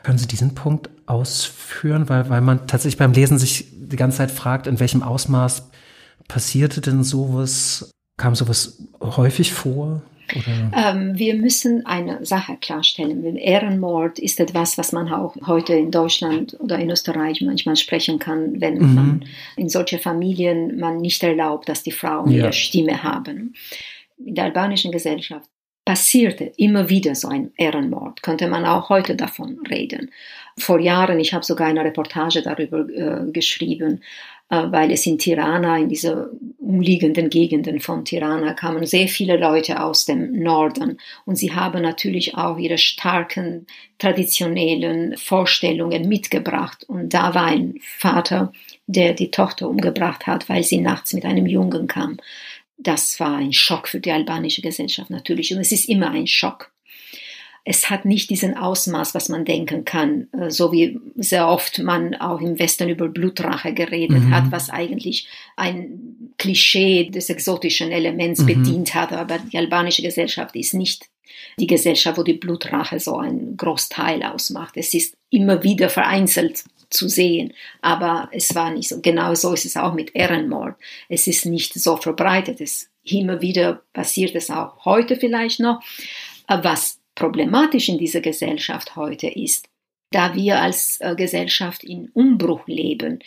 Können 0.02 0.18
Sie 0.18 0.26
diesen 0.26 0.54
Punkt 0.54 0.90
ausführen? 1.06 2.08
Weil, 2.08 2.28
weil 2.28 2.40
man 2.40 2.66
tatsächlich 2.66 2.98
beim 2.98 3.12
Lesen 3.12 3.38
sich 3.38 3.68
die 3.72 3.96
ganze 3.96 4.18
Zeit 4.18 4.30
fragt, 4.30 4.66
in 4.66 4.80
welchem 4.80 5.02
Ausmaß 5.02 5.70
passierte 6.28 6.80
denn 6.80 7.04
sowas? 7.04 7.90
Kam 8.18 8.34
sowas 8.34 8.82
häufig 9.00 9.52
vor? 9.52 10.02
Ähm, 10.74 11.18
wir 11.18 11.34
müssen 11.34 11.84
eine 11.86 12.24
Sache 12.24 12.56
klarstellen. 12.60 13.36
Ehrenmord 13.36 14.18
ist 14.18 14.40
etwas, 14.40 14.78
was 14.78 14.92
man 14.92 15.12
auch 15.12 15.36
heute 15.46 15.74
in 15.74 15.90
Deutschland 15.90 16.56
oder 16.60 16.78
in 16.78 16.90
Österreich 16.90 17.40
manchmal 17.40 17.76
sprechen 17.76 18.18
kann, 18.18 18.60
wenn 18.60 18.78
mhm. 18.78 18.94
man 18.94 19.24
in 19.56 19.68
solche 19.68 19.98
Familien 19.98 20.78
man 20.78 20.98
nicht 20.98 21.22
erlaubt, 21.22 21.68
dass 21.68 21.82
die 21.82 21.92
Frauen 21.92 22.30
ja. 22.30 22.38
ihre 22.38 22.52
Stimme 22.52 23.02
haben. 23.02 23.54
In 24.18 24.34
der 24.34 24.44
albanischen 24.44 24.92
Gesellschaft 24.92 25.48
passierte 25.84 26.52
immer 26.56 26.88
wieder 26.88 27.14
so 27.14 27.28
ein 27.28 27.52
Ehrenmord, 27.56 28.22
könnte 28.22 28.46
man 28.46 28.64
auch 28.64 28.88
heute 28.88 29.16
davon 29.16 29.58
reden. 29.68 30.12
Vor 30.56 30.78
Jahren, 30.78 31.18
ich 31.18 31.34
habe 31.34 31.44
sogar 31.44 31.66
eine 31.66 31.84
Reportage 31.84 32.42
darüber 32.42 32.88
äh, 32.88 33.30
geschrieben, 33.32 34.02
weil 34.52 34.90
es 34.90 35.06
in 35.06 35.18
Tirana, 35.18 35.78
in 35.78 35.88
diese 35.88 36.30
umliegenden 36.58 37.30
Gegenden 37.30 37.80
von 37.80 38.04
Tirana, 38.04 38.52
kamen 38.52 38.84
sehr 38.84 39.08
viele 39.08 39.38
Leute 39.38 39.82
aus 39.82 40.04
dem 40.04 40.42
Norden 40.42 40.98
und 41.24 41.36
sie 41.36 41.54
haben 41.54 41.80
natürlich 41.80 42.34
auch 42.34 42.58
ihre 42.58 42.76
starken 42.76 43.66
traditionellen 43.98 45.16
Vorstellungen 45.16 46.06
mitgebracht. 46.06 46.84
Und 46.86 47.14
da 47.14 47.34
war 47.34 47.46
ein 47.46 47.78
Vater, 47.80 48.52
der 48.86 49.14
die 49.14 49.30
Tochter 49.30 49.70
umgebracht 49.70 50.26
hat, 50.26 50.50
weil 50.50 50.64
sie 50.64 50.82
nachts 50.82 51.14
mit 51.14 51.24
einem 51.24 51.46
Jungen 51.46 51.86
kam. 51.86 52.18
Das 52.76 53.18
war 53.20 53.36
ein 53.36 53.54
Schock 53.54 53.88
für 53.88 54.00
die 54.00 54.12
albanische 54.12 54.60
Gesellschaft 54.60 55.08
natürlich 55.08 55.54
und 55.54 55.60
es 55.60 55.72
ist 55.72 55.88
immer 55.88 56.10
ein 56.10 56.26
Schock 56.26 56.72
es 57.64 57.90
hat 57.90 58.04
nicht 58.04 58.28
diesen 58.30 58.56
Ausmaß, 58.56 59.14
was 59.14 59.28
man 59.28 59.44
denken 59.44 59.84
kann, 59.84 60.28
äh, 60.32 60.50
so 60.50 60.72
wie 60.72 60.98
sehr 61.16 61.46
oft 61.46 61.78
man 61.78 62.14
auch 62.16 62.40
im 62.40 62.58
Westen 62.58 62.88
über 62.88 63.08
Blutrache 63.08 63.72
geredet 63.72 64.24
mhm. 64.24 64.34
hat, 64.34 64.50
was 64.50 64.68
eigentlich 64.68 65.28
ein 65.56 66.32
Klischee 66.38 67.10
des 67.10 67.30
exotischen 67.30 67.92
Elements 67.92 68.40
mhm. 68.40 68.46
bedient 68.46 68.94
hat. 68.94 69.12
Aber 69.12 69.38
die 69.38 69.56
albanische 69.56 70.02
Gesellschaft 70.02 70.56
ist 70.56 70.74
nicht 70.74 71.06
die 71.58 71.68
Gesellschaft, 71.68 72.18
wo 72.18 72.24
die 72.24 72.34
Blutrache 72.34 72.98
so 72.98 73.16
ein 73.18 73.56
Großteil 73.56 74.22
ausmacht. 74.24 74.76
Es 74.76 74.92
ist 74.92 75.14
immer 75.30 75.62
wieder 75.62 75.88
vereinzelt 75.88 76.64
zu 76.90 77.08
sehen, 77.08 77.54
aber 77.80 78.28
es 78.32 78.54
war 78.54 78.70
nicht 78.70 78.88
so. 78.88 79.00
Genau 79.00 79.34
so 79.34 79.54
ist 79.54 79.64
es 79.64 79.76
auch 79.76 79.94
mit 79.94 80.14
Ehrenmord. 80.14 80.74
Es 81.08 81.26
ist 81.26 81.46
nicht 81.46 81.74
so 81.74 81.96
verbreitet. 81.96 82.60
Es 82.60 82.88
immer 83.04 83.40
wieder 83.40 83.82
passiert 83.92 84.34
es 84.34 84.50
auch 84.50 84.84
heute 84.84 85.16
vielleicht 85.16 85.60
noch. 85.60 85.82
Was 86.48 86.98
problematisch 87.22 87.88
in 87.88 87.98
dieser 87.98 88.20
Gesellschaft 88.20 88.96
heute 88.96 89.28
ist, 89.28 89.68
da 90.10 90.34
wir 90.34 90.60
als 90.60 91.00
äh, 91.00 91.14
Gesellschaft 91.14 91.84
in 91.84 92.08
Umbruch 92.14 92.66
leben, 92.66 93.20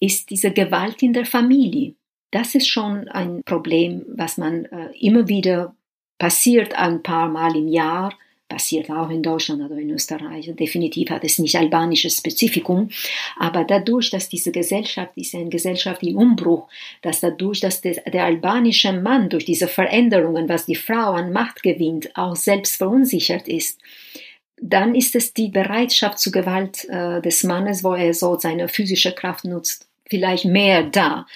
ist 0.00 0.30
diese 0.30 0.50
Gewalt 0.50 1.04
in 1.04 1.12
der 1.12 1.24
Familie. 1.24 1.94
Das 2.32 2.56
ist 2.56 2.66
schon 2.66 3.06
ein 3.08 3.42
Problem, 3.44 4.04
was 4.08 4.38
man 4.38 4.64
äh, 4.64 4.90
immer 4.98 5.28
wieder 5.28 5.76
passiert 6.18 6.74
ein 6.74 7.04
paar 7.04 7.28
Mal 7.28 7.54
im 7.54 7.68
Jahr 7.68 8.12
passiert 8.52 8.90
auch 8.90 9.08
in 9.08 9.22
Deutschland 9.22 9.62
oder 9.62 9.76
in 9.78 9.90
Österreich. 9.90 10.50
Definitiv 10.54 11.08
hat 11.08 11.24
es 11.24 11.38
nicht 11.38 11.56
albanisches 11.56 12.18
Spezifikum, 12.18 12.90
aber 13.38 13.64
dadurch, 13.64 14.10
dass 14.10 14.28
diese 14.28 14.52
Gesellschaft 14.52 15.12
ist 15.16 15.34
eine 15.34 15.48
Gesellschaft 15.48 16.02
im 16.02 16.16
Umbruch, 16.18 16.68
dass 17.00 17.20
dadurch, 17.20 17.60
dass 17.60 17.80
der, 17.80 17.94
der 18.10 18.24
albanische 18.24 18.92
Mann 18.92 19.30
durch 19.30 19.46
diese 19.46 19.68
Veränderungen, 19.68 20.50
was 20.50 20.66
die 20.66 20.74
Frau 20.74 21.12
an 21.12 21.32
Macht 21.32 21.62
gewinnt, 21.62 22.14
auch 22.14 22.36
selbst 22.36 22.76
verunsichert 22.76 23.48
ist, 23.48 23.80
dann 24.60 24.94
ist 24.94 25.16
es 25.16 25.32
die 25.32 25.48
Bereitschaft 25.48 26.18
zur 26.18 26.32
Gewalt 26.32 26.84
äh, 26.90 27.22
des 27.22 27.44
Mannes, 27.44 27.82
wo 27.82 27.94
er 27.94 28.12
so 28.12 28.38
seine 28.38 28.68
physische 28.68 29.12
Kraft 29.12 29.44
nutzt, 29.44 29.88
vielleicht 30.06 30.44
mehr 30.44 30.82
da. 30.82 31.26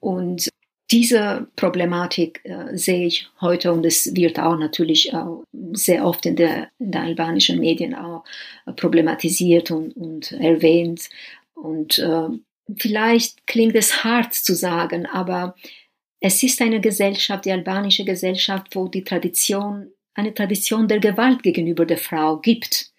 Und 0.00 0.48
diese 0.90 1.48
Problematik 1.56 2.40
äh, 2.44 2.76
sehe 2.76 3.06
ich 3.06 3.28
heute 3.40 3.72
und 3.72 3.84
es 3.84 4.14
wird 4.14 4.38
auch 4.38 4.56
natürlich 4.56 5.12
auch 5.14 5.42
sehr 5.72 6.04
oft 6.04 6.26
in 6.26 6.36
der, 6.36 6.68
in 6.78 6.92
der 6.92 7.02
albanischen 7.02 7.58
Medien 7.58 7.94
auch 7.94 8.24
problematisiert 8.76 9.70
und, 9.70 9.96
und 9.96 10.32
erwähnt. 10.32 11.08
Und 11.54 11.98
äh, 11.98 12.28
vielleicht 12.76 13.46
klingt 13.46 13.74
es 13.74 14.04
hart 14.04 14.34
zu 14.34 14.54
sagen, 14.54 15.06
aber 15.06 15.56
es 16.20 16.42
ist 16.42 16.60
eine 16.60 16.80
Gesellschaft, 16.80 17.44
die 17.44 17.52
albanische 17.52 18.04
Gesellschaft, 18.04 18.74
wo 18.76 18.88
die 18.88 19.04
Tradition, 19.04 19.90
eine 20.14 20.32
Tradition 20.32 20.88
der 20.88 21.00
Gewalt 21.00 21.42
gegenüber 21.42 21.84
der 21.84 21.98
Frau 21.98 22.38
gibt. 22.38 22.92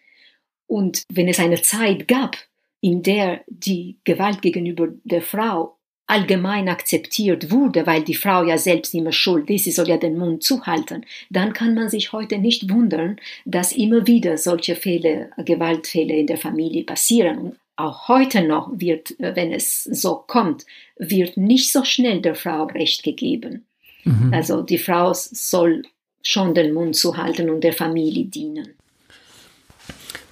Und 0.68 1.04
wenn 1.12 1.28
es 1.28 1.40
eine 1.40 1.62
Zeit 1.62 2.08
gab, 2.08 2.36
in 2.82 3.02
der 3.02 3.42
die 3.48 3.98
Gewalt 4.04 4.42
gegenüber 4.42 4.90
der 5.04 5.22
Frau 5.22 5.77
allgemein 6.08 6.70
akzeptiert 6.70 7.52
wurde, 7.52 7.86
weil 7.86 8.04
die 8.04 8.16
Frau 8.16 8.44
ja 8.44 8.58
selbst 8.58 8.94
immer 8.94 9.12
schuld 9.12 9.50
ist, 9.50 9.66
sie 9.66 9.72
soll 9.72 9.90
ja 9.90 9.98
den 9.98 10.18
Mund 10.18 10.42
zuhalten, 10.42 11.06
dann 11.30 11.54
kann 11.54 11.76
man 11.76 11.90
sich 11.90 12.14
heute 12.14 12.38
nicht 12.40 12.72
wundern, 12.72 13.18
dass 13.46 13.74
immer 13.74 14.08
wieder 14.08 14.38
solche 14.38 14.76
Fälle, 14.76 15.30
Gewaltfälle 15.38 16.16
in 16.16 16.28
der 16.28 16.38
Familie 16.38 16.84
passieren. 16.84 17.38
Und 17.38 17.58
auch 17.76 18.08
heute 18.08 18.42
noch 18.42 18.72
wird, 18.74 19.20
äh, 19.20 19.36
wenn 19.36 19.52
es 19.52 19.84
so 19.84 20.24
kommt, 20.26 20.66
wird 20.98 21.38
nicht 21.38 21.72
so 21.72 21.84
schnell 21.84 22.22
der 22.22 22.36
Frau 22.36 22.64
Recht 22.66 23.04
gegeben. 23.04 23.66
Mhm. 24.04 24.34
Also 24.34 24.62
die 24.62 24.80
Frau 24.80 25.12
soll 25.14 25.84
schon 26.24 26.56
den 26.56 26.74
Mund 26.74 26.96
zuhalten 26.96 27.50
und 27.50 27.64
der 27.64 27.74
Familie 27.74 28.26
dienen. 28.26 28.70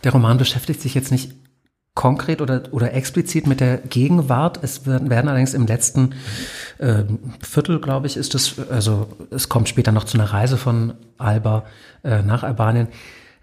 Der 0.03 0.11
Roman 0.11 0.37
beschäftigt 0.37 0.81
sich 0.81 0.93
jetzt 0.95 1.11
nicht 1.11 1.31
konkret 1.95 2.41
oder, 2.41 2.63
oder 2.71 2.93
explizit 2.93 3.47
mit 3.47 3.61
der 3.61 3.77
Gegenwart. 3.77 4.59
Es 4.61 4.85
werden, 4.85 5.09
werden 5.09 5.29
allerdings 5.29 5.53
im 5.53 5.65
letzten 5.65 6.13
äh, 6.77 7.03
Viertel, 7.41 7.79
glaube 7.79 8.05
ich, 8.05 8.17
ist 8.17 8.35
es, 8.35 8.59
also 8.69 9.07
es 9.31 9.49
kommt 9.49 9.69
später 9.69 9.93
noch 9.93 10.03
zu 10.03 10.17
einer 10.17 10.31
Reise 10.31 10.57
von 10.57 10.93
Alba 11.17 11.63
äh, 12.03 12.21
nach 12.21 12.43
Albanien, 12.43 12.89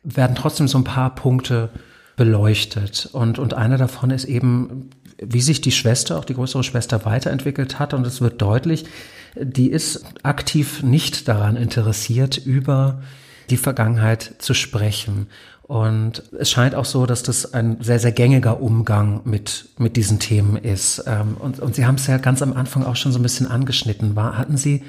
werden 0.05 0.37
trotzdem 0.37 0.69
so 0.69 0.79
ein 0.79 0.85
paar 0.85 1.15
Punkte 1.15 1.71
beleuchtet. 2.17 3.09
Und, 3.13 3.39
und 3.39 3.55
einer 3.55 3.79
davon 3.79 4.11
ist 4.11 4.27
eben, 4.27 4.91
wie 5.19 5.41
sich 5.41 5.63
die 5.63 5.73
Schwester, 5.73 6.19
auch 6.19 6.27
die 6.27 6.35
größere 6.35 6.63
Schwester, 6.63 7.07
weiterentwickelt 7.07 7.79
hat. 7.79 7.95
Und 7.95 8.07
es 8.07 8.21
wird 8.21 8.43
deutlich, 8.43 8.85
die 9.35 9.71
ist 9.71 10.05
aktiv 10.23 10.83
nicht 10.83 11.27
daran 11.27 11.57
interessiert, 11.57 12.37
über 12.37 13.01
die 13.49 13.57
Vergangenheit 13.57 14.35
zu 14.39 14.53
sprechen. 14.53 15.27
Und 15.63 16.25
es 16.39 16.51
scheint 16.51 16.75
auch 16.75 16.85
so, 16.85 17.07
dass 17.07 17.23
das 17.23 17.55
ein 17.55 17.79
sehr, 17.81 17.99
sehr 17.99 18.13
gängiger 18.13 18.61
Umgang 18.61 19.23
mit, 19.25 19.69
mit 19.79 19.97
diesen 19.97 20.19
Themen 20.19 20.57
ist. 20.57 21.05
Ähm, 21.07 21.37
und, 21.39 21.61
und 21.61 21.75
Sie 21.75 21.87
haben 21.87 21.95
es 21.95 22.07
ja 22.07 22.19
ganz 22.19 22.43
am 22.43 22.53
Anfang 22.53 22.85
auch 22.85 22.97
schon 22.97 23.13
so 23.13 23.19
ein 23.19 23.23
bisschen 23.23 23.47
angeschnitten. 23.47 24.17
War, 24.17 24.37
hatten 24.37 24.57
Sie 24.57 24.83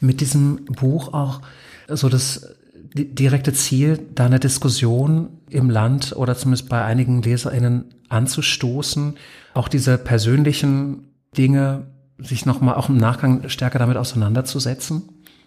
mit 0.00 0.20
diesem 0.20 0.64
Buch 0.66 1.14
auch 1.14 1.40
so 1.88 2.08
das 2.08 2.54
direkte 2.94 3.52
Ziel, 3.52 4.00
da 4.14 4.26
eine 4.26 4.40
Diskussion 4.40 5.28
im 5.50 5.70
Land 5.70 6.14
oder 6.16 6.36
zumindest 6.36 6.68
bei 6.68 6.84
einigen 6.84 7.22
LeserInnen 7.22 7.94
anzustoßen, 8.08 9.16
auch 9.54 9.68
diese 9.68 9.98
persönlichen 9.98 11.08
Dinge 11.36 11.86
sich 12.18 12.46
nochmal 12.46 12.74
auch 12.76 12.88
im 12.88 12.96
Nachgang 12.96 13.48
stärker 13.48 13.78
damit 13.78 13.96
auseinanderzusetzen? 13.96 15.02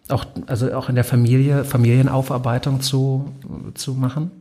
Auch, 0.10 0.26
also 0.48 0.72
auch 0.74 0.90
in 0.90 0.96
der 0.96 1.04
Familie, 1.04 1.64
Familienaufarbeitung 1.64 2.82
zu, 2.82 3.32
zu 3.76 3.94
machen? 3.94 4.32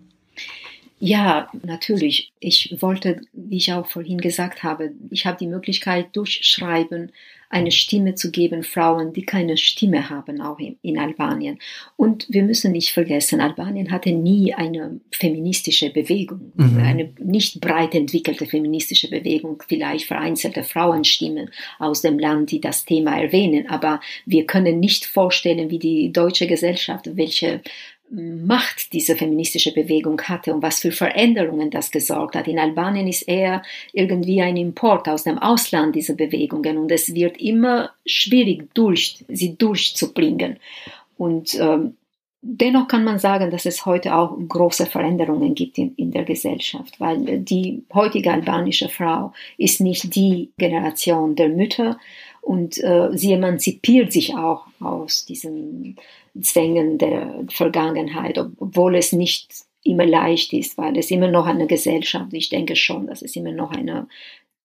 Ja, 1.00 1.48
natürlich. 1.62 2.32
Ich 2.40 2.76
wollte, 2.80 3.20
wie 3.32 3.56
ich 3.56 3.72
auch 3.72 3.86
vorhin 3.86 4.18
gesagt 4.18 4.62
habe, 4.62 4.92
ich 5.10 5.26
habe 5.26 5.38
die 5.38 5.46
Möglichkeit, 5.46 6.08
durch 6.14 6.40
Schreiben 6.42 7.12
eine 7.50 7.70
Stimme 7.70 8.14
zu 8.14 8.30
geben, 8.30 8.62
Frauen, 8.62 9.12
die 9.12 9.22
keine 9.22 9.56
Stimme 9.56 10.10
haben, 10.10 10.40
auch 10.40 10.58
in, 10.58 10.76
in, 10.82 10.98
Albanien. 10.98 11.58
Und 11.96 12.26
wir 12.28 12.42
müssen 12.42 12.72
nicht 12.72 12.90
vergessen, 12.90 13.40
Albanien 13.40 13.90
hatte 13.90 14.12
nie 14.12 14.52
eine 14.52 15.00
feministische 15.10 15.90
Bewegung, 15.90 16.52
mhm. 16.56 16.78
eine 16.78 17.12
nicht 17.18 17.60
breit 17.60 17.94
entwickelte 17.94 18.44
feministische 18.44 19.08
Bewegung, 19.08 19.62
vielleicht 19.66 20.06
vereinzelte 20.06 20.62
Frauenstimmen 20.62 21.50
aus 21.78 22.02
dem 22.02 22.18
Land, 22.18 22.50
die 22.50 22.60
das 22.60 22.84
Thema 22.84 23.18
erwähnen. 23.18 23.68
Aber 23.70 24.00
wir 24.26 24.44
können 24.44 24.78
nicht 24.78 25.06
vorstellen, 25.06 25.70
wie 25.70 25.78
die 25.78 26.12
deutsche 26.12 26.46
Gesellschaft, 26.46 27.16
welche 27.16 27.62
Macht 28.10 28.92
diese 28.92 29.16
feministische 29.16 29.72
Bewegung 29.72 30.20
hatte 30.22 30.54
und 30.54 30.62
was 30.62 30.80
für 30.80 30.92
Veränderungen 30.92 31.70
das 31.70 31.90
gesorgt 31.90 32.36
hat. 32.36 32.48
In 32.48 32.58
Albanien 32.58 33.06
ist 33.06 33.22
eher 33.22 33.62
irgendwie 33.92 34.40
ein 34.40 34.56
Import 34.56 35.08
aus 35.08 35.24
dem 35.24 35.38
Ausland 35.38 35.94
dieser 35.94 36.14
Bewegungen 36.14 36.78
und 36.78 36.90
es 36.90 37.14
wird 37.14 37.38
immer 37.38 37.90
schwierig, 38.06 38.68
durch, 38.74 39.24
sie 39.28 39.56
durchzubringen. 39.56 40.58
Und 41.18 41.58
ähm, 41.60 41.96
dennoch 42.40 42.88
kann 42.88 43.04
man 43.04 43.18
sagen, 43.18 43.50
dass 43.50 43.66
es 43.66 43.84
heute 43.84 44.14
auch 44.14 44.36
große 44.48 44.86
Veränderungen 44.86 45.54
gibt 45.54 45.78
in, 45.78 45.94
in 45.96 46.10
der 46.10 46.24
Gesellschaft, 46.24 46.98
weil 47.00 47.40
die 47.40 47.82
heutige 47.92 48.32
albanische 48.32 48.88
Frau 48.88 49.32
ist 49.58 49.80
nicht 49.80 50.14
die 50.14 50.50
Generation 50.56 51.34
der 51.36 51.48
Mütter 51.48 51.98
und 52.40 52.82
äh, 52.82 53.10
sie 53.12 53.32
emanzipiert 53.32 54.12
sich 54.12 54.34
auch 54.34 54.66
aus 54.80 55.26
diesen 55.26 55.96
Zwängen 56.42 56.98
der 56.98 57.44
Vergangenheit, 57.50 58.38
obwohl 58.38 58.96
es 58.96 59.12
nicht 59.12 59.52
immer 59.84 60.06
leicht 60.06 60.52
ist, 60.52 60.76
weil 60.76 60.98
es 60.98 61.10
immer 61.10 61.28
noch 61.28 61.46
eine 61.46 61.66
Gesellschaft, 61.66 62.32
ich 62.32 62.48
denke 62.48 62.76
schon, 62.76 63.06
dass 63.06 63.22
es 63.22 63.36
immer 63.36 63.52
noch 63.52 63.70
eine 63.70 64.08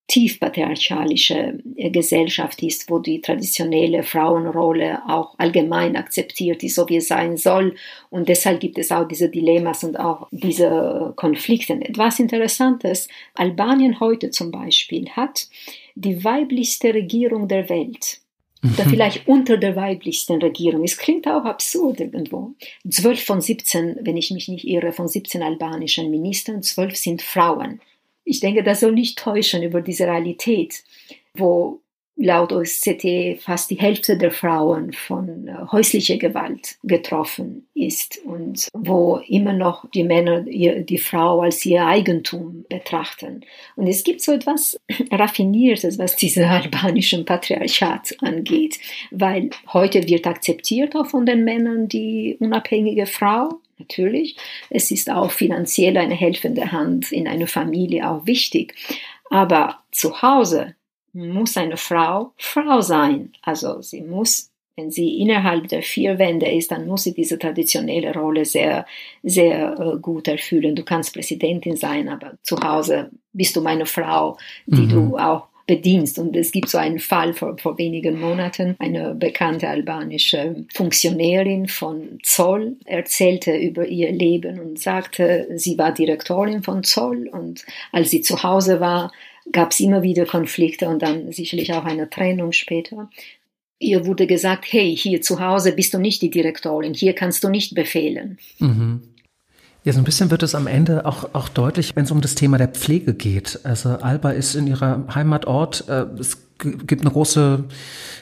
tief 0.07 0.39
patriarchalische 0.39 1.59
äh, 1.75 1.89
Gesellschaft 1.89 2.61
ist, 2.61 2.89
wo 2.89 2.99
die 2.99 3.21
traditionelle 3.21 4.03
Frauenrolle 4.03 5.01
auch 5.07 5.35
allgemein 5.39 5.95
akzeptiert 5.95 6.61
ist, 6.61 6.75
so 6.75 6.87
wie 6.89 6.97
es 6.97 7.07
sein 7.07 7.37
soll. 7.37 7.75
Und 8.09 8.27
deshalb 8.27 8.59
gibt 8.59 8.77
es 8.77 8.91
auch 8.91 9.07
diese 9.07 9.29
Dilemmas 9.29 9.83
und 9.83 9.97
auch 9.97 10.27
diese 10.31 11.13
Konflikte. 11.15 11.73
Etwas 11.73 12.19
Interessantes, 12.19 13.07
Albanien 13.33 13.99
heute 13.99 14.29
zum 14.29 14.51
Beispiel 14.51 15.09
hat 15.09 15.47
die 15.95 16.23
weiblichste 16.23 16.93
Regierung 16.93 17.47
der 17.47 17.69
Welt 17.69 18.19
oder 18.63 18.89
vielleicht 18.89 19.27
unter 19.27 19.57
der 19.57 19.75
weiblichsten 19.75 20.41
Regierung. 20.41 20.83
Es 20.83 20.97
klingt 20.97 21.27
auch 21.27 21.43
absurd 21.43 21.99
irgendwo. 21.99 22.53
Zwölf 22.89 23.23
von 23.23 23.41
17, 23.41 23.99
wenn 24.01 24.17
ich 24.17 24.31
mich 24.31 24.47
nicht 24.47 24.65
irre, 24.65 24.93
von 24.93 25.07
17 25.07 25.43
albanischen 25.43 26.09
Ministern, 26.09 26.63
zwölf 26.63 26.95
sind 26.95 27.21
Frauen. 27.21 27.81
Ich 28.23 28.39
denke, 28.39 28.63
das 28.63 28.79
soll 28.79 28.93
nicht 28.93 29.19
täuschen 29.19 29.63
über 29.63 29.81
diese 29.81 30.05
Realität, 30.05 30.83
wo 31.33 31.81
laut 32.15 32.51
OSZE 32.53 33.37
fast 33.39 33.71
die 33.71 33.79
Hälfte 33.79 34.17
der 34.17 34.31
Frauen 34.31 34.93
von 34.93 35.47
äh, 35.47 35.55
häuslicher 35.71 36.17
Gewalt 36.17 36.77
getroffen 36.83 37.67
ist 37.73 38.19
und 38.23 38.67
wo 38.73 39.19
immer 39.27 39.53
noch 39.53 39.89
die 39.91 40.03
Männer 40.03 40.41
die 40.41 40.97
Frau 40.97 41.41
als 41.41 41.65
ihr 41.65 41.85
Eigentum 41.85 42.65
betrachten. 42.69 43.41
Und 43.75 43.87
es 43.87 44.03
gibt 44.03 44.21
so 44.21 44.31
etwas 44.31 44.79
Raffiniertes, 45.11 45.97
was 45.97 46.15
diesen 46.15 46.43
albanischen 46.45 47.25
Patriarchat 47.25 48.15
angeht, 48.21 48.79
weil 49.11 49.49
heute 49.71 50.07
wird 50.07 50.27
akzeptiert 50.27 50.95
auch 50.95 51.07
von 51.07 51.25
den 51.25 51.43
Männern 51.43 51.87
die 51.87 52.37
unabhängige 52.39 53.07
Frau, 53.07 53.59
natürlich. 53.79 54.37
Es 54.69 54.91
ist 54.91 55.09
auch 55.09 55.31
finanziell 55.31 55.97
eine 55.97 56.15
helfende 56.15 56.71
Hand 56.71 57.11
in 57.11 57.27
einer 57.27 57.47
Familie 57.47 58.09
auch 58.09 58.25
wichtig. 58.25 58.75
Aber 59.29 59.79
zu 59.91 60.21
Hause 60.21 60.75
muss 61.13 61.57
eine 61.57 61.77
Frau 61.77 62.33
Frau 62.37 62.81
sein. 62.81 63.31
Also 63.41 63.81
sie 63.81 64.01
muss, 64.01 64.51
wenn 64.75 64.91
sie 64.91 65.19
innerhalb 65.19 65.67
der 65.67 65.83
vier 65.83 66.19
Wände 66.19 66.51
ist, 66.51 66.71
dann 66.71 66.87
muss 66.87 67.03
sie 67.03 67.13
diese 67.13 67.37
traditionelle 67.37 68.13
Rolle 68.13 68.45
sehr, 68.45 68.85
sehr 69.21 69.79
äh, 69.79 69.99
gut 69.99 70.27
erfüllen. 70.27 70.75
Du 70.75 70.83
kannst 70.83 71.13
Präsidentin 71.13 71.77
sein, 71.77 72.09
aber 72.09 72.33
zu 72.41 72.57
Hause 72.57 73.11
bist 73.31 73.55
du 73.55 73.61
meine 73.61 73.85
Frau, 73.85 74.37
die 74.65 74.81
mhm. 74.81 74.89
du 74.89 75.17
auch 75.17 75.47
bedienst. 75.65 76.19
Und 76.19 76.35
es 76.35 76.51
gibt 76.51 76.69
so 76.69 76.77
einen 76.77 76.99
Fall 76.99 77.33
vor, 77.33 77.57
vor 77.57 77.77
wenigen 77.77 78.19
Monaten. 78.19 78.75
Eine 78.79 79.15
bekannte 79.15 79.69
albanische 79.69 80.65
Funktionärin 80.73 81.67
von 81.67 82.19
Zoll 82.23 82.77
erzählte 82.85 83.55
über 83.55 83.85
ihr 83.85 84.11
Leben 84.11 84.59
und 84.59 84.79
sagte, 84.79 85.47
sie 85.55 85.77
war 85.77 85.93
Direktorin 85.93 86.63
von 86.63 86.83
Zoll 86.83 87.29
und 87.29 87.65
als 87.91 88.09
sie 88.09 88.21
zu 88.21 88.43
Hause 88.43 88.79
war, 88.79 89.11
gab 89.51 89.71
es 89.71 89.79
immer 89.79 90.03
wieder 90.03 90.25
Konflikte 90.25 90.87
und 90.87 91.01
dann 91.01 91.31
sicherlich 91.31 91.73
auch 91.73 91.85
eine 91.85 92.09
Trennung 92.09 92.51
später. 92.51 93.09
Ihr 93.79 94.05
wurde 94.05 94.27
gesagt, 94.27 94.65
hey, 94.71 94.95
hier 94.95 95.21
zu 95.21 95.39
Hause 95.39 95.73
bist 95.73 95.93
du 95.93 95.99
nicht 95.99 96.21
die 96.21 96.29
Direktorin, 96.29 96.93
hier 96.93 97.13
kannst 97.13 97.43
du 97.43 97.49
nicht 97.49 97.75
befehlen. 97.75 98.37
Mhm. 98.59 99.12
Ja, 99.83 99.91
so 99.91 99.99
ein 99.99 100.05
bisschen 100.05 100.31
wird 100.31 100.43
es 100.43 100.55
am 100.55 100.67
Ende 100.67 101.05
auch, 101.05 101.33
auch 101.33 101.49
deutlich, 101.49 101.93
wenn 101.95 102.05
es 102.05 102.11
um 102.11 102.21
das 102.21 102.35
Thema 102.35 102.57
der 102.57 102.69
Pflege 102.69 103.13
geht. 103.13 103.59
Also 103.63 103.89
Alba 103.89 104.31
ist 104.31 104.55
in 104.55 104.65
ihrer 104.65 105.03
Heimatort, 105.13 105.89
äh, 105.89 106.05
es 106.17 106.37
gibt 106.57 107.01
eine 107.01 107.11
große, 107.11 107.65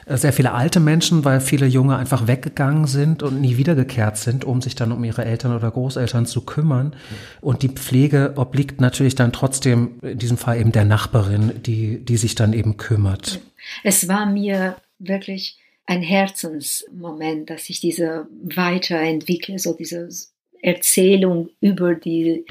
äh, 0.06 0.16
sehr 0.16 0.32
viele 0.32 0.52
alte 0.52 0.80
Menschen, 0.80 1.24
weil 1.24 1.40
viele 1.40 1.66
Junge 1.66 1.96
einfach 1.96 2.26
weggegangen 2.26 2.86
sind 2.86 3.22
und 3.22 3.40
nie 3.40 3.56
wiedergekehrt 3.56 4.16
sind, 4.16 4.44
um 4.44 4.60
sich 4.60 4.74
dann 4.74 4.90
um 4.90 5.04
ihre 5.04 5.24
Eltern 5.24 5.54
oder 5.54 5.70
Großeltern 5.70 6.26
zu 6.26 6.40
kümmern. 6.40 6.96
Und 7.40 7.62
die 7.62 7.68
Pflege 7.68 8.32
obliegt 8.36 8.80
natürlich 8.80 9.14
dann 9.14 9.32
trotzdem 9.32 10.00
in 10.02 10.18
diesem 10.18 10.38
Fall 10.38 10.58
eben 10.58 10.72
der 10.72 10.84
Nachbarin, 10.84 11.62
die, 11.62 12.04
die 12.04 12.16
sich 12.16 12.34
dann 12.34 12.54
eben 12.54 12.76
kümmert. 12.76 13.40
Es 13.84 14.08
war 14.08 14.26
mir 14.26 14.76
wirklich 14.98 15.58
ein 15.86 16.02
Herzensmoment, 16.02 17.50
dass 17.50 17.68
ich 17.68 17.80
diese 17.80 18.26
weiterentwickle, 18.42 19.58
so 19.58 19.74
diese 19.74 20.08
Erzählung 20.62 21.50
über 21.60 21.94
die 21.94 22.46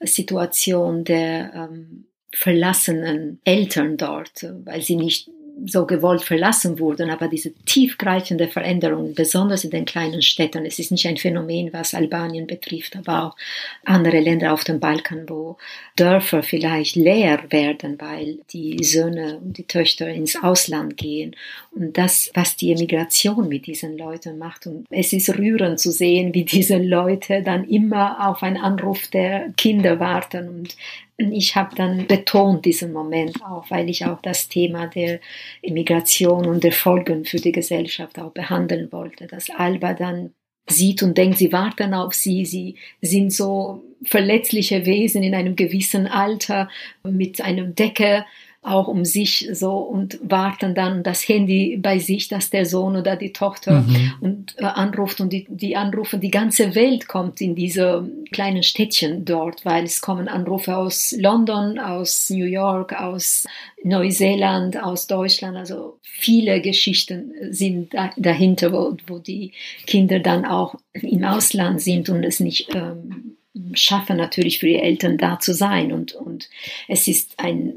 Situation 0.00 1.04
der 1.04 1.52
ähm, 1.54 2.06
verlassenen 2.32 3.40
Eltern 3.44 3.96
dort, 3.96 4.46
weil 4.64 4.82
sie 4.82 4.96
nicht 4.96 5.28
so 5.64 5.86
gewollt 5.86 6.22
verlassen 6.22 6.78
wurden, 6.78 7.10
aber 7.10 7.28
diese 7.28 7.52
tiefgreifende 7.64 8.48
Veränderung, 8.48 9.14
besonders 9.14 9.64
in 9.64 9.70
den 9.70 9.86
kleinen 9.86 10.20
Städten, 10.20 10.66
es 10.66 10.78
ist 10.78 10.90
nicht 10.90 11.06
ein 11.06 11.16
Phänomen, 11.16 11.72
was 11.72 11.94
Albanien 11.94 12.46
betrifft, 12.46 12.94
aber 12.96 13.24
auch 13.24 13.36
andere 13.84 14.20
Länder 14.20 14.52
auf 14.52 14.64
dem 14.64 14.80
Balkan, 14.80 15.28
wo 15.28 15.56
Dörfer 15.96 16.42
vielleicht 16.42 16.94
leer 16.96 17.40
werden, 17.48 17.98
weil 17.98 18.38
die 18.50 18.82
Söhne 18.84 19.38
und 19.38 19.56
die 19.56 19.64
Töchter 19.64 20.08
ins 20.08 20.36
Ausland 20.36 20.96
gehen. 20.98 21.34
Und 21.70 21.96
das, 21.96 22.30
was 22.34 22.56
die 22.56 22.72
Emigration 22.72 23.48
mit 23.48 23.66
diesen 23.66 23.96
Leuten 23.96 24.38
macht. 24.38 24.66
Und 24.66 24.86
es 24.90 25.12
ist 25.12 25.38
rührend 25.38 25.80
zu 25.80 25.90
sehen, 25.90 26.34
wie 26.34 26.44
diese 26.44 26.76
Leute 26.76 27.42
dann 27.42 27.64
immer 27.64 28.28
auf 28.28 28.42
einen 28.42 28.58
Anruf 28.58 29.08
der 29.08 29.52
Kinder 29.56 30.00
warten 30.00 30.48
und 30.48 30.76
ich 31.18 31.56
habe 31.56 31.74
dann 31.74 32.06
betont 32.06 32.64
diesen 32.64 32.92
Moment 32.92 33.42
auch, 33.42 33.70
weil 33.70 33.88
ich 33.88 34.04
auch 34.04 34.20
das 34.20 34.48
Thema 34.48 34.86
der 34.86 35.20
Immigration 35.62 36.46
und 36.46 36.62
der 36.62 36.72
Folgen 36.72 37.24
für 37.24 37.38
die 37.38 37.52
Gesellschaft 37.52 38.18
auch 38.18 38.32
behandeln 38.32 38.92
wollte, 38.92 39.26
dass 39.26 39.50
Alba 39.50 39.94
dann 39.94 40.34
sieht 40.68 41.02
und 41.02 41.16
denkt, 41.16 41.38
sie 41.38 41.52
warten 41.52 41.94
auf 41.94 42.12
sie, 42.12 42.44
sie 42.44 42.74
sind 43.00 43.32
so 43.32 43.84
verletzliche 44.02 44.84
Wesen 44.84 45.22
in 45.22 45.34
einem 45.34 45.56
gewissen 45.56 46.06
Alter 46.06 46.68
mit 47.04 47.40
einem 47.40 47.74
Decke 47.74 48.24
auch 48.66 48.88
um 48.88 49.04
sich 49.04 49.48
so 49.52 49.76
und 49.76 50.18
warten 50.22 50.74
dann 50.74 51.02
das 51.02 51.26
Handy 51.28 51.78
bei 51.80 51.98
sich, 51.98 52.28
dass 52.28 52.50
der 52.50 52.66
Sohn 52.66 52.96
oder 52.96 53.16
die 53.16 53.32
Tochter 53.32 53.82
mhm. 53.82 54.12
und 54.20 54.54
äh, 54.58 54.64
anruft 54.64 55.20
und 55.20 55.32
die, 55.32 55.46
die 55.48 55.76
anrufen, 55.76 56.20
die 56.20 56.30
ganze 56.30 56.74
Welt 56.74 57.06
kommt 57.06 57.40
in 57.40 57.54
diese 57.54 58.08
kleinen 58.32 58.62
Städtchen 58.62 59.24
dort, 59.24 59.64
weil 59.64 59.84
es 59.84 60.00
kommen 60.00 60.28
Anrufe 60.28 60.76
aus 60.76 61.14
London, 61.18 61.78
aus 61.78 62.28
New 62.30 62.44
York, 62.44 62.92
aus 62.92 63.46
Neuseeland, 63.84 64.82
aus 64.82 65.06
Deutschland, 65.06 65.56
also 65.56 65.98
viele 66.02 66.60
Geschichten 66.60 67.32
sind 67.50 67.94
da, 67.94 68.10
dahinter, 68.16 68.72
wo, 68.72 68.96
wo 69.06 69.18
die 69.18 69.52
Kinder 69.86 70.18
dann 70.18 70.44
auch 70.44 70.74
im 70.92 71.22
Ausland 71.24 71.80
sind 71.80 72.08
und 72.08 72.24
es 72.24 72.40
nicht 72.40 72.74
ähm, 72.74 73.36
schaffen 73.74 74.16
natürlich 74.16 74.58
für 74.58 74.66
die 74.66 74.78
Eltern 74.78 75.18
da 75.18 75.38
zu 75.38 75.54
sein. 75.54 75.92
Und, 75.92 76.14
und 76.14 76.48
es 76.88 77.08
ist 77.08 77.38
ein 77.38 77.74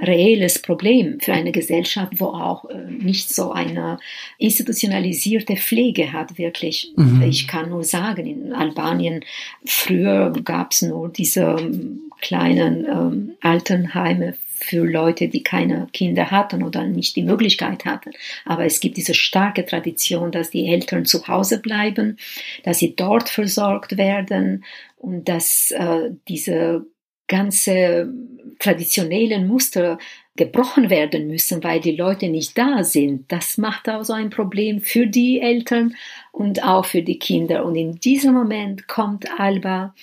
reelles 0.00 0.60
Problem 0.60 1.20
für 1.20 1.32
eine 1.32 1.52
Gesellschaft, 1.52 2.14
wo 2.16 2.26
auch 2.26 2.68
äh, 2.70 2.90
nicht 2.90 3.32
so 3.32 3.52
eine 3.52 3.98
institutionalisierte 4.38 5.56
Pflege 5.56 6.12
hat, 6.12 6.38
wirklich. 6.38 6.92
Mhm. 6.96 7.22
Ich 7.22 7.46
kann 7.46 7.70
nur 7.70 7.84
sagen, 7.84 8.26
in 8.26 8.52
Albanien 8.52 9.24
früher 9.64 10.32
gab 10.44 10.72
es 10.72 10.82
nur 10.82 11.08
diese 11.08 11.56
ähm, 11.58 12.10
kleinen 12.20 12.86
ähm, 12.86 13.30
Altenheime 13.40 14.34
für 14.64 14.84
Leute, 14.84 15.28
die 15.28 15.42
keine 15.42 15.88
Kinder 15.92 16.30
hatten 16.30 16.62
oder 16.62 16.84
nicht 16.84 17.16
die 17.16 17.22
Möglichkeit 17.22 17.84
hatten. 17.84 18.12
Aber 18.46 18.64
es 18.64 18.80
gibt 18.80 18.96
diese 18.96 19.12
starke 19.12 19.66
Tradition, 19.66 20.32
dass 20.32 20.50
die 20.50 20.66
Eltern 20.66 21.04
zu 21.04 21.28
Hause 21.28 21.60
bleiben, 21.60 22.16
dass 22.62 22.78
sie 22.78 22.96
dort 22.96 23.28
versorgt 23.28 23.98
werden 23.98 24.64
und 24.96 25.28
dass 25.28 25.70
äh, 25.72 26.10
diese 26.28 26.86
ganze 27.26 28.12
traditionellen 28.58 29.46
Muster 29.46 29.98
gebrochen 30.36 30.90
werden 30.90 31.28
müssen, 31.28 31.62
weil 31.62 31.80
die 31.80 31.94
Leute 31.94 32.28
nicht 32.28 32.58
da 32.58 32.82
sind. 32.82 33.30
Das 33.30 33.56
macht 33.56 33.88
also 33.88 34.12
ein 34.12 34.30
Problem 34.30 34.80
für 34.80 35.06
die 35.06 35.40
Eltern 35.40 35.94
und 36.32 36.64
auch 36.64 36.84
für 36.84 37.02
die 37.02 37.18
Kinder. 37.18 37.64
Und 37.64 37.76
in 37.76 37.96
diesem 37.96 38.34
Moment 38.34 38.88
kommt 38.88 39.26
Alba 39.38 39.94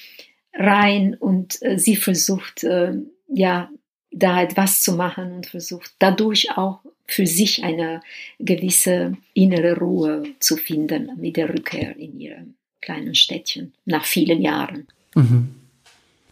rein 0.54 1.16
und 1.16 1.62
äh, 1.62 1.78
sie 1.78 1.96
versucht, 1.96 2.64
äh, 2.64 2.94
ja, 3.28 3.70
da 4.12 4.42
etwas 4.42 4.82
zu 4.82 4.94
machen 4.94 5.32
und 5.34 5.48
versucht 5.48 5.94
dadurch 6.00 6.58
auch 6.58 6.80
für 7.06 7.26
sich 7.26 7.64
eine 7.64 8.02
gewisse 8.40 9.18
innere 9.34 9.78
Ruhe 9.78 10.24
zu 10.40 10.58
finden 10.58 11.12
mit 11.18 11.38
der 11.38 11.50
Rückkehr 11.50 11.96
in 11.98 12.20
ihrem 12.20 12.56
kleinen 12.82 13.16
Städtchen 13.16 13.74
nach 13.86 14.06
vielen 14.06 14.42
Jahren. 14.42 14.88
Mhm. 15.16 15.56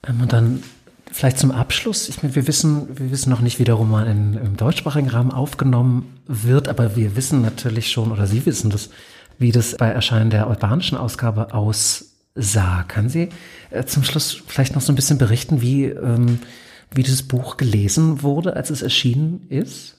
Und 0.07 0.33
dann 0.33 0.63
Vielleicht 1.11 1.39
zum 1.39 1.51
Abschluss. 1.51 2.07
Ich 2.07 2.21
meine, 2.21 2.35
wir 2.35 2.47
wissen, 2.47 2.87
wir 2.97 3.11
wissen 3.11 3.29
noch 3.29 3.41
nicht, 3.41 3.59
wie 3.59 3.63
der 3.63 3.75
Roman 3.75 4.07
in, 4.07 4.33
im 4.35 4.57
deutschsprachigen 4.57 5.09
Rahmen 5.09 5.31
aufgenommen 5.31 6.19
wird, 6.27 6.67
aber 6.67 6.95
wir 6.95 7.15
wissen 7.15 7.41
natürlich 7.41 7.91
schon, 7.91 8.11
oder 8.11 8.27
Sie 8.27 8.45
wissen 8.45 8.69
das, 8.69 8.89
wie 9.39 9.51
das 9.51 9.75
bei 9.75 9.87
Erscheinen 9.87 10.29
der 10.29 10.47
albanischen 10.47 10.97
Ausgabe 10.97 11.53
aussah. 11.53 12.83
Kann 12.87 13.09
Sie 13.09 13.29
äh, 13.71 13.85
zum 13.85 14.03
Schluss 14.03 14.43
vielleicht 14.47 14.75
noch 14.75 14.81
so 14.81 14.91
ein 14.91 14.95
bisschen 14.95 15.17
berichten, 15.17 15.61
wie, 15.61 15.85
ähm, 15.85 16.39
wie 16.93 17.03
dieses 17.03 17.27
Buch 17.27 17.57
gelesen 17.57 18.21
wurde, 18.21 18.55
als 18.55 18.69
es 18.69 18.81
erschienen 18.81 19.47
ist? 19.49 19.97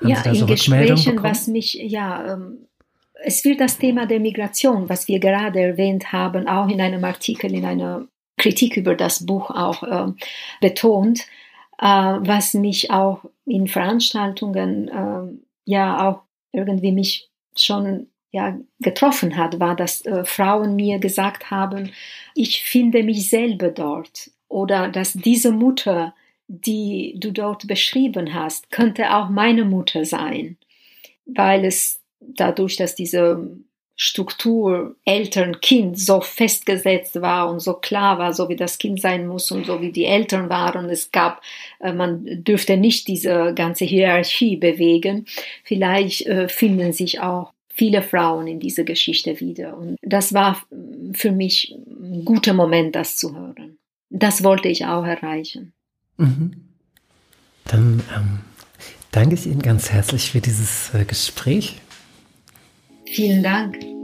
Haben 0.00 0.08
ja, 0.10 0.22
in 0.22 0.34
so 0.36 0.46
Gesprächen, 0.46 1.22
was 1.22 1.48
mich, 1.48 1.74
ja, 1.74 2.34
ähm, 2.34 2.68
es 3.22 3.44
wird 3.44 3.60
das 3.60 3.78
Thema 3.78 4.06
der 4.06 4.20
Migration, 4.20 4.88
was 4.88 5.08
wir 5.08 5.18
gerade 5.18 5.60
erwähnt 5.60 6.12
haben, 6.12 6.48
auch 6.48 6.68
in 6.68 6.80
einem 6.80 7.04
Artikel 7.04 7.52
in 7.52 7.64
einer 7.64 8.06
Kritik 8.40 8.76
über 8.76 8.94
das 8.94 9.24
Buch 9.26 9.50
auch 9.50 9.82
äh, 9.82 10.12
betont, 10.60 11.20
äh, 11.78 11.84
was 11.84 12.54
mich 12.54 12.90
auch 12.90 13.24
in 13.46 13.68
Veranstaltungen 13.68 14.88
äh, 14.88 15.38
ja 15.64 16.08
auch 16.08 16.22
irgendwie 16.52 16.92
mich 16.92 17.30
schon 17.56 18.08
ja, 18.32 18.58
getroffen 18.78 19.36
hat, 19.36 19.58
war, 19.60 19.76
dass 19.76 20.04
äh, 20.06 20.24
Frauen 20.24 20.76
mir 20.76 20.98
gesagt 20.98 21.50
haben, 21.50 21.90
ich 22.34 22.62
finde 22.62 23.02
mich 23.02 23.28
selber 23.28 23.70
dort 23.70 24.30
oder 24.48 24.88
dass 24.88 25.12
diese 25.12 25.52
Mutter, 25.52 26.14
die 26.46 27.16
du 27.18 27.32
dort 27.32 27.66
beschrieben 27.66 28.34
hast, 28.34 28.70
könnte 28.70 29.14
auch 29.16 29.28
meine 29.28 29.64
Mutter 29.64 30.04
sein, 30.04 30.56
weil 31.26 31.64
es 31.64 32.00
dadurch, 32.20 32.76
dass 32.76 32.94
diese 32.94 33.50
Struktur 34.02 34.96
Eltern-Kind 35.04 35.98
so 35.98 36.22
festgesetzt 36.22 37.20
war 37.20 37.50
und 37.50 37.60
so 37.60 37.74
klar 37.74 38.18
war, 38.18 38.32
so 38.32 38.48
wie 38.48 38.56
das 38.56 38.78
Kind 38.78 38.98
sein 38.98 39.26
muss 39.26 39.50
und 39.50 39.66
so 39.66 39.82
wie 39.82 39.92
die 39.92 40.06
Eltern 40.06 40.48
waren. 40.48 40.88
Es 40.88 41.10
gab, 41.12 41.42
äh, 41.80 41.92
man 41.92 42.24
dürfte 42.42 42.78
nicht 42.78 43.08
diese 43.08 43.52
ganze 43.54 43.84
Hierarchie 43.84 44.56
bewegen. 44.56 45.26
Vielleicht 45.64 46.24
äh, 46.26 46.48
finden 46.48 46.94
sich 46.94 47.20
auch 47.20 47.52
viele 47.68 48.00
Frauen 48.00 48.46
in 48.46 48.58
dieser 48.58 48.84
Geschichte 48.84 49.38
wieder. 49.38 49.76
Und 49.76 49.98
das 50.00 50.32
war 50.32 50.62
für 51.12 51.30
mich 51.30 51.76
ein 51.86 52.24
guter 52.24 52.54
Moment, 52.54 52.96
das 52.96 53.18
zu 53.18 53.36
hören. 53.36 53.76
Das 54.08 54.42
wollte 54.42 54.68
ich 54.68 54.86
auch 54.86 55.04
erreichen. 55.04 55.74
Mhm. 56.16 56.52
Dann 57.66 58.02
ähm, 58.16 58.38
danke 59.12 59.34
ich 59.34 59.44
Ihnen 59.44 59.60
ganz 59.60 59.90
herzlich 59.90 60.30
für 60.30 60.40
dieses 60.40 60.94
äh, 60.94 61.04
Gespräch. 61.04 61.76
Vielen 63.12 63.42
Dank. 63.42 63.99